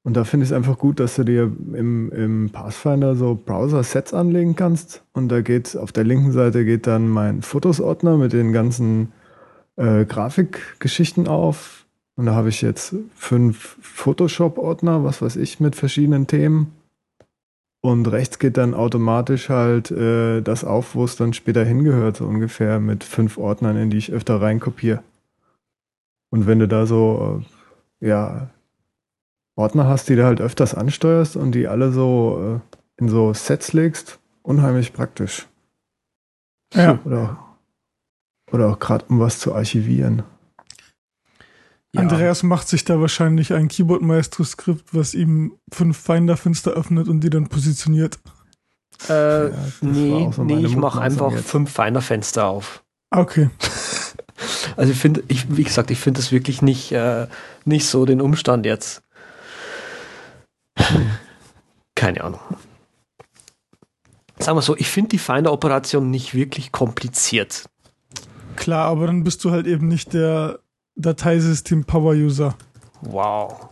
Und 0.05 0.17
da 0.17 0.23
finde 0.23 0.45
ich 0.45 0.51
es 0.51 0.57
einfach 0.57 0.79
gut, 0.79 1.01
dass 1.01 1.17
du 1.17 1.25
dir 1.25 1.51
im, 1.73 2.13
im 2.13 2.51
Pathfinder 2.51 3.17
so 3.17 3.35
Browser-Sets 3.35 4.15
anlegen 4.15 4.55
kannst. 4.55 5.03
Und 5.15 5.31
da 5.31 5.41
geht 5.41 5.77
auf 5.77 5.91
der 5.91 6.05
linken 6.05 6.31
Seite 6.31 6.65
geht 6.65 6.87
dann 6.87 7.09
mein 7.09 7.43
Fotos-Ordner 7.43 8.17
mit 8.17 8.33
den 8.33 8.53
ganzen 8.53 9.11
äh, 9.77 10.05
Grafikgeschichten 10.05 11.29
auf. 11.29 11.87
Und 12.17 12.27
da 12.27 12.35
habe 12.35 12.49
ich 12.49 12.63
jetzt 12.63 12.95
fünf 13.15 13.77
Photoshop-Ordner, 13.83 15.05
was 15.05 15.21
weiß 15.23 15.37
ich, 15.37 15.61
mit 15.61 15.77
verschiedenen 15.77 16.27
Themen. 16.27 16.73
und 17.83 18.11
rechts 18.11 18.39
geht 18.39 18.57
dann 18.57 18.75
automatisch 18.75 19.49
halt 19.49 19.91
äh, 19.91 20.41
das 20.43 20.65
auf, 20.65 20.95
wo 20.95 21.05
es 21.05 21.17
dann 21.17 21.33
später 21.33 21.65
hingehört, 21.65 22.17
so 22.17 22.27
ungefähr 22.27 22.81
mit 22.81 23.05
fünf 23.05 23.39
Ordnern, 23.39 23.77
in 23.77 23.91
die 23.91 23.99
ich 23.99 24.13
öfter 24.13 24.41
reinkopiere. 24.43 25.03
Und 26.31 26.47
wenn 26.47 26.59
du 26.59 26.67
da 26.69 26.87
so, 26.87 27.43
äh, 28.01 28.09
ja, 28.09 28.51
Ordner 29.55 29.87
hast, 29.87 30.09
die 30.09 30.17
du 30.17 30.25
halt 30.25 30.41
öfters 30.41 30.75
ansteuerst 30.75 31.37
und 31.37 31.53
die 31.53 31.69
alle 31.69 31.93
so 31.93 32.61
äh, 32.61 33.03
in 33.03 33.09
so 33.09 33.33
Sets 33.33 33.73
legst, 33.73 34.19
unheimlich 34.43 34.93
praktisch. 34.93 35.47
Ja. 36.75 36.99
Oder, 37.05 37.39
oder 38.53 38.69
auch 38.69 38.79
gerade 38.79 39.05
um 39.09 39.21
was 39.21 39.39
zu 39.39 39.55
archivieren. 39.55 40.23
Ja. 41.93 42.03
Andreas 42.03 42.43
macht 42.43 42.69
sich 42.69 42.85
da 42.85 43.01
wahrscheinlich 43.01 43.53
ein 43.53 43.69
Keyboard-Maestro-Skript, 43.69 44.93
was 44.93 45.15
ihm 45.15 45.57
fünf 45.73 45.97
Finder-Fenster 45.99 46.73
öffnet 46.73 47.09
und 47.09 47.21
die 47.21 47.31
dann 47.31 47.49
positioniert. 47.49 48.19
Äh, 49.05 49.11
war 49.11 49.51
nee, 49.81 50.31
so 50.33 50.45
nee, 50.45 50.65
ich 50.65 50.77
mache 50.77 51.01
einfach 51.01 51.33
jetzt. 51.33 51.49
fünf 51.49 51.71
Finder-Fenster 51.73 52.47
auf. 52.47 52.83
Ah, 53.11 53.21
Okay. 53.21 53.51
Also 54.77 54.93
ich 54.93 54.99
finde, 54.99 55.23
ich, 55.29 55.57
wie 55.57 55.65
gesagt, 55.65 55.91
ich 55.91 55.99
finde 55.99 56.21
das 56.21 56.33
wirklich 56.33 56.61
nicht, 56.61 56.93
äh, 56.93 57.27
nicht 57.65 57.87
so 57.87 58.05
den 58.05 58.21
Umstand 58.21 58.67
jetzt. 58.67 59.03
Keine 61.95 62.23
Ahnung. 62.23 62.41
Sagen 64.39 64.59
wir 64.59 64.63
so, 64.63 64.77
ich 64.77 64.89
finde 64.89 65.11
die 65.11 65.19
Finder-Operation 65.19 66.11
nicht 66.11 66.35
wirklich 66.35 66.73
kompliziert. 66.73 67.71
Klar, 68.57 68.87
aber 68.89 69.07
dann 69.07 69.25
bist 69.25 69.45
du 69.45 69.51
halt 69.51 69.67
eben 69.67 69.89
nicht 69.89 70.13
der 70.13 70.59
Dateisystem-Power-User. 70.97 72.55
Wow. 73.03 73.69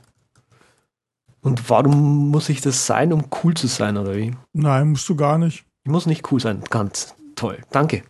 Und 1.41 1.69
warum 1.69 2.31
muss 2.31 2.49
ich 2.49 2.61
das 2.61 2.87
sein, 2.87 3.13
um 3.13 3.27
cool 3.43 3.55
zu 3.55 3.67
sein, 3.67 3.97
oder 3.97 4.15
wie? 4.17 4.35
Nein, 4.53 4.91
musst 4.91 5.09
du 5.09 5.17
gar 5.17 5.39
nicht. 5.39 5.65
Ich 5.85 5.91
muss 5.91 6.07
nicht 6.07 6.31
cool 6.33 6.41
sein. 6.41 6.63
Ganz 6.71 7.15
toll. 7.37 7.59
Danke. 7.71 8.03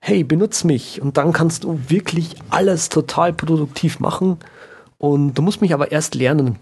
hey, 0.00 0.24
benutz 0.24 0.64
mich. 0.64 1.00
Und 1.00 1.16
dann 1.16 1.32
kannst 1.32 1.64
du 1.64 1.78
wirklich 1.88 2.36
alles 2.50 2.88
total 2.88 3.32
produktiv 3.32 4.00
machen. 4.00 4.38
Und 4.98 5.34
du 5.34 5.42
musst 5.42 5.60
mich 5.60 5.74
aber 5.74 5.92
erst 5.92 6.14
lernen, 6.14 6.58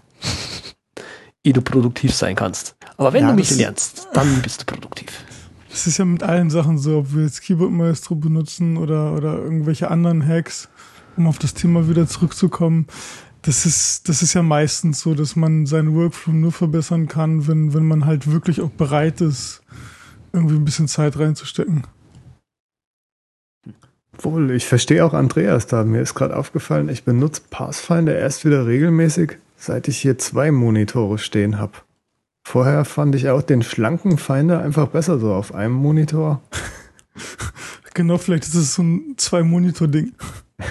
ehe 1.43 1.53
du 1.53 1.61
produktiv 1.61 2.13
sein 2.13 2.35
kannst. 2.35 2.75
Aber 2.97 3.13
wenn 3.13 3.23
Ja, 3.23 3.29
du 3.29 3.35
mich 3.35 3.51
lernst, 3.55 4.07
dann 4.13 4.41
bist 4.41 4.61
du 4.61 4.65
produktiv. 4.65 5.09
Das 5.69 5.87
ist 5.87 5.97
ja 5.97 6.05
mit 6.05 6.23
allen 6.23 6.49
Sachen 6.49 6.77
so, 6.77 6.99
ob 6.99 7.15
wir 7.15 7.23
jetzt 7.23 7.41
Keyboard 7.41 7.71
Maestro 7.71 8.15
benutzen 8.15 8.77
oder, 8.77 9.13
oder 9.13 9.39
irgendwelche 9.39 9.89
anderen 9.89 10.25
Hacks, 10.25 10.69
um 11.17 11.27
auf 11.27 11.39
das 11.39 11.53
Thema 11.53 11.89
wieder 11.89 12.07
zurückzukommen. 12.07 12.87
Das 13.41 13.65
ist, 13.65 14.07
das 14.07 14.21
ist 14.21 14.35
ja 14.35 14.43
meistens 14.43 15.01
so, 15.01 15.15
dass 15.15 15.35
man 15.35 15.65
seinen 15.65 15.95
Workflow 15.95 16.31
nur 16.31 16.51
verbessern 16.51 17.07
kann, 17.07 17.47
wenn, 17.47 17.73
wenn 17.73 17.85
man 17.85 18.05
halt 18.05 18.31
wirklich 18.31 18.61
auch 18.61 18.69
bereit 18.69 19.19
ist, 19.19 19.61
irgendwie 20.31 20.55
ein 20.55 20.63
bisschen 20.65 20.87
Zeit 20.87 21.17
reinzustecken. 21.19 21.83
Wohl, 24.19 24.51
ich 24.51 24.65
verstehe 24.65 25.03
auch 25.03 25.13
Andreas 25.13 25.67
da. 25.67 25.83
Mir 25.83 26.01
ist 26.01 26.13
gerade 26.13 26.37
aufgefallen, 26.37 26.87
ich 26.87 27.03
benutze 27.03 27.41
Pathfinder 27.49 28.15
erst 28.17 28.45
wieder 28.45 28.65
regelmäßig, 28.67 29.37
seit 29.63 29.87
ich 29.87 29.97
hier 29.99 30.17
zwei 30.17 30.51
Monitore 30.51 31.17
stehen 31.17 31.57
habe. 31.57 31.73
Vorher 32.45 32.83
fand 32.83 33.15
ich 33.15 33.29
auch 33.29 33.41
den 33.41 33.63
schlanken 33.63 34.17
Finder 34.17 34.61
einfach 34.61 34.87
besser 34.87 35.19
so 35.19 35.33
auf 35.33 35.53
einem 35.53 35.73
Monitor. 35.73 36.41
Genau, 37.95 38.17
vielleicht 38.17 38.45
ist 38.45 38.55
es 38.55 38.73
so 38.73 38.81
ein 38.81 39.13
Zwei-Monitor-Ding. 39.17 40.13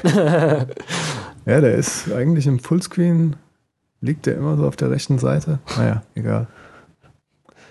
Ja, 1.44 1.60
der 1.60 1.74
ist 1.74 2.10
eigentlich 2.12 2.46
im 2.46 2.60
Fullscreen, 2.60 3.34
liegt 4.00 4.26
der 4.26 4.36
immer 4.36 4.56
so 4.56 4.66
auf 4.66 4.76
der 4.76 4.90
rechten 4.90 5.18
Seite. 5.18 5.58
Naja, 5.76 6.02
egal. 6.14 6.46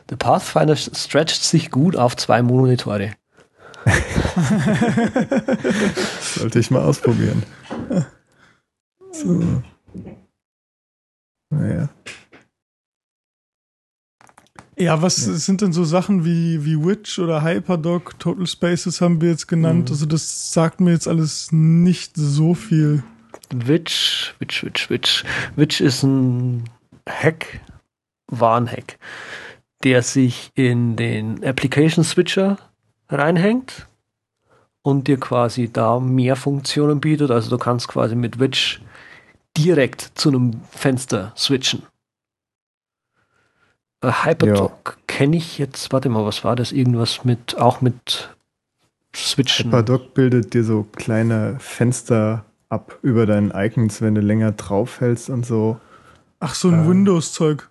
Der 0.10 0.18
Pathfinder 0.18 0.76
stretcht 0.76 1.44
sich 1.44 1.72
gut 1.72 1.96
auf 1.96 2.18
zwei 2.18 2.42
Monitore. 2.42 3.12
Sollte 6.22 6.60
ich 6.60 6.70
mal 6.70 6.82
ausprobieren. 6.82 7.44
So. 9.14 9.62
Naja. 11.52 11.90
Ja, 14.78 15.02
was 15.02 15.26
Ja. 15.28 15.34
sind 15.34 15.62
denn 15.62 15.74
so 15.74 15.84
Sachen 15.84 16.26
wie, 16.26 16.66
wie 16.66 16.84
Witch 16.84 17.20
oder 17.20 17.44
Hyperdoc, 17.44 18.18
Total 18.20 18.48
Spaces 18.48 19.00
haben 19.02 19.22
wir 19.22 19.30
jetzt 19.30 19.48
genannt. 19.48 19.90
Mhm. 19.90 19.94
Also 19.94 20.06
das 20.08 20.54
sagt 20.54 20.80
mir 20.82 20.92
jetzt 20.92 21.08
alles 21.08 21.52
nicht 21.52 22.14
so 22.16 22.56
viel. 22.56 23.04
Witch, 23.54 24.34
Witch, 24.40 24.64
Witch, 24.64 24.90
Witch. 24.90 25.24
Witch 25.56 25.82
ist 25.82 26.04
ein 26.04 26.64
Hack, 27.08 27.60
war 28.28 28.60
ein 28.60 28.68
Hack, 28.72 28.98
der 29.84 30.02
sich 30.02 30.52
in 30.56 30.96
den 30.96 31.44
Application 31.44 32.04
Switcher 32.04 32.58
reinhängt 33.10 33.88
und 34.84 35.08
dir 35.08 35.20
quasi 35.20 35.70
da 35.72 36.00
mehr 36.00 36.36
Funktionen 36.36 37.02
bietet. 37.02 37.30
Also 37.30 37.50
du 37.50 37.58
kannst 37.58 37.88
quasi 37.90 38.16
mit 38.16 38.40
Witch 38.40 38.82
direkt 39.58 40.12
zu 40.16 40.30
einem 40.30 40.62
Fenster 40.72 41.34
switchen. 41.38 41.84
Äh, 44.02 44.12
Hypertalk 44.24 44.98
kenne 45.08 45.38
ich 45.38 45.58
jetzt, 45.58 45.92
warte 45.94 46.10
mal, 46.10 46.26
was 46.26 46.44
war 46.44 46.56
das? 46.56 46.72
Irgendwas 46.72 47.24
mit, 47.24 47.58
auch 47.58 47.82
mit 47.82 48.36
Switchen. 49.16 49.68
Hyperdoc 49.68 50.14
bildet 50.14 50.54
dir 50.54 50.64
so 50.64 50.84
kleine 50.96 51.58
Fenster 51.60 52.46
ab 52.70 52.98
über 53.02 53.26
deinen 53.26 53.52
Icons, 53.52 54.02
wenn 54.02 54.16
du 54.16 54.22
länger 54.22 54.54
draufhältst 54.54 55.30
und 55.30 55.46
so. 55.46 55.80
Ach, 56.40 56.56
so 56.56 56.70
ein 56.70 56.86
Ähm. 56.86 56.90
Windows-Zeug. 56.90 57.70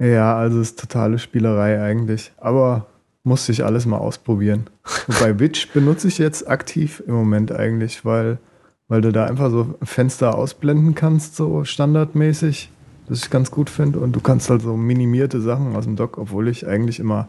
Ja, 0.00 0.36
also 0.36 0.60
ist 0.60 0.78
totale 0.78 1.18
Spielerei 1.18 1.82
eigentlich. 1.82 2.32
Aber 2.36 2.86
musste 3.22 3.52
ich 3.52 3.64
alles 3.64 3.86
mal 3.86 3.98
ausprobieren. 3.98 4.68
Wobei 5.06 5.38
Witch 5.40 5.72
benutze 5.72 6.08
ich 6.08 6.18
jetzt 6.18 6.46
aktiv 6.48 7.02
im 7.06 7.14
Moment 7.14 7.52
eigentlich, 7.52 8.04
weil, 8.04 8.38
weil 8.88 9.00
du 9.00 9.12
da 9.12 9.26
einfach 9.26 9.50
so 9.50 9.74
Fenster 9.82 10.34
ausblenden 10.34 10.94
kannst, 10.94 11.36
so 11.36 11.64
standardmäßig, 11.64 12.70
das 13.08 13.24
ich 13.24 13.30
ganz 13.30 13.50
gut 13.50 13.70
finde. 13.70 14.00
Und 14.00 14.12
du 14.12 14.20
kannst 14.20 14.50
halt 14.50 14.62
so 14.62 14.76
minimierte 14.76 15.40
Sachen 15.40 15.76
aus 15.76 15.84
dem 15.84 15.96
Dock, 15.96 16.18
obwohl 16.18 16.48
ich 16.48 16.66
eigentlich 16.66 17.00
immer 17.00 17.28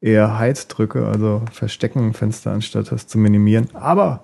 eher 0.00 0.38
Hide 0.38 0.60
drücke, 0.68 1.06
also 1.06 1.42
verstecken 1.52 2.14
Fenster, 2.14 2.52
anstatt 2.52 2.90
das 2.90 3.06
zu 3.06 3.18
minimieren. 3.18 3.68
Aber 3.74 4.22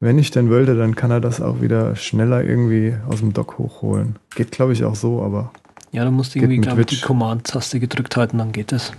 wenn 0.00 0.18
ich 0.18 0.30
denn 0.30 0.50
wollte, 0.50 0.76
dann 0.76 0.96
kann 0.96 1.10
er 1.10 1.20
das 1.20 1.40
auch 1.40 1.60
wieder 1.60 1.94
schneller 1.94 2.42
irgendwie 2.42 2.94
aus 3.08 3.20
dem 3.20 3.32
Dock 3.32 3.58
hochholen. 3.58 4.16
Geht, 4.34 4.50
glaube 4.50 4.72
ich, 4.72 4.84
auch 4.84 4.96
so, 4.96 5.22
aber. 5.22 5.52
Ja, 5.92 6.04
du 6.04 6.10
musst 6.10 6.34
irgendwie, 6.34 6.58
glaube 6.58 6.80
ich, 6.80 6.86
die 6.86 7.00
Command-Taste 7.00 7.78
gedrückt 7.78 8.16
halten, 8.16 8.38
dann 8.38 8.50
geht 8.50 8.72
es. 8.72 8.92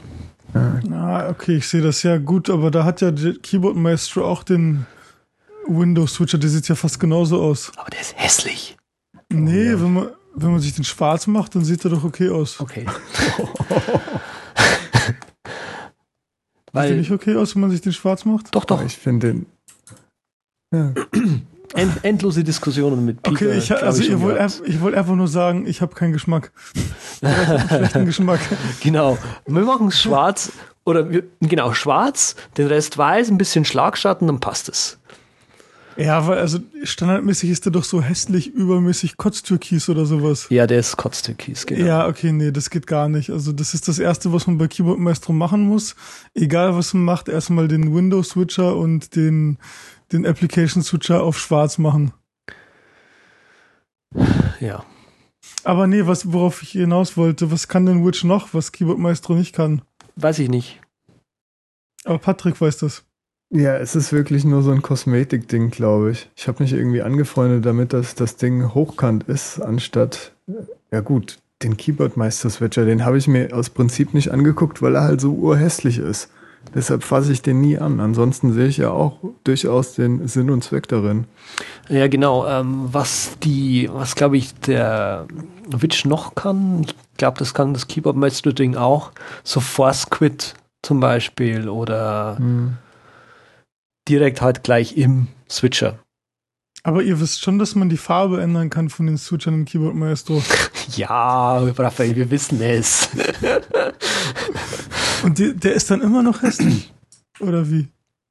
Ah, 0.54 1.30
okay, 1.30 1.58
ich 1.58 1.68
sehe 1.68 1.82
das 1.82 2.04
ja 2.04 2.18
gut, 2.20 2.50
aber 2.50 2.70
da 2.70 2.86
hat 2.86 3.02
ja 3.02 3.10
der 3.12 3.34
Keyboard 3.34 3.76
Maestro 3.76 4.24
auch 4.24 4.44
den 4.44 4.86
Windows 5.68 6.16
Switcher, 6.16 6.38
der 6.38 6.50
sieht 6.50 6.68
ja 6.68 6.76
fast 6.76 7.00
genauso 7.00 7.42
aus. 7.42 7.72
Aber 7.78 7.90
der 7.90 8.02
ist 8.02 8.16
hässlich. 8.18 8.78
Nee, 9.30 9.52
oh, 9.52 9.78
ja. 9.78 9.82
wenn, 9.82 9.94
man, 9.94 10.10
wenn 10.36 10.52
man 10.52 10.60
sich 10.60 10.74
den 10.74 10.84
schwarz 10.84 11.28
macht, 11.28 11.56
dann 11.56 11.64
sieht 11.64 11.84
er 11.86 11.92
doch 11.92 12.04
okay 12.04 12.30
aus. 12.30 12.60
Okay. 12.60 12.86
Weil, 16.72 16.88
Sieht 16.88 16.92
der 16.92 16.98
nicht 16.98 17.12
okay 17.12 17.36
aus, 17.36 17.56
wenn 17.56 17.62
man 17.62 17.72
sich 17.72 17.82
den 17.82 17.94
schwarz 17.94 18.26
macht? 18.26 18.54
Doch, 18.56 18.66
doch. 18.66 18.84
Ich 18.84 18.98
finde 18.98 19.28
den. 19.28 19.46
Ja. 20.74 20.94
End, 21.76 22.04
endlose 22.04 22.44
Diskussionen 22.44 23.06
mit 23.06 23.22
Peter. 23.22 23.36
Okay, 23.36 23.58
ich, 23.58 23.72
also 23.72 24.02
ich, 24.02 24.10
ich 24.10 24.20
wollte 24.20 24.82
wollt 24.82 24.96
einfach 24.96 25.16
nur 25.16 25.28
sagen, 25.28 25.66
ich 25.68 25.82
habe 25.82 25.96
keinen 25.96 26.14
Geschmack. 26.14 26.52
schlechten 27.68 28.06
Geschmack. 28.06 28.40
Genau. 28.82 29.18
Wir 29.48 29.64
machen 29.64 29.88
es 29.88 30.00
schwarz 30.00 30.52
oder 30.86 31.10
wir, 31.10 31.24
genau 31.40 31.74
schwarz, 31.74 32.36
den 32.58 32.68
Rest 32.68 32.98
weiß, 32.98 33.30
ein 33.30 33.38
bisschen 33.38 33.66
Schlagschatten, 33.66 34.28
dann 34.28 34.40
passt 34.40 34.70
es. 34.70 35.00
Ja, 35.98 36.28
weil 36.28 36.40
also 36.40 36.60
standardmäßig 36.84 37.50
ist 37.50 37.66
der 37.66 37.72
doch 37.72 37.84
so 37.84 38.02
hässlich 38.02 38.48
übermäßig 38.48 39.18
Kotztürkis 39.18 39.90
oder 39.90 40.06
sowas. 40.06 40.48
Ja, 40.50 40.68
der 40.68 40.80
ist 40.80 40.98
Kotztürkis, 40.98 41.66
genau. 41.66 41.86
Ja, 41.86 42.08
okay, 42.08 42.32
nee, 42.32 42.52
das 42.52 42.70
geht 42.70 42.88
gar 42.88 43.10
nicht. 43.10 43.30
Also 43.30 43.52
das 43.52 43.74
ist 43.74 43.88
das 43.88 44.00
Erste, 44.00 44.34
was 44.34 44.48
man 44.48 44.58
bei 44.58 44.68
Keyboard 44.68 45.00
Maestro 45.00 45.34
machen 45.34 45.68
muss. 45.68 45.96
Egal, 46.34 46.76
was 46.76 46.94
man 46.94 47.04
macht, 47.04 47.30
erstmal 47.30 47.68
den 47.68 47.94
Windows 47.96 48.30
Switcher 48.30 48.76
und 48.76 49.16
den, 49.16 49.58
den 50.12 50.26
Application 50.26 50.84
Switcher 50.84 51.24
auf 51.24 51.38
schwarz 51.38 51.78
machen. 51.78 52.14
Ja. 54.60 54.84
Aber 55.64 55.88
nee, 55.88 56.06
was, 56.06 56.32
worauf 56.32 56.62
ich 56.64 56.72
hinaus 56.72 57.18
wollte, 57.18 57.52
was 57.52 57.68
kann 57.68 57.86
denn 57.86 58.06
Witch 58.06 58.24
noch, 58.24 58.54
was 58.54 58.72
Keyboard 58.72 59.00
Maestro 59.00 59.36
nicht 59.36 59.54
kann? 59.54 59.82
Weiß 60.16 60.40
ich 60.40 60.50
nicht. 60.50 60.82
Aber 62.06 62.18
Patrick 62.18 62.60
weiß 62.60 62.78
das. 62.78 63.06
Ja, 63.56 63.76
es 63.78 63.96
ist 63.96 64.12
wirklich 64.12 64.46
nur 64.46 64.64
so 64.64 64.72
ein 64.72 64.82
Kosmetik-Ding, 64.82 65.70
glaube 65.70 66.10
ich. 66.10 66.28
Ich 66.36 66.48
habe 66.48 66.64
mich 66.64 66.74
irgendwie 66.74 67.04
angefreundet 67.04 67.64
damit, 67.64 67.94
dass 67.94 68.16
das 68.16 68.36
Ding 68.36 68.74
hochkant 68.74 69.26
ist, 69.26 69.60
anstatt, 69.60 70.32
ja 70.90 71.02
gut, 71.02 71.38
den 71.62 71.78
Keyboard-Meister-Switcher, 71.78 72.84
den 72.84 73.06
habe 73.06 73.20
ich 73.20 73.28
mir 73.28 73.56
aus 73.56 73.70
Prinzip 73.70 74.16
nicht 74.16 74.32
angeguckt, 74.32 74.82
weil 74.82 74.96
er 74.96 75.04
halt 75.04 75.22
so 75.22 75.34
urhässlich 75.34 76.00
ist. 76.00 76.32
Deshalb 76.74 77.04
fasse 77.04 77.32
ich 77.32 77.44
den 77.44 77.62
nie 77.62 77.78
an. 77.78 78.00
Ansonsten 78.00 78.54
sehe 78.54 78.68
ich 78.68 78.78
ja 78.78 78.90
auch 78.90 79.20
durchaus 79.44 79.94
den 79.94 80.28
Sinn 80.28 80.50
und 80.50 80.64
Zweck 80.64 80.88
darin. 80.88 81.26
Ja, 81.90 82.08
genau. 82.08 82.48
Ähm, 82.48 82.90
was 82.92 83.38
die, 83.44 83.88
was 83.94 84.16
glaube 84.16 84.38
ich, 84.38 84.56
der 84.62 85.28
Witch 85.68 86.06
noch 86.06 86.34
kann, 86.34 86.86
ich 86.88 86.96
glaube, 87.18 87.38
das 87.38 87.54
kann 87.54 87.76
das 87.76 87.88
Keyboard 87.88 88.16
Master 88.16 88.52
Ding 88.52 88.76
auch, 88.76 89.12
so 89.44 89.60
Force 89.60 90.10
Quit 90.10 90.56
zum 90.82 91.00
Beispiel 91.00 91.70
oder 91.70 92.38
hm 92.40 92.78
direkt 94.08 94.42
halt 94.42 94.64
gleich 94.64 94.98
im 94.98 95.28
Switcher. 95.50 96.00
Aber 96.86 97.02
ihr 97.02 97.22
wisst 97.22 97.42
schon, 97.42 97.60
dass 97.60 97.76
man 97.76 97.88
die 97.88 97.98
Farbe 97.98 98.42
ändern 98.42 98.70
kann 98.70 98.90
von 98.90 99.06
den 99.06 99.18
Switchern 99.18 99.54
im 99.54 99.66
Keyboard 99.66 99.96
Maestro. 99.96 100.44
ja, 100.96 101.60
Raphael, 101.60 102.16
wir 102.16 102.30
wissen 102.30 102.62
es. 102.62 103.08
Und 105.24 105.40
die, 105.40 105.56
der 105.56 105.74
ist 105.74 105.90
dann 105.90 106.02
immer 106.02 106.22
noch 106.22 106.42
hässlich? 106.42 106.94
Oder 107.40 107.70
wie? 107.70 107.88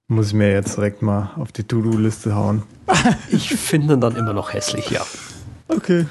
Muss 0.09 0.29
ich 0.29 0.35
mir 0.35 0.53
jetzt 0.53 0.77
direkt 0.77 1.01
mal 1.01 1.31
auf 1.37 1.53
die 1.53 1.65
To-Do-Liste 1.65 2.35
hauen. 2.35 2.65
ich 3.31 3.49
finde 3.49 3.95
ihn 3.95 4.01
dann 4.03 4.17
immer 4.17 4.35
noch 4.35 4.53
hässlich, 4.53 4.91
ja. 4.91 5.01
Okay. 5.69 6.07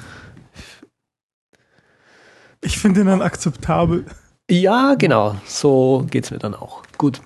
Ich 2.60 2.78
finde 2.78 3.02
ihn 3.02 3.06
dann 3.06 3.22
akzeptabel. 3.22 4.04
Ja, 4.50 4.94
genau. 4.94 5.36
So 5.46 6.04
geht 6.10 6.24
es 6.24 6.30
mir 6.32 6.38
dann 6.38 6.56
auch. 6.56 6.82
Gut. 6.98 7.20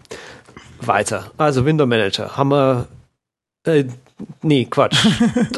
Weiter. 0.80 1.30
Also 1.36 1.64
Window 1.64 1.86
Manager. 1.86 2.36
Haben 2.36 2.50
wir. 2.50 2.88
Äh, 3.64 3.84
nee, 4.42 4.66
Quatsch. 4.66 5.06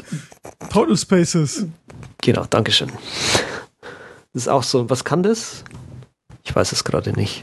Total 0.71 0.97
Spaces. 0.97 1.67
Genau, 2.23 2.45
Dankeschön. 2.49 2.91
Das 4.33 4.43
ist 4.43 4.49
auch 4.49 4.63
so. 4.63 4.89
Was 4.91 5.05
kann 5.05 5.23
das? 5.23 5.65
Ich 6.45 6.55
weiß 6.55 6.73
es 6.73 6.85
gerade 6.85 7.13
nicht. 7.13 7.43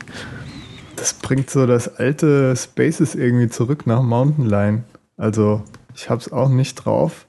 Das 0.96 1.14
bringt 1.14 1.50
so 1.50 1.66
das 1.68 1.96
alte 1.98 2.56
Spaces 2.56 3.16
irgendwie 3.16 3.50
zurück 3.50 3.86
nach 3.86 4.02
Mountain 4.02 4.48
Line. 4.48 4.84
Also, 5.18 5.64
ich 5.94 6.10
hab's 6.10 6.32
auch 6.32 6.50
nicht 6.50 6.76
drauf. 6.76 7.26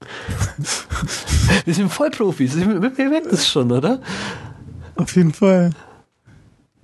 Wir 1.64 1.74
sind 1.74 1.90
Vollprofis. 1.90 2.56
Wir 2.56 2.66
merken 2.66 3.28
das 3.30 3.48
schon, 3.48 3.72
oder? 3.72 4.00
Auf 4.96 5.14
jeden 5.16 5.32
Fall. 5.32 5.70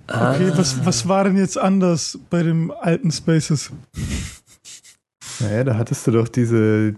Okay, 0.07 0.51
ah. 0.51 0.57
was, 0.57 0.85
was 0.85 1.07
war 1.07 1.23
denn 1.23 1.37
jetzt 1.37 1.57
anders 1.57 2.19
bei 2.29 2.43
dem 2.43 2.71
alten 2.71 3.11
Spaces? 3.11 3.71
Naja, 5.39 5.63
da 5.63 5.77
hattest 5.77 6.05
du 6.05 6.11
doch 6.11 6.27
diese 6.27 6.95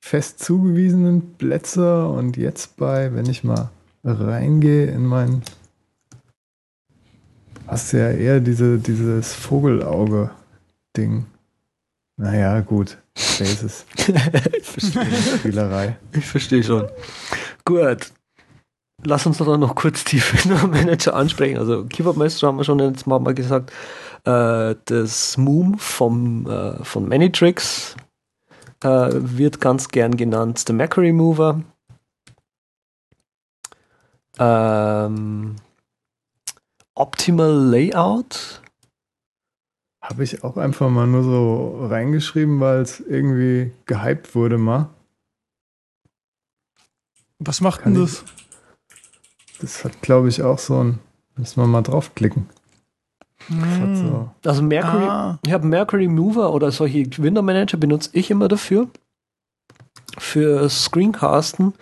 fest 0.00 0.42
zugewiesenen 0.42 1.34
Plätze 1.34 2.06
und 2.06 2.36
jetzt 2.36 2.76
bei, 2.76 3.14
wenn 3.14 3.26
ich 3.26 3.44
mal 3.44 3.70
reingehe 4.02 4.86
in 4.86 5.04
mein, 5.04 5.42
hast 7.66 7.92
du 7.92 7.98
ja 7.98 8.10
eher 8.10 8.40
diese, 8.40 8.78
dieses 8.78 9.34
Vogelauge-Ding. 9.34 11.26
Naja, 12.16 12.60
gut. 12.60 12.96
Spaces. 13.16 13.84
ich 13.96 14.04
verstehe. 14.62 15.38
Spielerei. 15.38 15.96
Ich 16.12 16.24
verstehe 16.24 16.64
schon. 16.64 16.88
Gut 17.64 18.12
lass 19.04 19.26
uns 19.26 19.38
doch 19.38 19.56
noch 19.56 19.74
kurz 19.74 20.04
die 20.04 20.22
Manager 20.48 21.14
ansprechen. 21.14 21.58
Also 21.58 21.84
Keyboard 21.84 22.16
Maestro 22.16 22.48
haben 22.48 22.58
wir 22.58 22.64
schon 22.64 22.78
jetzt 22.78 23.06
mal, 23.06 23.18
mal 23.18 23.34
gesagt. 23.34 23.72
Äh, 24.24 24.74
das 24.84 25.36
Moom 25.36 25.78
vom, 25.78 26.46
äh, 26.46 26.84
von 26.84 27.08
Manytrix 27.08 27.96
äh, 28.82 29.10
wird 29.12 29.60
ganz 29.60 29.88
gern 29.88 30.16
genannt 30.16 30.62
The 30.66 30.72
Mac 30.72 30.96
Remover. 30.96 31.62
Ähm, 34.38 35.56
Optimal 36.94 37.52
Layout. 37.52 38.62
Habe 40.02 40.24
ich 40.24 40.44
auch 40.44 40.56
einfach 40.56 40.88
mal 40.88 41.06
nur 41.06 41.22
so 41.22 41.86
reingeschrieben, 41.86 42.58
weil 42.60 42.80
es 42.80 43.00
irgendwie 43.00 43.72
gehypt 43.86 44.34
wurde 44.34 44.58
mal. 44.58 44.88
Was 47.38 47.60
macht 47.60 47.82
Kann 47.82 47.94
denn 47.94 48.02
das? 48.02 48.24
Ich, 48.24 48.49
das 49.60 49.84
hat, 49.84 50.00
glaube 50.02 50.28
ich, 50.28 50.42
auch 50.42 50.58
so 50.58 50.82
ein. 50.82 50.98
Müssen 51.36 51.60
wir 51.60 51.66
mal 51.66 51.82
draufklicken. 51.82 52.46
So. 53.48 54.28
Also 54.44 54.62
Mercury, 54.62 55.04
ah. 55.04 55.38
ich 55.44 55.52
habe 55.52 55.66
Mercury 55.66 56.08
Mover 56.08 56.52
oder 56.52 56.70
solche 56.70 57.06
Window 57.16 57.42
Manager 57.42 57.78
benutze 57.78 58.10
ich 58.12 58.30
immer 58.30 58.48
dafür. 58.48 58.88
Für 60.18 60.68
Screencasten, 60.68 61.72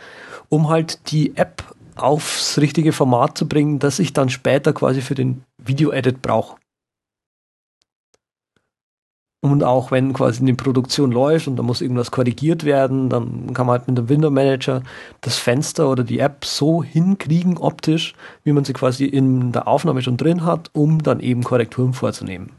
um 0.48 0.68
halt 0.68 1.10
die 1.10 1.36
App 1.36 1.64
aufs 1.96 2.58
richtige 2.58 2.92
Format 2.92 3.36
zu 3.36 3.48
bringen, 3.48 3.80
das 3.80 3.98
ich 3.98 4.12
dann 4.12 4.28
später 4.28 4.72
quasi 4.72 5.00
für 5.00 5.14
den 5.14 5.42
Video-Edit 5.58 6.22
brauche. 6.22 6.56
Und 9.40 9.62
auch 9.62 9.92
wenn 9.92 10.12
quasi 10.14 10.40
eine 10.40 10.54
Produktion 10.54 11.12
läuft 11.12 11.46
und 11.46 11.56
da 11.56 11.62
muss 11.62 11.80
irgendwas 11.80 12.10
korrigiert 12.10 12.64
werden, 12.64 13.08
dann 13.08 13.52
kann 13.54 13.66
man 13.66 13.78
halt 13.78 13.88
mit 13.88 13.96
dem 13.96 14.08
Window 14.08 14.30
Manager 14.30 14.82
das 15.20 15.38
Fenster 15.38 15.88
oder 15.88 16.02
die 16.02 16.18
App 16.18 16.44
so 16.44 16.82
hinkriegen 16.82 17.56
optisch, 17.56 18.14
wie 18.42 18.52
man 18.52 18.64
sie 18.64 18.72
quasi 18.72 19.04
in 19.04 19.52
der 19.52 19.68
Aufnahme 19.68 20.02
schon 20.02 20.16
drin 20.16 20.44
hat, 20.44 20.70
um 20.72 21.04
dann 21.04 21.20
eben 21.20 21.44
Korrekturen 21.44 21.92
vorzunehmen. 21.92 22.50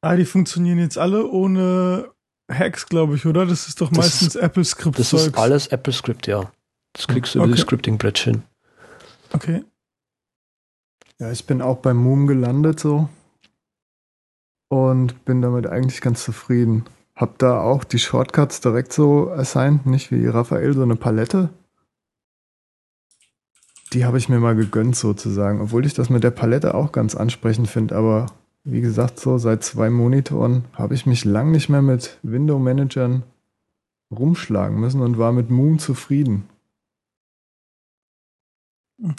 Ah, 0.00 0.14
die 0.14 0.26
funktionieren 0.26 0.78
jetzt 0.78 0.96
alle 0.96 1.28
ohne 1.28 2.10
Hacks, 2.48 2.86
glaube 2.86 3.16
ich, 3.16 3.26
oder? 3.26 3.44
Das 3.44 3.66
ist 3.66 3.80
doch 3.80 3.88
das 3.88 3.98
meistens 3.98 4.36
Apple 4.36 4.64
Script. 4.64 5.00
Das 5.00 5.12
ist 5.12 5.36
alles 5.36 5.66
Apple 5.68 5.92
Script, 5.92 6.28
ja. 6.28 6.52
Das 6.92 7.08
kriegst 7.08 7.34
du 7.34 7.40
okay. 7.40 7.48
über 7.48 7.56
die 7.56 7.62
Scripting 7.62 7.98
Bridge 7.98 8.22
hin. 8.24 8.42
Okay. 9.32 9.64
Ja, 11.18 11.32
ich 11.32 11.46
bin 11.46 11.60
auch 11.60 11.78
beim 11.78 11.96
Moom 11.96 12.28
gelandet 12.28 12.78
so 12.78 13.08
und 14.68 15.24
bin 15.24 15.42
damit 15.42 15.66
eigentlich 15.66 16.00
ganz 16.00 16.24
zufrieden. 16.24 16.84
Hab 17.14 17.38
da 17.38 17.60
auch 17.60 17.84
die 17.84 17.98
Shortcuts 17.98 18.60
direkt 18.60 18.92
so 18.92 19.30
assigned, 19.30 19.86
nicht 19.86 20.10
wie 20.10 20.26
Raphael, 20.26 20.74
so 20.74 20.82
eine 20.82 20.96
Palette. 20.96 21.50
Die 23.92 24.04
habe 24.04 24.18
ich 24.18 24.28
mir 24.28 24.40
mal 24.40 24.56
gegönnt 24.56 24.96
sozusagen, 24.96 25.60
obwohl 25.60 25.86
ich 25.86 25.94
das 25.94 26.10
mit 26.10 26.24
der 26.24 26.32
Palette 26.32 26.74
auch 26.74 26.92
ganz 26.92 27.14
ansprechend 27.14 27.68
finde, 27.68 27.96
aber 27.96 28.26
wie 28.64 28.80
gesagt, 28.80 29.20
so 29.20 29.38
seit 29.38 29.62
zwei 29.62 29.90
Monitoren 29.90 30.64
habe 30.72 30.94
ich 30.94 31.06
mich 31.06 31.24
lang 31.24 31.52
nicht 31.52 31.68
mehr 31.68 31.82
mit 31.82 32.18
Window-Managern 32.24 33.22
rumschlagen 34.10 34.78
müssen 34.78 35.00
und 35.00 35.18
war 35.18 35.32
mit 35.32 35.50
Moon 35.50 35.78
zufrieden. 35.78 36.48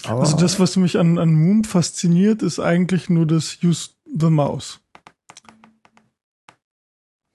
Aber 0.05 0.21
also 0.21 0.37
das, 0.37 0.59
was 0.59 0.75
mich 0.75 0.97
an, 0.97 1.17
an 1.17 1.33
Moon 1.33 1.63
fasziniert, 1.63 2.41
ist 2.41 2.59
eigentlich 2.59 3.09
nur 3.09 3.25
das 3.25 3.59
Use 3.63 3.91
the 4.05 4.29
Mouse. 4.29 4.81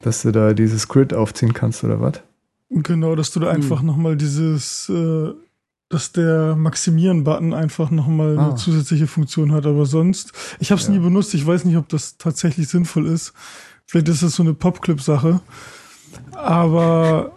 Dass 0.03 0.23
du 0.23 0.33
da 0.33 0.53
dieses 0.53 0.89
Grid 0.89 1.15
aufziehen 1.15 1.55
kannst, 1.55 1.83
oder 1.85 2.01
was? 2.01 2.21
Genau, 2.71 3.15
dass 3.15 3.31
du 3.31 3.41
da 3.41 3.51
einfach 3.51 3.81
hm. 3.81 3.87
nochmal 3.87 4.17
dieses, 4.17 4.89
äh, 4.89 5.33
dass 5.89 6.13
der 6.13 6.57
Maximieren-Button 6.57 7.53
einfach 7.55 7.91
nochmal 7.91 8.39
ah. 8.39 8.47
eine 8.47 8.55
zusätzliche 8.57 9.07
Funktion 9.07 9.53
hat. 9.53 9.67
Aber 9.67 9.87
sonst, 9.87 10.33
ich 10.59 10.71
habe 10.71 10.81
es 10.81 10.89
ja. 10.89 10.95
nie 10.95 11.01
benutzt. 11.01 11.35
Ich 11.35 11.47
weiß 11.47 11.65
nicht, 11.65 11.77
ob 11.77 11.89
das 11.89 12.17
tatsächlich 12.17 12.69
sinnvoll 12.69 13.07
ist. 13.07 13.33
Vielleicht 13.87 14.09
ist 14.09 14.23
das 14.23 14.37
so 14.37 14.43
eine 14.43 14.55
Popclip-Sache. 14.55 15.41
Aber 16.33 17.33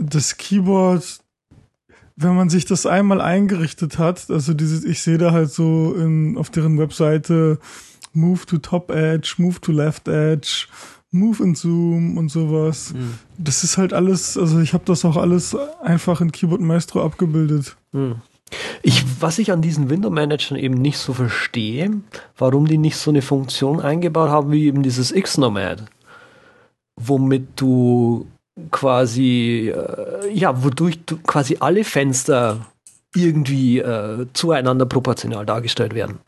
das 0.00 0.36
Keyboard, 0.36 1.20
wenn 2.16 2.34
man 2.34 2.48
sich 2.48 2.64
das 2.64 2.86
einmal 2.86 3.20
eingerichtet 3.20 3.98
hat, 3.98 4.30
also 4.30 4.54
dieses, 4.54 4.84
ich 4.84 5.02
sehe 5.02 5.18
da 5.18 5.32
halt 5.32 5.50
so 5.50 5.94
in, 5.94 6.36
auf 6.38 6.50
deren 6.50 6.78
Webseite 6.78 7.58
Move 8.12 8.46
to 8.46 8.58
Top 8.58 8.90
Edge, 8.90 9.34
Move 9.38 9.60
to 9.60 9.72
Left 9.72 10.08
Edge, 10.08 10.66
Move 11.18 11.42
in 11.42 11.54
Zoom 11.54 12.16
und 12.16 12.30
sowas. 12.30 12.92
Mhm. 12.94 13.14
Das 13.38 13.64
ist 13.64 13.78
halt 13.78 13.92
alles, 13.92 14.36
also 14.36 14.60
ich 14.60 14.72
habe 14.72 14.84
das 14.86 15.04
auch 15.04 15.16
alles 15.16 15.56
einfach 15.82 16.20
in 16.20 16.32
Keyboard 16.32 16.60
Maestro 16.60 17.04
abgebildet. 17.04 17.76
Mhm. 17.92 18.16
Ich, 18.82 19.04
was 19.20 19.38
ich 19.38 19.50
an 19.50 19.60
diesen 19.60 19.90
Window 19.90 20.10
Managern 20.10 20.56
eben 20.56 20.74
nicht 20.74 20.98
so 20.98 21.12
verstehe, 21.12 21.90
warum 22.38 22.66
die 22.66 22.78
nicht 22.78 22.96
so 22.96 23.10
eine 23.10 23.22
Funktion 23.22 23.80
eingebaut 23.80 24.30
haben 24.30 24.52
wie 24.52 24.66
eben 24.66 24.82
dieses 24.82 25.10
X-Nomad, 25.10 25.82
womit 26.96 27.48
du 27.56 28.26
quasi, 28.70 29.72
äh, 29.74 30.32
ja, 30.32 30.62
wodurch 30.62 31.00
du 31.04 31.16
quasi 31.18 31.56
alle 31.60 31.84
Fenster 31.84 32.66
irgendwie 33.14 33.78
äh, 33.78 34.26
zueinander 34.32 34.86
proportional 34.86 35.44
dargestellt 35.46 35.94
werden. 35.94 36.18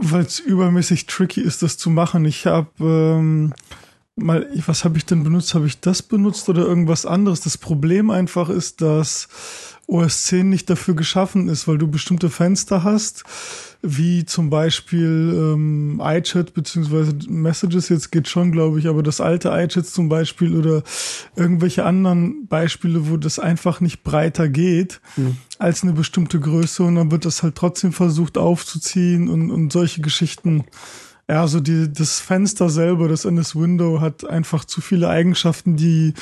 Weil 0.00 0.22
es 0.22 0.38
übermäßig 0.38 1.06
tricky 1.06 1.40
ist, 1.40 1.62
das 1.62 1.76
zu 1.76 1.90
machen. 1.90 2.24
Ich 2.24 2.46
habe 2.46 2.68
ähm, 2.80 3.52
mal, 4.16 4.48
was 4.66 4.84
habe 4.84 4.98
ich 4.98 5.06
denn 5.06 5.24
benutzt? 5.24 5.54
Habe 5.54 5.66
ich 5.66 5.80
das 5.80 6.02
benutzt 6.02 6.48
oder 6.48 6.62
irgendwas 6.62 7.06
anderes? 7.06 7.40
Das 7.40 7.58
Problem 7.58 8.10
einfach 8.10 8.48
ist, 8.48 8.80
dass 8.80 9.28
OS 9.88 10.24
10 10.24 10.50
nicht 10.50 10.68
dafür 10.68 10.94
geschaffen 10.94 11.48
ist, 11.48 11.66
weil 11.66 11.78
du 11.78 11.88
bestimmte 11.88 12.28
Fenster 12.28 12.84
hast, 12.84 13.24
wie 13.80 14.26
zum 14.26 14.50
Beispiel 14.50 15.32
ähm, 15.34 16.02
iChat 16.04 16.52
beziehungsweise 16.52 17.14
Messages, 17.28 17.88
jetzt 17.88 18.12
geht 18.12 18.28
schon, 18.28 18.52
glaube 18.52 18.78
ich, 18.78 18.86
aber 18.86 19.02
das 19.02 19.22
alte 19.22 19.48
iChat 19.48 19.86
zum 19.86 20.10
Beispiel 20.10 20.54
oder 20.54 20.82
irgendwelche 21.36 21.86
anderen 21.86 22.46
Beispiele, 22.48 23.08
wo 23.08 23.16
das 23.16 23.38
einfach 23.38 23.80
nicht 23.80 24.04
breiter 24.04 24.50
geht 24.50 25.00
mhm. 25.16 25.38
als 25.58 25.82
eine 25.82 25.94
bestimmte 25.94 26.38
Größe 26.38 26.82
und 26.82 26.96
dann 26.96 27.10
wird 27.10 27.24
das 27.24 27.42
halt 27.42 27.54
trotzdem 27.54 27.92
versucht 27.92 28.36
aufzuziehen 28.36 29.28
und, 29.28 29.50
und 29.50 29.72
solche 29.72 30.02
Geschichten. 30.02 30.64
Ja, 31.30 31.42
also 31.42 31.60
die, 31.60 31.92
das 31.92 32.20
Fenster 32.20 32.70
selber, 32.70 33.06
das 33.06 33.26
NS 33.26 33.54
Window 33.54 34.00
hat 34.00 34.24
einfach 34.24 34.64
zu 34.64 34.80
viele 34.80 35.08
Eigenschaften, 35.10 35.76
die 35.76 36.14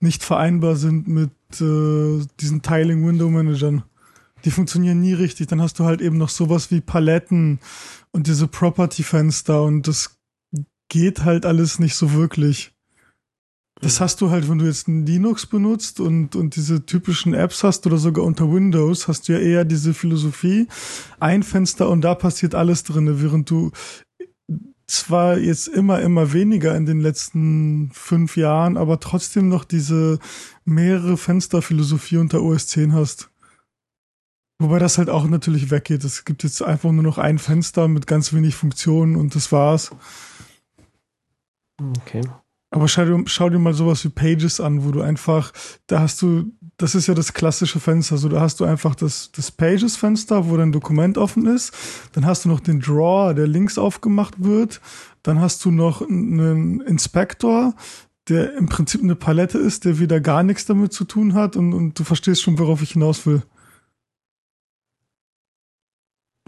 nicht 0.00 0.24
vereinbar 0.24 0.76
sind 0.76 1.06
mit 1.06 1.30
äh, 1.60 2.24
diesen 2.40 2.62
Tiling 2.62 3.06
Window 3.06 3.28
Managern. 3.28 3.84
Die 4.44 4.50
funktionieren 4.50 5.00
nie 5.00 5.12
richtig. 5.12 5.48
Dann 5.48 5.60
hast 5.60 5.78
du 5.78 5.84
halt 5.84 6.00
eben 6.00 6.16
noch 6.16 6.30
sowas 6.30 6.70
wie 6.70 6.80
Paletten 6.80 7.58
und 8.10 8.26
diese 8.26 8.46
Property 8.48 9.02
Fenster 9.02 9.62
und 9.62 9.86
das 9.86 10.18
geht 10.88 11.24
halt 11.24 11.44
alles 11.44 11.78
nicht 11.78 11.94
so 11.94 12.12
wirklich. 12.12 12.72
Das 13.80 14.00
hast 14.00 14.20
du 14.20 14.30
halt, 14.30 14.48
wenn 14.48 14.58
du 14.58 14.66
jetzt 14.66 14.88
ein 14.88 15.04
Linux 15.04 15.46
benutzt 15.46 16.00
und, 16.00 16.36
und 16.36 16.56
diese 16.56 16.86
typischen 16.86 17.34
Apps 17.34 17.64
hast 17.64 17.86
oder 17.86 17.98
sogar 17.98 18.24
unter 18.24 18.50
Windows, 18.50 19.08
hast 19.08 19.28
du 19.28 19.32
ja 19.32 19.38
eher 19.40 19.64
diese 19.64 19.92
Philosophie, 19.92 20.68
ein 21.20 21.42
Fenster 21.42 21.90
und 21.90 22.00
da 22.00 22.14
passiert 22.14 22.54
alles 22.54 22.84
drinne, 22.84 23.20
während 23.20 23.50
du 23.50 23.72
zwar 24.86 25.38
jetzt 25.38 25.68
immer, 25.68 26.00
immer 26.00 26.32
weniger 26.32 26.76
in 26.76 26.86
den 26.86 27.00
letzten 27.00 27.90
fünf 27.92 28.36
Jahren, 28.36 28.76
aber 28.76 29.00
trotzdem 29.00 29.48
noch 29.48 29.64
diese 29.64 30.18
mehrere 30.64 31.16
Fensterphilosophie 31.16 32.18
unter 32.18 32.42
OS 32.42 32.68
10 32.68 32.92
hast. 32.92 33.30
Wobei 34.58 34.78
das 34.78 34.98
halt 34.98 35.10
auch 35.10 35.26
natürlich 35.26 35.70
weggeht. 35.70 36.04
Es 36.04 36.24
gibt 36.24 36.44
jetzt 36.44 36.62
einfach 36.62 36.92
nur 36.92 37.02
noch 37.02 37.18
ein 37.18 37.38
Fenster 37.38 37.88
mit 37.88 38.06
ganz 38.06 38.32
wenig 38.32 38.54
Funktionen 38.54 39.16
und 39.16 39.34
das 39.34 39.50
war's. 39.52 39.90
Okay. 41.80 42.22
Aber 42.74 42.88
schau 42.88 43.04
dir, 43.04 43.22
schau 43.26 43.48
dir 43.50 43.60
mal 43.60 43.72
sowas 43.72 44.04
wie 44.04 44.08
Pages 44.08 44.58
an, 44.58 44.84
wo 44.84 44.90
du 44.90 45.00
einfach, 45.00 45.52
da 45.86 46.00
hast 46.00 46.20
du, 46.20 46.50
das 46.76 46.96
ist 46.96 47.06
ja 47.06 47.14
das 47.14 47.32
klassische 47.32 47.78
Fenster, 47.78 48.16
so 48.16 48.28
da 48.28 48.40
hast 48.40 48.58
du 48.58 48.64
einfach 48.64 48.96
das, 48.96 49.30
das 49.30 49.52
Pages-Fenster, 49.52 50.50
wo 50.50 50.56
dein 50.56 50.72
Dokument 50.72 51.16
offen 51.16 51.46
ist. 51.46 51.72
Dann 52.14 52.26
hast 52.26 52.44
du 52.44 52.48
noch 52.48 52.58
den 52.58 52.80
Drawer, 52.80 53.32
der 53.32 53.46
links 53.46 53.78
aufgemacht 53.78 54.42
wird. 54.42 54.80
Dann 55.22 55.40
hast 55.40 55.64
du 55.64 55.70
noch 55.70 56.02
einen 56.02 56.80
Inspektor, 56.80 57.76
der 58.28 58.56
im 58.56 58.66
Prinzip 58.66 59.04
eine 59.04 59.14
Palette 59.14 59.58
ist, 59.58 59.84
der 59.84 60.00
wieder 60.00 60.18
gar 60.18 60.42
nichts 60.42 60.66
damit 60.66 60.92
zu 60.92 61.04
tun 61.04 61.34
hat 61.34 61.54
und, 61.54 61.74
und 61.74 61.96
du 61.96 62.02
verstehst 62.02 62.42
schon, 62.42 62.58
worauf 62.58 62.82
ich 62.82 62.94
hinaus 62.94 63.24
will. 63.24 63.44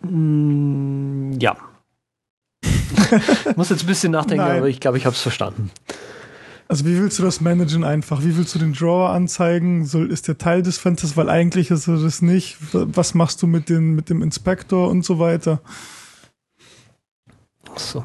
Mm, 0.02 1.38
ja. 1.38 1.56
ich 2.64 3.56
muss 3.56 3.68
jetzt 3.68 3.84
ein 3.84 3.86
bisschen 3.86 4.10
nachdenken, 4.10 4.44
Nein. 4.44 4.56
aber 4.56 4.68
ich 4.68 4.80
glaube, 4.80 4.98
ich 4.98 5.06
habe 5.06 5.14
es 5.14 5.22
verstanden. 5.22 5.70
Also 6.68 6.84
wie 6.84 6.98
willst 6.98 7.18
du 7.18 7.22
das 7.22 7.40
managen 7.40 7.84
einfach? 7.84 8.24
Wie 8.24 8.36
willst 8.36 8.54
du 8.54 8.58
den 8.58 8.72
Drawer 8.72 9.10
anzeigen? 9.10 9.84
Soll, 9.86 10.10
ist 10.10 10.26
der 10.26 10.38
Teil 10.38 10.62
des 10.62 10.78
Fensters, 10.78 11.16
weil 11.16 11.30
eigentlich 11.30 11.70
ist 11.70 11.86
er 11.86 11.98
das 11.98 12.22
nicht. 12.22 12.56
Was 12.72 13.14
machst 13.14 13.40
du 13.42 13.46
mit, 13.46 13.68
den, 13.68 13.94
mit 13.94 14.10
dem 14.10 14.20
Inspektor 14.20 14.88
und 14.88 15.04
so 15.04 15.18
weiter? 15.18 15.60
Ach 17.72 17.78
so. 17.78 18.04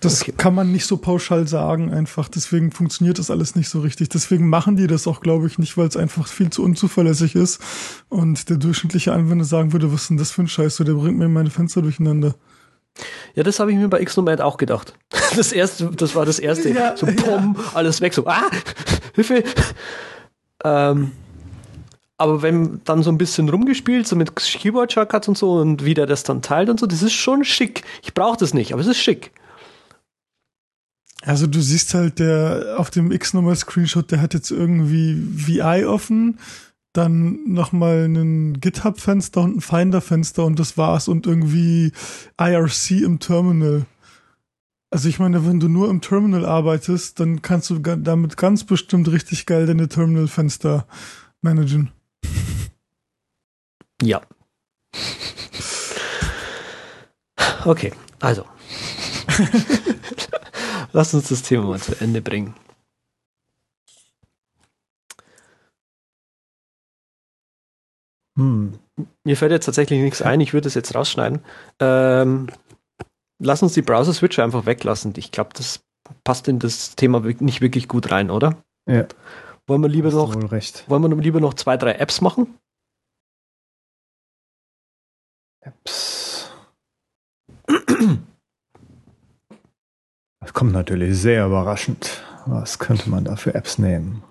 Das 0.00 0.22
okay. 0.22 0.34
kann 0.36 0.54
man 0.54 0.70
nicht 0.70 0.86
so 0.86 0.98
pauschal 0.98 1.48
sagen 1.48 1.92
einfach. 1.92 2.28
Deswegen 2.28 2.70
funktioniert 2.70 3.18
das 3.18 3.30
alles 3.30 3.56
nicht 3.56 3.68
so 3.68 3.80
richtig. 3.80 4.08
Deswegen 4.10 4.48
machen 4.48 4.76
die 4.76 4.86
das 4.86 5.06
auch, 5.06 5.20
glaube 5.20 5.46
ich, 5.46 5.58
nicht, 5.58 5.76
weil 5.76 5.88
es 5.88 5.96
einfach 5.96 6.28
viel 6.28 6.50
zu 6.50 6.62
unzuverlässig 6.62 7.34
ist. 7.34 7.60
Und 8.08 8.50
der 8.50 8.58
durchschnittliche 8.58 9.12
Anwender 9.12 9.44
sagen 9.44 9.72
würde, 9.72 9.92
was 9.92 10.02
ist 10.02 10.10
denn 10.10 10.16
das 10.18 10.30
für 10.30 10.42
ein 10.42 10.48
Scheiß? 10.48 10.76
Der 10.76 10.92
bringt 10.92 11.18
mir 11.18 11.28
meine 11.28 11.50
Fenster 11.50 11.82
durcheinander. 11.82 12.34
Ja, 13.34 13.42
das 13.42 13.58
habe 13.58 13.72
ich 13.72 13.78
mir 13.78 13.88
bei 13.88 14.04
Xnomad 14.04 14.40
auch 14.40 14.56
gedacht. 14.56 14.94
Das 15.36 15.50
erste, 15.50 15.86
das 15.86 16.14
war 16.14 16.24
das 16.24 16.38
erste. 16.38 16.68
Ja, 16.68 16.96
so 16.96 17.06
pom, 17.06 17.56
ja. 17.58 17.64
alles 17.74 18.00
weg, 18.00 18.14
so, 18.14 18.24
ah, 18.28 18.48
Hilfe. 19.14 19.42
Ähm, 20.62 21.10
aber 22.16 22.42
wenn 22.42 22.80
dann 22.84 23.02
so 23.02 23.10
ein 23.10 23.18
bisschen 23.18 23.48
rumgespielt, 23.48 24.06
so 24.06 24.14
mit 24.14 24.36
Keyboard-Shortcuts 24.36 25.26
und 25.26 25.36
so 25.36 25.54
und 25.54 25.84
wie 25.84 25.94
der 25.94 26.06
das 26.06 26.22
dann 26.22 26.40
teilt 26.40 26.70
und 26.70 26.78
so, 26.78 26.86
das 26.86 27.02
ist 27.02 27.14
schon 27.14 27.44
schick. 27.44 27.82
Ich 28.04 28.14
brauche 28.14 28.36
das 28.36 28.54
nicht, 28.54 28.72
aber 28.72 28.80
es 28.80 28.86
ist 28.86 28.98
schick. 28.98 29.32
Also 31.22 31.46
du 31.48 31.60
siehst 31.60 31.94
halt, 31.94 32.18
der 32.18 32.76
auf 32.78 32.90
dem 32.90 33.10
X-Nummer-Screenshot, 33.10 34.10
der 34.12 34.20
hat 34.20 34.34
jetzt 34.34 34.50
irgendwie 34.50 35.16
VI 35.16 35.84
offen 35.86 36.38
dann 36.94 37.52
nochmal 37.52 38.06
ein 38.06 38.60
GitHub-Fenster 38.60 39.42
und 39.42 39.56
ein 39.56 39.60
Finder-Fenster 39.60 40.44
und 40.44 40.58
das 40.58 40.78
war's 40.78 41.08
und 41.08 41.26
irgendwie 41.26 41.92
IRC 42.40 43.02
im 43.02 43.18
Terminal. 43.18 43.84
Also 44.90 45.08
ich 45.08 45.18
meine, 45.18 45.44
wenn 45.44 45.58
du 45.58 45.68
nur 45.68 45.90
im 45.90 46.00
Terminal 46.00 46.46
arbeitest, 46.46 47.18
dann 47.18 47.42
kannst 47.42 47.68
du 47.68 47.78
damit 47.80 48.36
ganz 48.36 48.64
bestimmt 48.64 49.10
richtig 49.10 49.44
geil 49.44 49.66
deine 49.66 49.88
Terminal-Fenster 49.88 50.86
managen. 51.42 51.90
Ja. 54.02 54.20
Okay, 57.64 57.92
also. 58.20 58.44
Lass 60.92 61.14
uns 61.14 61.28
das 61.28 61.42
Thema 61.42 61.64
mal 61.64 61.80
zu 61.80 61.98
Ende 62.00 62.20
bringen. 62.20 62.54
Hm. 68.36 68.78
Mir 69.24 69.36
fällt 69.36 69.52
jetzt 69.52 69.66
tatsächlich 69.66 70.00
nichts 70.00 70.22
ein, 70.22 70.40
ich 70.40 70.52
würde 70.52 70.68
es 70.68 70.74
jetzt 70.74 70.94
rausschneiden. 70.94 71.40
Ähm, 71.80 72.48
lass 73.40 73.62
uns 73.62 73.74
die 73.74 73.82
Browser-Switcher 73.82 74.44
einfach 74.44 74.66
weglassen. 74.66 75.14
Ich 75.16 75.32
glaube, 75.32 75.50
das 75.54 75.84
passt 76.24 76.48
in 76.48 76.58
das 76.58 76.96
Thema 76.96 77.20
nicht 77.20 77.60
wirklich 77.60 77.88
gut 77.88 78.10
rein, 78.10 78.30
oder? 78.30 78.62
Ja. 78.86 79.06
Wollen 79.66 79.82
wir 79.82 79.88
lieber 79.88 80.10
noch, 80.10 80.34
wollen 80.34 81.02
wir 81.02 81.16
lieber 81.16 81.40
noch 81.40 81.54
zwei, 81.54 81.76
drei 81.76 81.92
Apps 81.92 82.20
machen? 82.20 82.58
Apps. 85.60 86.50
Das 90.40 90.52
kommt 90.52 90.72
natürlich 90.72 91.16
sehr 91.16 91.46
überraschend. 91.46 92.22
Was 92.44 92.78
könnte 92.78 93.08
man 93.08 93.24
da 93.24 93.36
für 93.36 93.54
Apps 93.54 93.78
nehmen? 93.78 94.22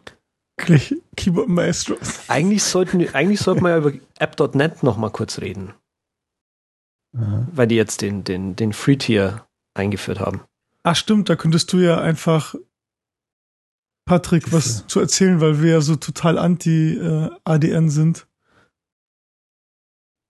Gleich 0.58 0.96
Keyboard 1.16 1.50
Maestro. 1.50 1.96
Eigentlich 2.28 2.64
sollten, 2.64 3.08
eigentlich 3.14 3.40
sollten 3.40 3.64
wir 3.64 3.72
ja 3.72 3.78
über 3.78 3.94
App.net 4.20 4.84
noch 4.84 4.98
mal 4.98 5.10
kurz 5.10 5.40
reden. 5.40 5.74
Aha. 7.18 7.48
Weil 7.52 7.68
die 7.68 7.76
jetzt 7.76 8.02
den, 8.02 8.24
den, 8.24 8.56
den 8.56 8.74
Free-Tier 8.74 9.46
eingeführt 9.74 10.20
haben. 10.20 10.42
Ach 10.84 10.96
stimmt, 10.96 11.30
da 11.30 11.36
könntest 11.36 11.72
du 11.74 11.78
ja 11.78 12.00
einfach 12.00 12.56
Patrick 14.06 14.52
was 14.52 14.86
zu 14.88 15.00
erzählen, 15.00 15.40
weil 15.40 15.62
wir 15.62 15.72
ja 15.72 15.82
so 15.82 15.96
total 15.96 16.38
anti 16.38 16.98
äh, 16.98 17.30
ADN 17.46 17.90
sind. 17.90 18.28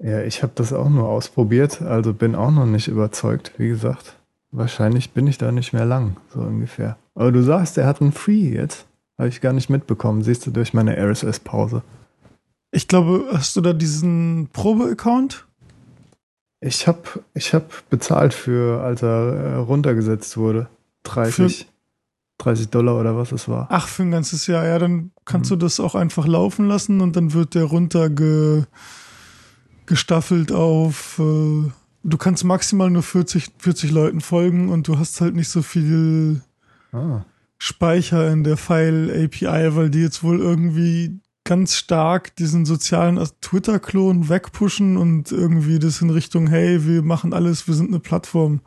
Ja, 0.03 0.21
ich 0.21 0.43
habe 0.43 0.53
das 0.55 0.73
auch 0.73 0.89
nur 0.89 1.07
ausprobiert, 1.07 1.81
also 1.81 2.13
bin 2.13 2.35
auch 2.35 2.51
noch 2.51 2.65
nicht 2.65 2.87
überzeugt, 2.87 3.53
wie 3.57 3.69
gesagt. 3.69 4.17
Wahrscheinlich 4.51 5.11
bin 5.11 5.27
ich 5.27 5.37
da 5.37 5.51
nicht 5.51 5.73
mehr 5.73 5.85
lang, 5.85 6.17
so 6.29 6.41
ungefähr. 6.41 6.97
Aber 7.15 7.31
du 7.31 7.41
sagst, 7.41 7.77
er 7.77 7.87
hat 7.87 8.01
einen 8.01 8.11
Free 8.11 8.49
jetzt. 8.49 8.85
Habe 9.17 9.29
ich 9.29 9.41
gar 9.41 9.53
nicht 9.53 9.69
mitbekommen. 9.69 10.23
Siehst 10.23 10.45
du 10.45 10.51
durch 10.51 10.73
meine 10.73 10.97
RSS-Pause. 10.97 11.83
Ich 12.71 12.87
glaube, 12.87 13.25
hast 13.31 13.55
du 13.55 13.61
da 13.61 13.73
diesen 13.73 14.49
Probe-Account? 14.51 15.45
Ich 16.59 16.87
habe 16.87 17.01
ich 17.33 17.53
hab 17.53 17.89
bezahlt 17.89 18.33
für, 18.33 18.81
als 18.81 19.03
er 19.03 19.33
äh, 19.33 19.55
runtergesetzt 19.55 20.37
wurde. 20.37 20.67
30, 21.03 21.57
für 21.57 21.65
30 22.43 22.69
Dollar 22.69 22.99
oder 22.99 23.15
was 23.15 23.31
es 23.31 23.47
war. 23.47 23.67
Ach, 23.69 23.87
für 23.87 24.03
ein 24.03 24.11
ganzes 24.11 24.47
Jahr. 24.47 24.65
Ja, 24.65 24.79
dann 24.79 25.11
kannst 25.25 25.51
mhm. 25.51 25.59
du 25.59 25.65
das 25.65 25.79
auch 25.79 25.93
einfach 25.93 26.25
laufen 26.25 26.67
lassen 26.67 27.01
und 27.01 27.15
dann 27.15 27.33
wird 27.33 27.53
der 27.53 27.65
runtergestaffelt 27.65 30.51
auf. 30.51 31.19
Äh, 31.19 31.69
du 32.03 32.17
kannst 32.17 32.43
maximal 32.43 32.89
nur 32.89 33.03
40, 33.03 33.51
40 33.59 33.91
Leuten 33.91 34.21
folgen 34.21 34.69
und 34.69 34.87
du 34.87 34.97
hast 34.97 35.21
halt 35.21 35.35
nicht 35.35 35.49
so 35.49 35.61
viel 35.61 36.41
ah. 36.93 37.21
Speicher 37.63 38.29
in 38.29 38.43
der 38.43 38.57
File-API, 38.57 39.73
weil 39.73 39.89
die 39.89 40.01
jetzt 40.01 40.21
wohl 40.21 40.41
irgendwie 40.41 41.21
ganz 41.45 41.77
stark 41.77 42.35
diesen 42.35 42.65
sozialen 42.65 43.17
Twitter-Klon 43.39 44.27
wegpushen 44.27 44.97
und 44.97 45.31
irgendwie 45.31 45.79
das 45.79 46.01
in 46.01 46.09
Richtung, 46.09 46.47
hey, 46.47 46.85
wir 46.85 47.03
machen 47.03 47.31
alles, 47.33 47.65
wir 47.65 47.73
sind 47.73 47.87
eine 47.87 48.01
Plattform. 48.01 48.59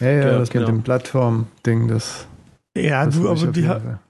Ja, 0.00 0.08
ja, 0.08 0.18
ja 0.20 0.38
das 0.38 0.48
genau. 0.48 0.64
mit 0.64 0.76
dem 0.76 0.82
Plattform-Ding, 0.82 1.88
das. 1.88 2.26
Ja, 2.74 3.04
das 3.04 3.16
du, 3.16 3.28
aber 3.28 3.48
die, 3.48 3.68
ha 3.68 4.00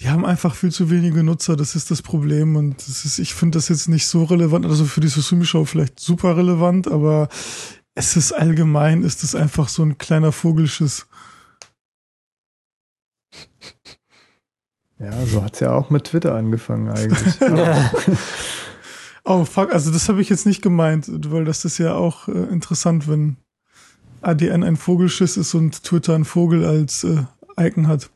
die 0.00 0.08
haben 0.08 0.24
einfach 0.24 0.54
viel 0.54 0.70
zu 0.70 0.90
wenige 0.90 1.24
Nutzer, 1.24 1.56
das 1.56 1.74
ist 1.74 1.90
das 1.90 2.00
Problem 2.00 2.54
und 2.54 2.78
das 2.78 3.04
ist, 3.04 3.18
ich 3.18 3.34
finde 3.34 3.58
das 3.58 3.68
jetzt 3.68 3.88
nicht 3.88 4.06
so 4.06 4.22
relevant, 4.22 4.64
also 4.64 4.84
für 4.84 5.00
die 5.00 5.08
Susumi-Show 5.08 5.64
vielleicht 5.64 5.98
super 5.98 6.36
relevant, 6.36 6.86
aber 6.86 7.28
es 7.96 8.16
ist 8.16 8.30
allgemein, 8.30 9.02
ist 9.02 9.24
es 9.24 9.34
einfach 9.34 9.66
so 9.66 9.82
ein 9.82 9.98
kleiner 9.98 10.30
Vogelschiss. 10.30 11.08
Ja, 15.00 15.12
so 15.26 15.44
hat 15.44 15.54
es 15.54 15.60
ja 15.60 15.72
auch 15.72 15.90
mit 15.90 16.04
Twitter 16.04 16.34
angefangen 16.34 16.88
eigentlich. 16.88 17.40
oh 19.24 19.44
fuck, 19.44 19.72
also 19.72 19.92
das 19.92 20.08
habe 20.08 20.20
ich 20.20 20.28
jetzt 20.28 20.44
nicht 20.44 20.60
gemeint, 20.60 21.08
weil 21.30 21.44
das 21.44 21.64
ist 21.64 21.78
ja 21.78 21.94
auch 21.94 22.26
äh, 22.28 22.32
interessant, 22.32 23.08
wenn 23.08 23.36
ADN 24.22 24.64
ein 24.64 24.76
Vogelschiss 24.76 25.36
ist 25.36 25.54
und 25.54 25.84
Twitter 25.84 26.14
ein 26.14 26.24
Vogel 26.24 26.64
als 26.64 27.04
äh, 27.04 27.22
Icon 27.56 27.86
hat. 27.86 28.10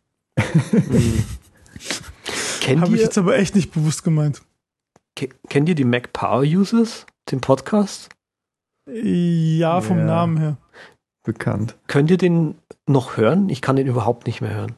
mhm. 0.73 1.25
Habe 2.81 2.95
ich 2.97 3.03
jetzt 3.03 3.19
aber 3.19 3.37
echt 3.37 3.55
nicht 3.55 3.73
bewusst 3.73 4.03
gemeint. 4.03 4.43
Kennt 5.49 5.69
ihr 5.69 5.75
die 5.75 5.85
Mac 5.85 6.13
Power 6.13 6.43
Users, 6.43 7.07
den 7.31 7.41
Podcast? 7.41 8.09
Ja, 8.91 9.81
vom 9.81 9.99
ja, 9.99 10.05
Namen 10.05 10.37
her. 10.39 10.57
Bekannt. 11.23 11.77
Könnt 11.87 12.11
ihr 12.11 12.19
den 12.19 12.57
noch 12.87 13.17
hören? 13.17 13.49
Ich 13.49 13.63
kann 13.63 13.77
den 13.77 13.87
überhaupt 13.87 14.27
nicht 14.27 14.41
mehr 14.41 14.55
hören 14.55 14.77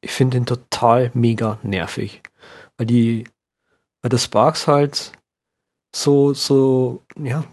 ich 0.00 0.12
finde 0.12 0.38
den 0.38 0.46
total 0.46 1.10
mega 1.14 1.58
nervig. 1.62 2.22
Weil 2.76 2.86
die, 2.86 3.24
weil 4.02 4.08
der 4.08 4.18
Sparks 4.18 4.66
halt 4.66 5.12
so, 5.94 6.32
so, 6.34 7.02
ja, 7.18 7.44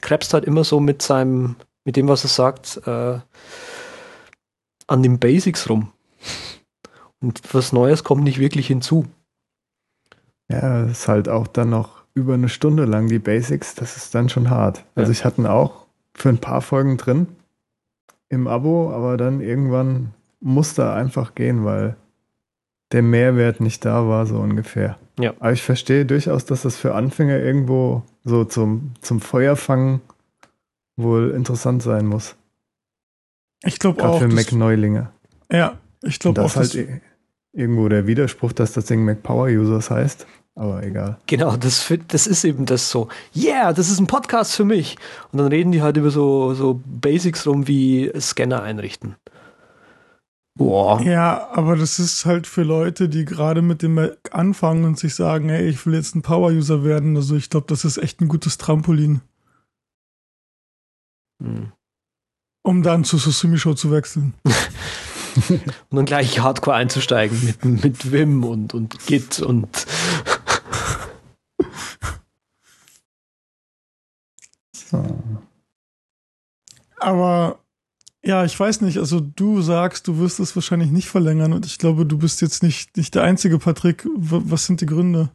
krebst 0.00 0.34
halt 0.34 0.44
immer 0.44 0.64
so 0.64 0.80
mit 0.80 1.02
seinem, 1.02 1.56
mit 1.84 1.96
dem, 1.96 2.08
was 2.08 2.24
er 2.24 2.30
sagt, 2.30 2.80
äh, 2.86 3.18
an 4.86 5.02
den 5.02 5.18
Basics 5.18 5.68
rum. 5.68 5.92
Und 7.20 7.42
was 7.52 7.72
Neues 7.72 8.04
kommt 8.04 8.24
nicht 8.24 8.38
wirklich 8.38 8.68
hinzu. 8.68 9.06
Ja, 10.48 10.84
das 10.84 10.92
ist 10.92 11.08
halt 11.08 11.28
auch 11.28 11.46
dann 11.46 11.70
noch 11.70 12.04
über 12.14 12.34
eine 12.34 12.48
Stunde 12.48 12.84
lang 12.84 13.08
die 13.08 13.18
Basics, 13.18 13.74
das 13.74 13.96
ist 13.96 14.14
dann 14.14 14.28
schon 14.28 14.48
hart. 14.48 14.84
Also 14.94 15.10
ja. 15.10 15.18
ich 15.18 15.24
hatte 15.24 15.42
ihn 15.42 15.46
auch 15.46 15.86
für 16.14 16.28
ein 16.30 16.38
paar 16.38 16.62
Folgen 16.62 16.96
drin 16.96 17.26
im 18.28 18.48
Abo, 18.48 18.90
aber 18.92 19.16
dann 19.16 19.40
irgendwann 19.40 20.14
musste 20.40 20.92
einfach 20.92 21.34
gehen, 21.34 21.64
weil 21.64 21.96
der 22.92 23.02
Mehrwert 23.02 23.60
nicht 23.60 23.84
da 23.84 24.06
war, 24.06 24.26
so 24.26 24.38
ungefähr. 24.38 24.98
Ja. 25.18 25.34
Aber 25.40 25.52
ich 25.52 25.62
verstehe 25.62 26.04
durchaus, 26.06 26.44
dass 26.44 26.62
das 26.62 26.76
für 26.76 26.94
Anfänger 26.94 27.38
irgendwo 27.38 28.02
so 28.24 28.44
zum, 28.44 28.92
zum 29.00 29.20
Feuerfangen 29.20 30.00
wohl 30.96 31.30
interessant 31.30 31.82
sein 31.82 32.06
muss. 32.06 32.36
Ich 33.64 33.78
glaube 33.78 34.04
auch. 34.04 34.18
Für 34.18 34.28
Mac-Neulinge. 34.28 35.10
Ja, 35.50 35.78
ich 36.02 36.18
glaube 36.18 36.42
auch. 36.42 36.52
Das 36.52 36.74
ist 36.74 36.76
halt 36.76 37.00
irgendwo 37.52 37.88
der 37.88 38.06
Widerspruch, 38.06 38.52
dass 38.52 38.72
das 38.72 38.86
Ding 38.86 39.04
Mac 39.04 39.22
Power 39.22 39.46
Users 39.46 39.90
heißt. 39.90 40.26
Aber 40.54 40.82
egal. 40.82 41.18
Genau, 41.26 41.56
das, 41.56 41.92
das 42.08 42.26
ist 42.26 42.44
eben 42.44 42.64
das 42.64 42.90
so. 42.90 43.08
Yeah, 43.34 43.74
das 43.74 43.90
ist 43.90 44.00
ein 44.00 44.06
Podcast 44.06 44.54
für 44.54 44.64
mich. 44.64 44.96
Und 45.30 45.38
dann 45.38 45.48
reden 45.48 45.70
die 45.70 45.82
halt 45.82 45.98
über 45.98 46.10
so, 46.10 46.54
so 46.54 46.80
Basics 46.86 47.46
rum 47.46 47.68
wie 47.68 48.10
Scanner 48.18 48.62
einrichten. 48.62 49.16
Boah. 50.56 51.02
Ja, 51.02 51.50
aber 51.50 51.76
das 51.76 51.98
ist 51.98 52.24
halt 52.24 52.46
für 52.46 52.62
Leute, 52.62 53.10
die 53.10 53.26
gerade 53.26 53.60
mit 53.60 53.82
dem 53.82 53.92
Mac 53.94 54.16
anfangen 54.32 54.84
und 54.84 54.98
sich 54.98 55.14
sagen, 55.14 55.50
hey, 55.50 55.68
ich 55.68 55.84
will 55.84 55.92
jetzt 55.92 56.14
ein 56.14 56.22
Power-User 56.22 56.82
werden. 56.82 57.14
Also 57.14 57.36
ich 57.36 57.50
glaube, 57.50 57.66
das 57.68 57.84
ist 57.84 57.98
echt 57.98 58.22
ein 58.22 58.28
gutes 58.28 58.56
Trampolin. 58.56 59.20
Hm. 61.42 61.72
Um 62.62 62.82
dann 62.82 63.04
zu 63.04 63.18
Susumi 63.18 63.58
Show 63.58 63.74
zu 63.74 63.90
wechseln. 63.92 64.32
und 64.44 65.60
dann 65.90 66.06
gleich 66.06 66.40
Hardcore 66.40 66.76
einzusteigen 66.76 67.38
mit, 67.44 67.62
mit 67.84 68.10
Vim 68.10 68.42
und, 68.42 68.72
und 68.72 68.98
Git 69.06 69.40
und 69.40 69.68
so. 74.72 75.22
Aber 76.98 77.58
ja, 78.26 78.44
ich 78.44 78.58
weiß 78.58 78.80
nicht. 78.80 78.98
Also 78.98 79.20
du 79.20 79.62
sagst, 79.62 80.08
du 80.08 80.18
wirst 80.18 80.40
es 80.40 80.56
wahrscheinlich 80.56 80.90
nicht 80.90 81.08
verlängern 81.08 81.52
und 81.52 81.64
ich 81.64 81.78
glaube, 81.78 82.04
du 82.04 82.18
bist 82.18 82.40
jetzt 82.42 82.62
nicht, 82.62 82.96
nicht 82.96 83.14
der 83.14 83.22
einzige, 83.22 83.58
Patrick. 83.58 84.04
W 84.04 84.40
was 84.44 84.66
sind 84.66 84.80
die 84.80 84.86
Gründe? 84.86 85.30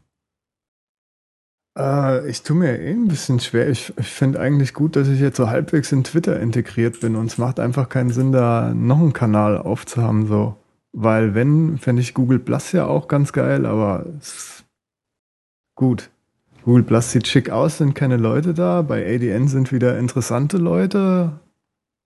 Äh, 1.80 2.30
ich 2.30 2.44
tue 2.44 2.58
mir 2.58 2.78
eh 2.78 2.92
ein 2.92 3.08
bisschen 3.08 3.40
schwer. 3.40 3.70
Ich, 3.70 3.94
ich 3.98 4.08
finde 4.08 4.42
eigentlich 4.42 4.74
gut, 4.74 4.98
dass 4.98 5.08
ich 5.08 5.22
jetzt 5.22 5.38
so 5.38 5.50
halbwegs 5.50 5.94
in 5.94 6.04
Twitter 6.04 6.38
integriert 6.40 7.00
bin 7.00 7.16
und 7.16 7.28
es 7.28 7.38
macht 7.38 7.62
einfach 7.62 7.88
keinen 7.88 8.10
Sinn, 8.10 8.34
da 8.34 8.74
noch 8.74 9.00
einen 9.00 9.14
Kanal 9.14 9.58
aufzuhaben. 9.58 10.28
So. 10.28 10.58
Weil 10.92 11.34
wenn, 11.34 11.78
fände 11.78 12.02
ich 12.02 12.14
Google 12.14 12.40
Plus 12.40 12.74
ja 12.74 12.88
auch 12.88 13.08
ganz 13.08 13.32
geil, 13.32 13.66
aber 13.66 14.06
gut. 15.76 16.10
Google 16.66 16.84
Plus 16.84 17.12
sieht 17.12 17.28
schick 17.28 17.50
aus, 17.50 17.78
sind 17.78 17.96
keine 17.96 18.18
Leute 18.18 18.54
da. 18.54 18.82
Bei 18.82 19.16
ADN 19.16 19.48
sind 19.48 19.72
wieder 19.72 19.98
interessante 19.98 20.58
Leute 20.58 21.40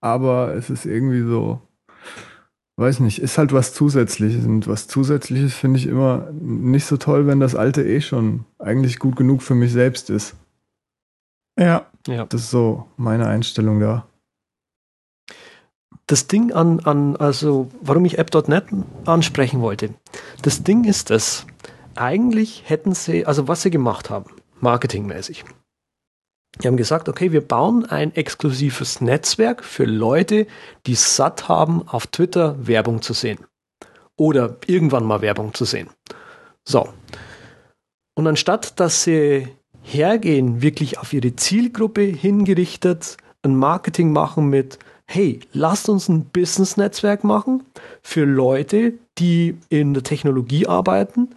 aber 0.00 0.54
es 0.54 0.70
ist 0.70 0.86
irgendwie 0.86 1.22
so, 1.22 1.60
weiß 2.76 3.00
nicht, 3.00 3.20
ist 3.20 3.38
halt 3.38 3.52
was 3.52 3.72
Zusätzliches. 3.74 4.44
Und 4.44 4.68
was 4.68 4.88
Zusätzliches 4.88 5.54
finde 5.54 5.78
ich 5.78 5.86
immer 5.86 6.30
nicht 6.32 6.84
so 6.84 6.96
toll, 6.96 7.26
wenn 7.26 7.40
das 7.40 7.54
alte 7.54 7.82
eh 7.84 8.00
schon 8.00 8.44
eigentlich 8.58 8.98
gut 8.98 9.16
genug 9.16 9.42
für 9.42 9.54
mich 9.54 9.72
selbst 9.72 10.10
ist. 10.10 10.34
Ja. 11.58 11.86
ja. 12.06 12.26
Das 12.26 12.42
ist 12.42 12.50
so 12.50 12.86
meine 12.96 13.26
Einstellung 13.26 13.80
da. 13.80 14.06
Das 16.06 16.28
Ding 16.28 16.52
an, 16.52 16.80
an 16.80 17.16
also 17.16 17.68
warum 17.80 18.04
ich 18.04 18.18
App.net 18.18 18.66
ansprechen 19.06 19.60
wollte, 19.60 19.90
das 20.42 20.62
Ding 20.62 20.84
ist 20.84 21.10
das, 21.10 21.46
eigentlich 21.96 22.62
hätten 22.66 22.94
sie, 22.94 23.26
also 23.26 23.48
was 23.48 23.62
sie 23.62 23.70
gemacht 23.70 24.08
haben, 24.08 24.30
marketingmäßig, 24.60 25.44
die 26.62 26.68
haben 26.68 26.76
gesagt, 26.76 27.08
okay, 27.08 27.32
wir 27.32 27.42
bauen 27.42 27.84
ein 27.84 28.14
exklusives 28.14 29.00
Netzwerk 29.00 29.62
für 29.62 29.84
Leute, 29.84 30.46
die 30.86 30.94
satt 30.94 31.48
haben, 31.48 31.86
auf 31.86 32.06
Twitter 32.06 32.56
Werbung 32.66 33.02
zu 33.02 33.12
sehen. 33.12 33.38
Oder 34.16 34.56
irgendwann 34.66 35.04
mal 35.04 35.20
Werbung 35.20 35.52
zu 35.52 35.64
sehen. 35.64 35.90
So. 36.64 36.88
Und 38.14 38.26
anstatt 38.26 38.80
dass 38.80 39.04
sie 39.04 39.48
hergehen, 39.82 40.62
wirklich 40.62 40.98
auf 40.98 41.12
ihre 41.12 41.36
Zielgruppe 41.36 42.02
hingerichtet, 42.02 43.18
ein 43.42 43.54
Marketing 43.54 44.10
machen 44.12 44.48
mit, 44.48 44.78
hey, 45.06 45.40
lasst 45.52 45.88
uns 45.88 46.08
ein 46.08 46.24
Business-Netzwerk 46.24 47.22
machen 47.22 47.62
für 48.02 48.24
Leute, 48.24 48.94
die 49.18 49.56
in 49.68 49.94
der 49.94 50.02
Technologie 50.02 50.66
arbeiten, 50.66 51.28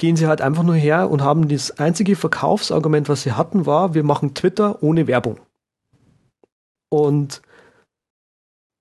gehen 0.00 0.16
sie 0.16 0.26
halt 0.26 0.40
einfach 0.40 0.62
nur 0.62 0.76
her 0.76 1.10
und 1.10 1.20
haben 1.20 1.46
das 1.46 1.72
einzige 1.78 2.16
Verkaufsargument, 2.16 3.10
was 3.10 3.22
sie 3.22 3.32
hatten, 3.32 3.66
war, 3.66 3.92
wir 3.92 4.02
machen 4.02 4.32
Twitter 4.34 4.82
ohne 4.82 5.06
Werbung. 5.06 5.38
Und 6.88 7.42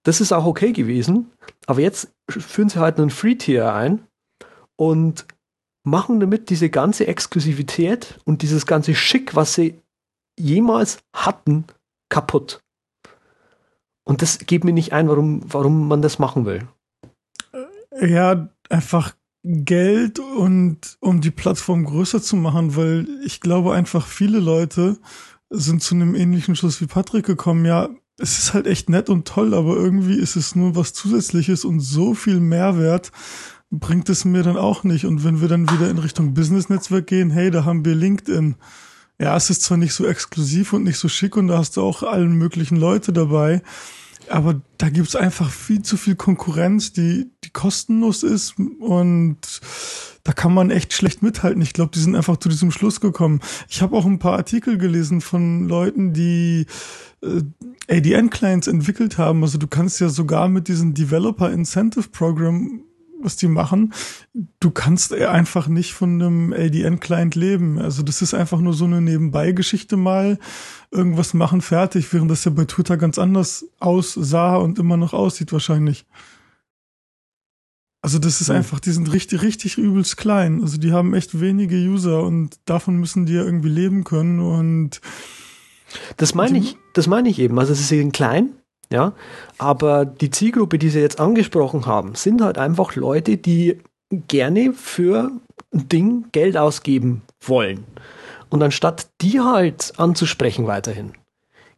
das 0.03 0.21
ist 0.21 0.31
auch 0.31 0.45
okay 0.45 0.71
gewesen, 0.71 1.29
aber 1.67 1.81
jetzt 1.81 2.13
führen 2.29 2.69
sie 2.69 2.79
halt 2.79 2.97
einen 2.97 3.09
Free-Tier 3.09 3.73
ein 3.73 4.07
und 4.77 5.25
machen 5.83 6.21
damit 6.21 6.49
diese 6.49 6.69
ganze 6.69 7.05
Exklusivität 7.05 8.17
und 8.23 8.41
dieses 8.41 8.65
ganze 8.65 8.95
Schick, 8.95 9.35
was 9.35 9.55
sie 9.55 9.77
jemals 10.39 10.99
hatten, 11.13 11.65
kaputt. 12.07 12.61
Und 14.05 14.21
das 14.21 14.39
geht 14.39 14.63
mir 14.63 14.71
nicht 14.71 14.93
ein, 14.93 15.09
warum, 15.09 15.41
warum 15.45 15.89
man 15.89 16.01
das 16.01 16.17
machen 16.17 16.45
will. 16.45 16.65
Ja, 17.99 18.47
einfach 18.69 19.15
Geld 19.43 20.19
und 20.19 20.97
um 20.99 21.21
die 21.21 21.31
Plattform 21.31 21.85
größer 21.85 22.21
zu 22.21 22.35
machen, 22.35 22.75
weil 22.75 23.07
ich 23.23 23.39
glaube 23.39 23.73
einfach 23.73 24.05
viele 24.05 24.39
Leute 24.39 24.97
sind 25.49 25.81
zu 25.81 25.95
einem 25.95 26.13
ähnlichen 26.13 26.55
Schluss 26.55 26.81
wie 26.81 26.87
Patrick 26.87 27.25
gekommen. 27.25 27.65
Ja, 27.65 27.89
es 28.17 28.37
ist 28.37 28.53
halt 28.53 28.67
echt 28.67 28.89
nett 28.89 29.09
und 29.09 29.27
toll, 29.27 29.53
aber 29.53 29.75
irgendwie 29.75 30.15
ist 30.15 30.35
es 30.35 30.55
nur 30.55 30.75
was 30.75 30.93
Zusätzliches 30.93 31.63
und 31.65 31.79
so 31.79 32.13
viel 32.13 32.39
Mehrwert 32.39 33.11
bringt 33.71 34.09
es 34.09 34.25
mir 34.25 34.43
dann 34.43 34.57
auch 34.57 34.83
nicht. 34.83 35.05
Und 35.05 35.23
wenn 35.23 35.41
wir 35.41 35.47
dann 35.47 35.69
wieder 35.69 35.89
in 35.89 35.99
Richtung 35.99 36.33
Business-Netzwerk 36.33 37.07
gehen, 37.07 37.29
hey, 37.29 37.51
da 37.51 37.65
haben 37.65 37.85
wir 37.85 37.95
LinkedIn. 37.95 38.55
Ja, 39.19 39.35
es 39.35 39.49
ist 39.49 39.63
zwar 39.63 39.77
nicht 39.77 39.93
so 39.93 40.05
exklusiv 40.05 40.73
und 40.73 40.83
nicht 40.83 40.97
so 40.97 41.07
schick 41.07 41.35
und 41.37 41.47
da 41.47 41.57
hast 41.57 41.77
du 41.77 41.81
auch 41.81 42.03
allen 42.03 42.33
möglichen 42.33 42.77
Leute 42.77 43.13
dabei, 43.13 43.61
aber 44.29 44.61
da 44.77 44.89
gibt's 44.89 45.15
einfach 45.15 45.51
viel 45.51 45.81
zu 45.81 45.97
viel 45.97 46.15
Konkurrenz, 46.15 46.93
die, 46.93 47.31
die 47.43 47.49
kostenlos 47.49 48.23
ist 48.23 48.55
und 48.79 49.37
da 50.23 50.33
kann 50.33 50.53
man 50.53 50.69
echt 50.69 50.93
schlecht 50.93 51.21
mithalten. 51.21 51.61
Ich 51.61 51.73
glaube, 51.73 51.91
die 51.93 51.99
sind 51.99 52.15
einfach 52.15 52.37
zu 52.37 52.49
diesem 52.49 52.71
Schluss 52.71 53.01
gekommen. 53.01 53.39
Ich 53.67 53.81
habe 53.81 53.95
auch 53.95 54.05
ein 54.05 54.19
paar 54.19 54.37
Artikel 54.37 54.77
gelesen 54.77 55.21
von 55.21 55.67
Leuten, 55.67 56.13
die 56.13 56.67
äh, 57.23 57.41
ADN-Clients 57.89 58.67
entwickelt 58.67 59.17
haben. 59.17 59.43
Also 59.43 59.57
du 59.57 59.67
kannst 59.67 59.99
ja 59.99 60.09
sogar 60.09 60.47
mit 60.49 60.67
diesem 60.67 60.93
Developer 60.93 61.51
Incentive 61.51 62.09
Program 62.09 62.81
was 63.21 63.35
die 63.35 63.47
machen, 63.47 63.93
du 64.59 64.71
kannst 64.71 65.13
einfach 65.13 65.67
nicht 65.67 65.93
von 65.93 66.21
einem 66.21 66.53
LDN-Client 66.53 67.35
leben. 67.35 67.79
Also 67.79 68.03
das 68.03 68.21
ist 68.21 68.33
einfach 68.33 68.59
nur 68.59 68.73
so 68.73 68.85
eine 68.85 69.01
Nebenbei-Geschichte 69.01 69.97
mal, 69.97 70.39
irgendwas 70.91 71.33
machen, 71.33 71.61
fertig, 71.61 72.11
während 72.13 72.31
das 72.31 72.45
ja 72.45 72.51
bei 72.51 72.65
Twitter 72.65 72.97
ganz 72.97 73.19
anders 73.19 73.65
aussah 73.79 74.55
und 74.55 74.79
immer 74.79 74.97
noch 74.97 75.13
aussieht 75.13 75.53
wahrscheinlich. 75.53 76.05
Also 78.01 78.17
das 78.17 78.39
ist 78.39 78.49
einfach, 78.49 78.79
die 78.79 78.91
sind 78.91 79.11
richtig, 79.11 79.41
richtig 79.41 79.77
übelst 79.77 80.15
klein. 80.15 80.61
Also 80.61 80.77
die 80.77 80.93
haben 80.93 81.13
echt 81.13 81.41
wenige 81.41 81.75
User 81.75 82.23
und 82.23 82.57
davon 82.65 82.97
müssen 82.97 83.25
die 83.25 83.33
ja 83.33 83.43
irgendwie 83.43 83.69
leben 83.69 84.05
können 84.05 84.39
und 84.39 85.01
das 86.17 86.33
meine 86.33 86.59
ich, 86.59 86.77
das 86.93 87.07
meine 87.07 87.29
ich 87.29 87.39
eben. 87.39 87.59
Also 87.59 87.73
sie 87.73 87.83
sind 87.83 88.13
klein, 88.13 88.51
ja, 88.91 89.13
aber 89.57 90.05
die 90.05 90.31
Zielgruppe, 90.31 90.79
die 90.79 90.89
Sie 90.89 90.99
jetzt 90.99 91.19
angesprochen 91.19 91.85
haben, 91.85 92.15
sind 92.15 92.41
halt 92.41 92.57
einfach 92.57 92.95
Leute, 92.95 93.37
die 93.37 93.79
gerne 94.09 94.73
für 94.73 95.31
ein 95.73 95.87
Ding 95.89 96.25
Geld 96.31 96.57
ausgeben 96.57 97.21
wollen. 97.41 97.83
Und 98.49 98.63
anstatt 98.63 99.07
die 99.21 99.39
halt 99.39 99.93
anzusprechen 99.97 100.65
weiterhin, 100.65 101.13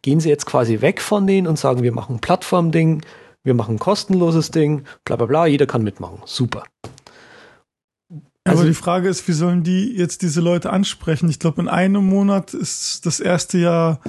gehen 0.01 0.21
Sie 0.21 0.29
jetzt 0.29 0.45
quasi 0.45 0.79
weg 0.81 1.01
von 1.01 1.27
denen 1.27 1.47
und 1.47 1.59
sagen, 1.59 1.83
wir 1.83 1.91
machen 1.91 2.15
ein 2.15 2.21
Plattformding, 2.21 3.01
wir 3.43 3.53
machen 3.53 3.75
ein 3.75 3.79
kostenloses 3.79 4.51
Ding, 4.51 4.85
bla 5.03 5.17
bla 5.17 5.25
bla, 5.25 5.45
jeder 5.47 5.65
kann 5.65 5.83
mitmachen. 5.83 6.19
Super. 6.25 6.63
Also 8.43 8.63
die 8.63 8.73
Frage 8.73 9.07
ist, 9.07 9.27
wie 9.27 9.33
sollen 9.33 9.63
die 9.63 9.95
jetzt 9.95 10.23
diese 10.23 10.41
Leute 10.41 10.71
ansprechen? 10.71 11.29
Ich 11.29 11.39
glaube, 11.39 11.61
in 11.61 11.67
einem 11.67 12.05
Monat 12.05 12.53
ist 12.53 13.05
das 13.05 13.19
erste 13.19 13.59
Jahr 13.59 13.99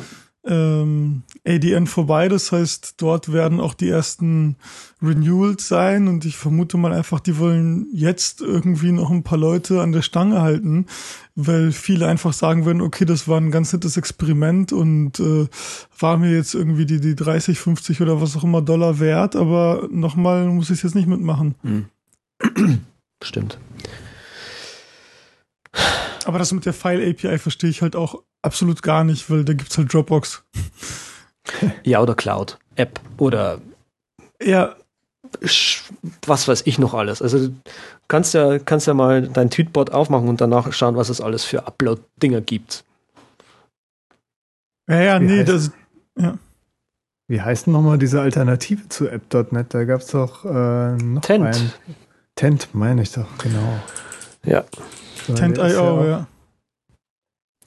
ähm, 0.45 1.23
ADN 1.47 1.87
vorbei. 1.87 2.29
Das 2.29 2.53
heißt, 2.53 2.95
dort 2.99 3.33
werden 3.33 3.61
auch 3.61 3.75
die 3.75 3.89
ersten 3.89 4.57
Renewals 5.01 5.69
sein 5.69 6.09
und 6.09 6.25
ich 6.25 6.37
vermute 6.37 6.77
mal 6.77 6.93
einfach, 6.93 7.21
die 7.21 7.39
wollen 7.39 7.87
jetzt 7.93 8.41
irgendwie 8.41 8.93
noch 8.93 9.11
ein 9.11 9.23
paar 9.23 9.39
Leute 9.39 9.81
an 9.81 9.93
der 9.93 10.03
Stange 10.03 10.43
halten, 10.43 10.87
weil 11.35 11.73
viele 11.73 12.07
einfach 12.07 12.33
sagen 12.33 12.65
würden, 12.65 12.83
okay, 12.83 13.05
das 13.05 13.29
war 13.29 13.41
ein 13.41 13.51
ganz 13.51 13.73
nettes 13.73 13.97
Experiment 13.97 14.73
und 14.73 15.21
äh, 15.21 15.47
war 15.99 16.17
mir 16.17 16.35
jetzt 16.35 16.55
irgendwie 16.55 16.87
die, 16.87 17.01
die 17.01 17.15
30, 17.15 17.59
50 17.59 18.01
oder 18.01 18.21
was 18.21 18.37
auch 18.37 18.45
immer 18.45 18.63
Dollar 18.63 18.99
wert, 18.99 19.37
aber 19.37 19.89
nochmal 19.91 20.47
muss 20.47 20.71
ich 20.71 20.79
es 20.79 20.83
jetzt 20.83 20.95
nicht 20.95 21.09
mitmachen. 21.09 21.55
Hm. 21.63 21.87
Stimmt. 23.23 23.59
Aber 26.25 26.39
das 26.39 26.53
mit 26.53 26.67
der 26.67 26.73
File-API 26.73 27.39
verstehe 27.39 27.71
ich 27.71 27.83
halt 27.83 27.97
auch 27.97 28.23
absolut 28.43 28.83
gar 28.83 29.05
nicht, 29.05 29.31
weil 29.31 29.45
da 29.45 29.53
gibt's 29.55 29.79
halt 29.79 29.93
Dropbox. 29.93 30.43
Ja, 31.83 32.01
oder 32.01 32.15
Cloud, 32.15 32.57
App 32.77 33.01
oder 33.19 33.61
ja. 34.41 34.77
was 36.25 36.47
weiß 36.47 36.63
ich 36.67 36.79
noch 36.79 36.95
alles. 36.95 37.21
Also 37.21 37.51
kannst 38.07 38.33
ja, 38.35 38.61
kannst 38.61 38.87
ja 38.87 38.95
mal 38.95 39.27
dein 39.27 39.51
Tweetbot 39.51 39.91
aufmachen 39.91 40.29
und 40.29 40.41
danach 40.41 40.73
schauen, 40.73 40.95
was 40.95 41.09
es 41.09 41.21
alles 41.21 41.45
für 41.45 41.67
Upload-Dinger 41.67 42.43
gibt. 42.43 42.85
Ja, 44.89 45.01
ja, 45.01 45.21
Wie 45.21 45.25
nee, 45.25 45.45
das. 45.45 45.73
Ja. 46.17 46.39
Wie 47.29 47.41
heißt 47.41 47.67
denn 47.67 47.73
nochmal 47.73 47.99
diese 47.99 48.21
Alternative 48.21 48.89
zu 48.89 49.09
App.net? 49.09 49.75
Da 49.75 49.85
gab 49.85 50.01
es 50.01 50.09
doch 50.09 50.45
äh, 50.45 50.93
noch 50.97 51.23
Tent. 51.23 51.45
Ein, 51.45 51.73
Tent, 52.37 52.69
meine 52.73 53.03
ich 53.03 53.13
doch, 53.13 53.27
genau. 53.39 53.81
Ja. 54.45 54.65
Tent.io, 55.35 56.05
ja. 56.05 56.27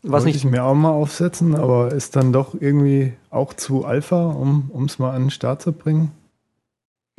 Was 0.08 0.24
Wollte 0.24 0.26
nicht 0.28 0.36
ich 0.36 0.46
mir 0.46 0.64
auch 0.64 0.76
mal 0.76 0.92
aufsetzen, 0.92 1.56
aber 1.56 1.92
ist 1.92 2.16
dann 2.16 2.32
doch 2.32 2.54
irgendwie 2.54 3.14
auch 3.32 3.56
zu 3.56 3.86
Alpha, 3.86 4.28
um 4.28 4.86
es 4.86 5.00
mal 5.00 5.16
an 5.16 5.24
den 5.24 5.32
Start 5.32 5.64
zu 5.64 5.72
bringen. 5.72 6.12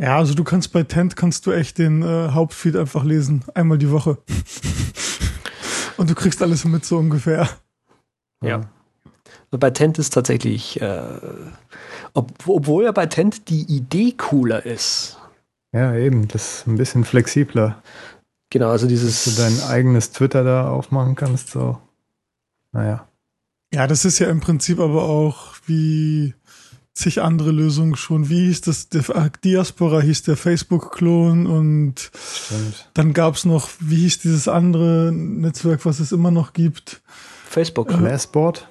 Ja, 0.01 0.19
also 0.19 0.35
du 0.35 0.45
kannst 0.45 0.73
bei 0.73 0.85
Tent 0.85 1.17
kannst 1.17 1.47
du 1.47 1.53
echt 1.53 1.79
den 1.79 2.03
äh, 2.03 2.29
Hauptfeed 2.31 2.77
einfach 2.77 3.03
lesen, 3.03 3.45
einmal 3.55 3.79
die 3.79 3.91
Woche. 3.91 4.19
Und 5.97 6.11
du 6.11 6.15
kriegst 6.15 6.41
alles 6.43 6.65
mit 6.65 6.85
so 6.85 6.99
ungefähr. 6.99 7.49
Ja. 8.41 8.57
Also 9.47 9.59
bei 9.59 9.71
Tent 9.71 9.99
ist 9.99 10.11
tatsächlich, 10.11 10.81
äh, 10.81 11.03
ob, 12.15 12.33
obwohl 12.47 12.85
ja 12.85 12.93
bei 12.93 13.07
Tent 13.07 13.49
die 13.49 13.63
Idee 13.63 14.13
cooler 14.17 14.65
ist. 14.65 15.19
Ja, 15.73 15.95
eben, 15.97 16.29
das 16.29 16.59
ist 16.59 16.67
ein 16.69 16.77
bisschen 16.77 17.05
flexibler. 17.05 17.83
Genau, 18.51 18.69
also 18.69 18.87
dieses. 18.87 19.25
Dass 19.25 19.35
du 19.35 19.43
dein 19.43 19.71
eigenes 19.71 20.13
Twitter 20.13 20.45
da 20.45 20.69
aufmachen 20.69 21.17
kannst, 21.17 21.51
so. 21.51 21.79
Naja. 22.77 23.09
Ja, 23.73 23.87
das 23.87 24.05
ist 24.05 24.19
ja 24.19 24.29
im 24.29 24.41
Prinzip 24.41 24.79
aber 24.81 25.05
auch 25.05 25.55
wie 25.67 26.35
zig 26.93 27.23
andere 27.23 27.51
Lösungen 27.51 27.97
schon. 27.97 28.29
Wie 28.29 28.47
hieß 28.47 28.61
das? 28.63 28.89
Der 28.91 29.03
Diaspora 29.43 30.01
hieß 30.01 30.23
der 30.25 30.37
Facebook-Klon 30.37 31.47
und 31.47 32.11
Stimmt. 32.15 32.91
dann 32.95 33.13
gab's 33.13 33.45
noch, 33.45 33.71
wie 33.81 33.97
hieß 33.97 34.19
dieses 34.21 34.47
andere 34.47 35.11
Netzwerk, 35.13 35.85
was 35.87 36.01
es 36.01 36.13
immer 36.13 36.31
noch 36.31 36.53
gibt? 36.53 37.03
Facebook. 37.49 37.93
Äh, 37.93 37.97
Glassboard? 37.97 38.69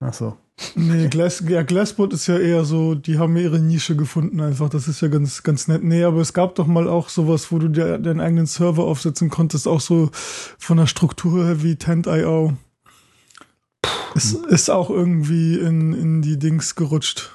Ach 0.00 0.12
so. 0.12 0.36
Nee, 0.74 1.08
Glass, 1.08 1.42
ja, 1.46 1.62
Glassboard 1.62 2.14
ist 2.14 2.26
ja 2.28 2.38
eher 2.38 2.64
so, 2.64 2.94
die 2.94 3.18
haben 3.18 3.36
ihre 3.36 3.58
Nische 3.58 3.94
gefunden 3.94 4.40
einfach. 4.40 4.70
Das 4.70 4.88
ist 4.88 5.02
ja 5.02 5.08
ganz, 5.08 5.42
ganz 5.42 5.68
nett. 5.68 5.84
Nee, 5.84 6.04
aber 6.04 6.20
es 6.20 6.32
gab 6.32 6.54
doch 6.54 6.66
mal 6.66 6.88
auch 6.88 7.10
sowas, 7.10 7.52
wo 7.52 7.58
du 7.58 7.68
dir 7.68 7.98
deinen 7.98 8.20
eigenen 8.20 8.46
Server 8.46 8.84
aufsetzen 8.84 9.28
konntest, 9.28 9.68
auch 9.68 9.80
so 9.80 10.10
von 10.58 10.78
der 10.78 10.86
Struktur 10.86 11.44
her 11.44 11.62
wie 11.62 11.76
Tent.io. 11.76 12.54
Es 14.14 14.32
ist 14.32 14.70
auch 14.70 14.90
irgendwie 14.90 15.58
in, 15.58 15.92
in 15.92 16.22
die 16.22 16.38
Dings 16.38 16.74
gerutscht. 16.74 17.32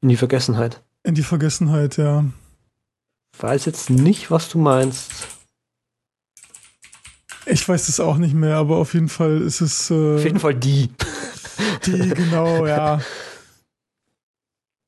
In 0.00 0.08
die 0.08 0.16
Vergessenheit. 0.16 0.82
In 1.04 1.14
die 1.14 1.22
Vergessenheit, 1.22 1.96
ja. 1.96 2.24
Weiß 3.38 3.64
jetzt 3.64 3.90
nicht, 3.90 4.30
was 4.30 4.48
du 4.48 4.58
meinst. 4.58 5.10
Ich 7.46 7.68
weiß 7.68 7.88
es 7.88 8.00
auch 8.00 8.16
nicht 8.16 8.34
mehr, 8.34 8.56
aber 8.56 8.76
auf 8.76 8.94
jeden 8.94 9.08
Fall 9.08 9.40
ist 9.40 9.60
es. 9.60 9.90
Äh, 9.90 10.16
auf 10.16 10.24
jeden 10.24 10.40
Fall 10.40 10.54
die. 10.54 10.90
Die, 11.86 12.08
genau, 12.10 12.66
ja. 12.66 13.00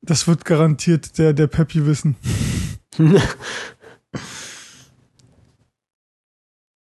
Das 0.03 0.29
wird 0.29 0.45
garantiert 0.45 1.19
der, 1.19 1.33
der 1.33 1.47
Peppy 1.47 1.87
wissen. 1.87 2.17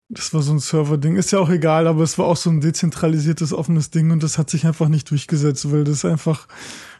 Das 0.08 0.32
war 0.32 0.40
so 0.40 0.52
ein 0.52 0.60
Server-Ding. 0.60 1.16
Ist 1.16 1.32
ja 1.32 1.40
auch 1.40 1.50
egal, 1.50 1.88
aber 1.88 2.02
es 2.02 2.16
war 2.16 2.26
auch 2.26 2.36
so 2.36 2.48
ein 2.48 2.60
dezentralisiertes, 2.60 3.52
offenes 3.52 3.90
Ding 3.90 4.12
und 4.12 4.22
das 4.22 4.38
hat 4.38 4.50
sich 4.50 4.64
einfach 4.64 4.88
nicht 4.88 5.10
durchgesetzt, 5.10 5.72
weil 5.72 5.82
das 5.82 6.04
einfach, 6.04 6.46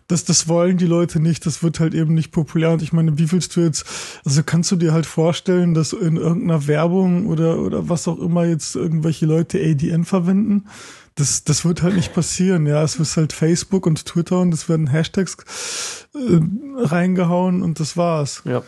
das, 0.08 0.24
das 0.24 0.48
wollen 0.48 0.76
die 0.76 0.86
Leute 0.86 1.20
nicht, 1.20 1.46
das 1.46 1.62
wird 1.62 1.78
halt 1.78 1.94
eben 1.94 2.14
nicht 2.14 2.32
populär. 2.32 2.72
Und 2.72 2.82
ich 2.82 2.92
meine, 2.92 3.16
wie 3.16 3.30
willst 3.30 3.54
du 3.54 3.60
jetzt, 3.60 3.86
also 4.24 4.42
kannst 4.42 4.72
du 4.72 4.76
dir 4.76 4.92
halt 4.92 5.06
vorstellen, 5.06 5.72
dass 5.72 5.92
in 5.92 6.16
irgendeiner 6.16 6.66
Werbung 6.66 7.26
oder, 7.28 7.60
oder 7.60 7.88
was 7.88 8.08
auch 8.08 8.18
immer 8.18 8.44
jetzt 8.44 8.74
irgendwelche 8.74 9.26
Leute 9.26 9.58
ADN 9.58 10.04
verwenden? 10.04 10.66
Das, 11.14 11.44
das 11.44 11.64
wird 11.64 11.82
halt 11.82 11.94
nicht 11.94 12.12
passieren, 12.12 12.66
ja. 12.66 12.82
Es 12.82 12.96
ist 12.96 13.16
halt 13.16 13.32
Facebook 13.32 13.86
und 13.86 14.04
Twitter 14.04 14.40
und 14.40 14.52
es 14.52 14.68
werden 14.68 14.88
Hashtags 14.88 16.08
äh, 16.14 16.40
reingehauen 16.76 17.62
und 17.62 17.78
das 17.78 17.96
war's. 17.96 18.42
Ja. 18.44 18.62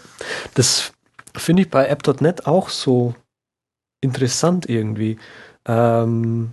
Das 0.55 0.93
finde 1.36 1.62
ich 1.62 1.70
bei 1.70 1.86
App.net 1.86 2.47
auch 2.47 2.68
so 2.68 3.14
interessant 4.01 4.68
irgendwie. 4.68 5.18
Ähm, 5.64 6.53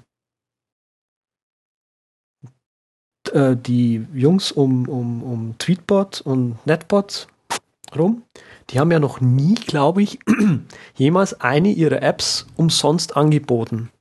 äh, 3.32 3.56
die 3.56 4.06
Jungs 4.14 4.52
um, 4.52 4.88
um, 4.88 5.24
um 5.24 5.58
Tweetbot 5.58 6.22
und 6.22 6.66
Netbot 6.66 7.28
rum, 7.96 8.24
die 8.70 8.80
haben 8.80 8.91
ja 8.91 9.00
noch 9.00 9.22
nie, 9.22 9.56
glaube 9.56 10.02
ich, 10.02 10.20
jemals 10.96 11.39
eine 11.41 11.70
ihrer 11.70 12.02
Apps 12.02 12.48
umsonst 12.56 13.16
angeboten. 13.16 13.91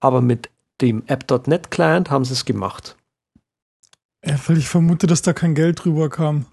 Aber 0.00 0.20
mit 0.20 0.50
dem 0.80 1.02
App.NET 1.06 1.70
Client 1.70 2.10
haben 2.10 2.24
sie 2.24 2.32
es 2.32 2.44
gemacht. 2.44 2.96
Ja, 4.24 4.36
weil 4.46 4.58
ich 4.58 4.68
vermute, 4.68 5.06
dass 5.06 5.22
da 5.22 5.32
kein 5.32 5.54
Geld 5.54 5.84
drüber 5.84 6.08
kam. 6.10 6.46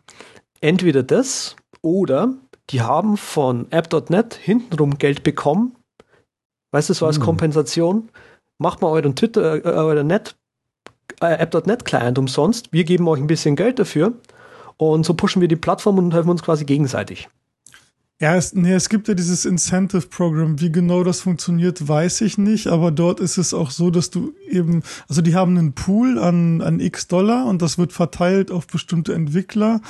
Entweder 0.62 1.04
das 1.04 1.56
oder 1.82 2.34
die 2.70 2.82
haben 2.82 3.18
von 3.18 3.72
App.net 3.72 4.36
hintenrum 4.36 4.98
Geld 4.98 5.24
bekommen. 5.24 5.76
Weißt 6.74 6.90
du, 6.90 6.94
so 6.94 7.06
als 7.06 7.18
Hm. 7.18 7.24
Kompensation. 7.24 8.10
Macht 8.58 8.82
mal 8.82 8.90
euren 8.90 9.16
Twitter, 9.16 9.64
äh, 9.64 9.70
euren 9.70 10.08
Net, 10.08 10.36
äh, 11.22 11.36
App.net 11.36 11.86
Client 11.86 12.18
umsonst. 12.18 12.74
Wir 12.74 12.84
geben 12.84 13.08
euch 13.08 13.20
ein 13.20 13.28
bisschen 13.28 13.56
Geld 13.56 13.78
dafür. 13.78 14.14
Und 14.78 15.06
so 15.06 15.14
pushen 15.14 15.40
wir 15.40 15.48
die 15.48 15.56
Plattform 15.56 16.00
und 16.00 16.14
helfen 16.14 16.30
uns 16.30 16.42
quasi 16.42 16.66
gegenseitig. 16.66 17.30
Ja, 18.20 18.36
es, 18.36 18.54
nee, 18.54 18.74
es 18.74 18.90
gibt 18.90 19.08
ja 19.08 19.14
dieses 19.14 19.46
Incentive-Programm. 19.46 20.62
Wie 20.62 20.72
genau 20.72 21.04
das 21.04 21.22
funktioniert, 21.22 21.88
weiß 21.88 22.22
ich 22.22 22.38
nicht. 22.38 22.68
Aber 22.68 22.90
dort 22.90 23.20
ist 23.20 23.38
es 23.38 23.54
auch 23.54 23.70
so, 23.70 23.92
dass 23.92 24.10
du 24.10 24.34
eben, 24.50 24.82
also 25.08 25.22
die 25.22 25.36
haben 25.36 25.58
einen 25.58 25.74
Pool 25.74 26.18
an, 26.18 26.62
an 26.62 26.80
x 26.80 27.08
Dollar 27.08 27.46
und 27.46 27.62
das 27.62 27.78
wird 27.78 27.92
verteilt 27.92 28.50
auf 28.50 28.66
bestimmte 28.66 29.14
Entwickler. 29.14 29.82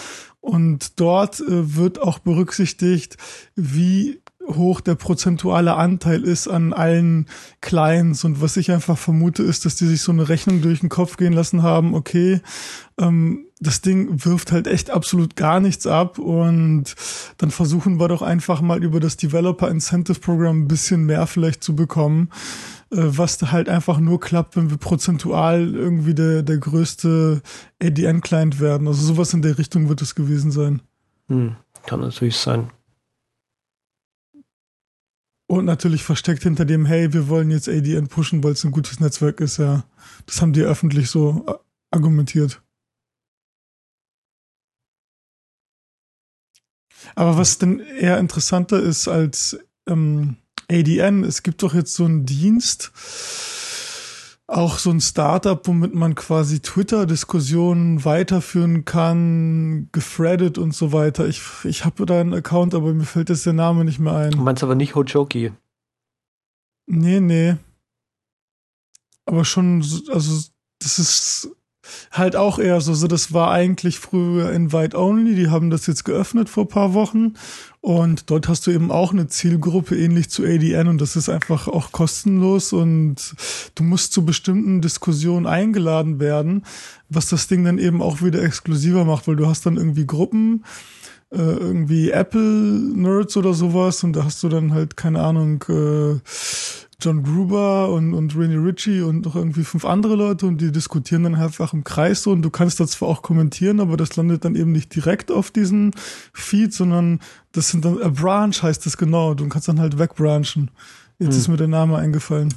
Und 0.41 0.99
dort 0.99 1.39
äh, 1.39 1.77
wird 1.77 2.01
auch 2.01 2.19
berücksichtigt, 2.19 3.17
wie 3.55 4.19
hoch 4.47 4.81
der 4.81 4.95
prozentuale 4.95 5.75
Anteil 5.75 6.23
ist 6.23 6.47
an 6.47 6.73
allen 6.73 7.27
Clients. 7.61 8.23
Und 8.23 8.41
was 8.41 8.57
ich 8.57 8.71
einfach 8.71 8.97
vermute, 8.97 9.43
ist, 9.43 9.65
dass 9.65 9.75
die 9.75 9.85
sich 9.85 10.01
so 10.01 10.11
eine 10.11 10.29
Rechnung 10.29 10.61
durch 10.61 10.81
den 10.81 10.89
Kopf 10.89 11.17
gehen 11.17 11.33
lassen 11.33 11.63
haben, 11.63 11.93
okay, 11.93 12.41
ähm, 12.99 13.45
das 13.59 13.81
Ding 13.81 14.25
wirft 14.25 14.51
halt 14.51 14.67
echt 14.67 14.91
absolut 14.91 15.35
gar 15.35 15.59
nichts 15.59 15.87
ab 15.87 16.19
und 16.19 16.95
dann 17.37 17.49
versuchen 17.49 17.99
wir 17.99 18.09
doch 18.09 18.21
einfach 18.21 18.61
mal 18.61 18.83
über 18.83 18.99
das 18.99 19.15
Developer 19.15 19.69
Incentive 19.69 20.19
Program 20.19 20.63
ein 20.63 20.67
bisschen 20.67 21.05
mehr 21.05 21.25
vielleicht 21.27 21.63
zu 21.63 21.75
bekommen, 21.75 22.29
äh, 22.91 22.97
was 22.99 23.41
halt 23.51 23.69
einfach 23.69 23.99
nur 23.99 24.19
klappt, 24.19 24.57
wenn 24.57 24.69
wir 24.69 24.77
prozentual 24.77 25.73
irgendwie 25.73 26.13
der, 26.13 26.43
der 26.43 26.57
größte 26.57 27.41
ADN-Client 27.81 28.59
werden. 28.59 28.87
Also 28.87 29.05
sowas 29.05 29.33
in 29.33 29.41
der 29.41 29.57
Richtung 29.57 29.87
wird 29.87 30.01
es 30.01 30.13
gewesen 30.13 30.51
sein. 30.51 30.81
Hm, 31.29 31.55
kann 31.85 32.01
natürlich 32.01 32.35
sein. 32.35 32.69
Und 35.47 35.65
natürlich 35.65 36.03
versteckt 36.03 36.43
hinter 36.43 36.65
dem, 36.65 36.85
hey, 36.85 37.13
wir 37.13 37.27
wollen 37.27 37.51
jetzt 37.51 37.67
ADN 37.67 38.07
pushen, 38.07 38.43
weil 38.43 38.53
es 38.53 38.63
ein 38.63 38.71
gutes 38.71 38.99
Netzwerk 38.99 39.39
ist, 39.41 39.57
ja. 39.57 39.83
Das 40.25 40.41
haben 40.41 40.53
die 40.53 40.61
öffentlich 40.61 41.09
so 41.09 41.45
äh, 41.47 41.53
argumentiert. 41.91 42.61
Aber 47.15 47.37
was 47.37 47.57
denn 47.57 47.79
eher 47.79 48.17
interessanter 48.17 48.81
ist 48.81 49.07
als 49.07 49.59
ähm, 49.87 50.37
ADN, 50.71 51.23
es 51.23 51.43
gibt 51.43 51.61
doch 51.61 51.73
jetzt 51.73 51.93
so 51.93 52.05
einen 52.05 52.25
Dienst, 52.25 52.91
auch 54.53 54.77
so 54.77 54.89
ein 54.91 55.01
Startup, 55.01 55.65
womit 55.67 55.93
man 55.93 56.15
quasi 56.15 56.59
Twitter-Diskussionen 56.61 58.05
weiterführen 58.05 58.85
kann, 58.85 59.89
gefreddet 59.91 60.57
und 60.57 60.73
so 60.73 60.91
weiter. 60.93 61.27
Ich, 61.27 61.41
ich 61.63 61.85
habe 61.85 62.05
da 62.05 62.19
einen 62.21 62.33
Account, 62.33 62.73
aber 62.75 62.93
mir 62.93 63.03
fällt 63.05 63.29
jetzt 63.29 63.45
der 63.45 63.53
Name 63.53 63.83
nicht 63.85 63.99
mehr 63.99 64.13
ein. 64.13 64.31
Du 64.31 64.37
meinst 64.37 64.63
aber 64.63 64.75
nicht 64.75 64.95
Hojoki. 64.95 65.51
Nee, 66.85 67.19
nee. 67.19 67.55
Aber 69.25 69.45
schon, 69.45 69.81
so- 69.81 70.11
also 70.11 70.49
das 70.79 70.99
ist 70.99 71.49
halt 72.11 72.35
auch 72.35 72.59
eher 72.59 72.81
so, 72.81 72.93
so 72.93 73.07
das 73.07 73.33
war 73.33 73.51
eigentlich 73.51 73.99
früher 73.99 74.51
Invite 74.51 74.97
Only, 74.97 75.35
die 75.35 75.49
haben 75.49 75.69
das 75.69 75.87
jetzt 75.87 76.05
geöffnet 76.05 76.49
vor 76.49 76.67
paar 76.67 76.93
Wochen. 76.93 77.33
Und 77.81 78.29
dort 78.29 78.47
hast 78.47 78.65
du 78.65 78.71
eben 78.71 78.91
auch 78.91 79.11
eine 79.11 79.27
Zielgruppe 79.27 79.97
ähnlich 79.97 80.29
zu 80.29 80.43
ADN 80.43 80.87
und 80.87 81.01
das 81.01 81.17
ist 81.17 81.27
einfach 81.27 81.67
auch 81.67 81.91
kostenlos 81.91 82.71
und 82.71 83.35
du 83.75 83.83
musst 83.83 84.13
zu 84.13 84.23
bestimmten 84.23 84.81
Diskussionen 84.81 85.45
eingeladen 85.45 86.21
werden, 86.21 86.63
was 87.09 87.27
das 87.27 87.47
Ding 87.47 87.65
dann 87.65 87.79
eben 87.79 88.01
auch 88.01 88.21
wieder 88.21 88.41
exklusiver 88.41 89.03
macht, 89.03 89.27
weil 89.27 89.35
du 89.35 89.47
hast 89.47 89.65
dann 89.65 89.75
irgendwie 89.75 90.07
Gruppen, 90.07 90.63
äh, 91.31 91.41
irgendwie 91.41 92.11
Apple-Nerds 92.11 93.35
oder 93.35 93.53
sowas 93.53 94.01
und 94.05 94.13
da 94.13 94.23
hast 94.23 94.41
du 94.43 94.49
dann 94.49 94.73
halt, 94.73 94.95
keine 94.95 95.21
Ahnung, 95.21 95.65
äh, 95.67 96.19
John 97.03 97.23
Gruber 97.23 97.89
und, 97.89 98.13
und 98.13 98.35
Rainy 98.35 98.55
Ritchie 98.55 99.01
und 99.01 99.25
noch 99.25 99.35
irgendwie 99.35 99.63
fünf 99.63 99.85
andere 99.85 100.15
Leute 100.15 100.45
und 100.45 100.59
die 100.61 100.71
diskutieren 100.71 101.23
dann 101.23 101.35
einfach 101.35 101.73
im 101.73 101.83
Kreis 101.83 102.23
so 102.23 102.31
und 102.31 102.41
du 102.41 102.49
kannst 102.49 102.79
da 102.79 102.87
zwar 102.87 103.09
auch 103.09 103.21
kommentieren, 103.21 103.79
aber 103.79 103.97
das 103.97 104.15
landet 104.15 104.45
dann 104.45 104.55
eben 104.55 104.71
nicht 104.71 104.93
direkt 104.95 105.31
auf 105.31 105.51
diesen 105.51 105.91
Feed, 106.33 106.73
sondern 106.73 107.19
das 107.51 107.69
sind 107.69 107.83
dann, 107.85 108.01
a 108.01 108.09
Branch 108.09 108.53
heißt 108.61 108.85
das 108.85 108.97
genau, 108.97 109.33
du 109.33 109.47
kannst 109.49 109.67
dann 109.67 109.79
halt 109.79 109.99
wegbranchen. 109.99 110.71
Jetzt 111.19 111.33
Hm. 111.33 111.39
ist 111.39 111.47
mir 111.49 111.57
der 111.57 111.67
Name 111.67 111.97
eingefallen. 111.97 112.53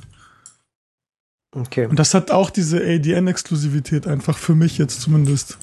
Okay. 1.54 1.86
Und 1.86 1.98
das 1.98 2.12
hat 2.14 2.30
auch 2.30 2.50
diese 2.50 2.78
ADN-Exklusivität 2.82 4.06
einfach 4.06 4.36
für 4.36 4.54
mich 4.54 4.78
jetzt 4.78 5.00
zumindest. 5.00 5.58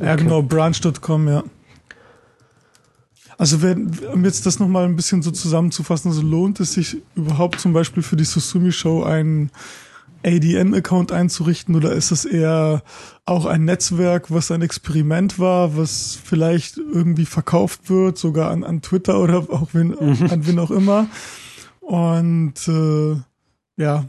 Ja, 0.00 0.12
Okay. 0.14 0.24
genau, 0.24 0.42
branch.com, 0.42 1.28
ja. 1.28 1.44
Also 3.40 3.62
wenn, 3.62 3.90
um 4.12 4.22
jetzt 4.26 4.44
das 4.44 4.58
nochmal 4.58 4.84
ein 4.84 4.96
bisschen 4.96 5.22
so 5.22 5.30
zusammenzufassen, 5.30 6.10
also 6.10 6.20
lohnt 6.20 6.60
es 6.60 6.74
sich 6.74 6.98
überhaupt 7.14 7.58
zum 7.58 7.72
Beispiel 7.72 8.02
für 8.02 8.16
die 8.16 8.24
Susumi 8.24 8.70
Show 8.70 9.02
einen 9.02 9.50
ADN-Account 10.22 11.10
einzurichten 11.10 11.74
oder 11.74 11.92
ist 11.92 12.10
es 12.10 12.26
eher 12.26 12.82
auch 13.24 13.46
ein 13.46 13.64
Netzwerk, 13.64 14.30
was 14.30 14.50
ein 14.50 14.60
Experiment 14.60 15.38
war, 15.38 15.74
was 15.74 16.18
vielleicht 16.22 16.76
irgendwie 16.76 17.24
verkauft 17.24 17.88
wird, 17.88 18.18
sogar 18.18 18.50
an, 18.50 18.62
an 18.62 18.82
Twitter 18.82 19.18
oder 19.18 19.38
auch 19.38 19.68
wen, 19.72 19.98
an 20.30 20.46
wen 20.46 20.58
auch 20.58 20.70
immer. 20.70 21.06
Und 21.80 22.68
äh, 22.68 23.16
ja, 23.82 24.04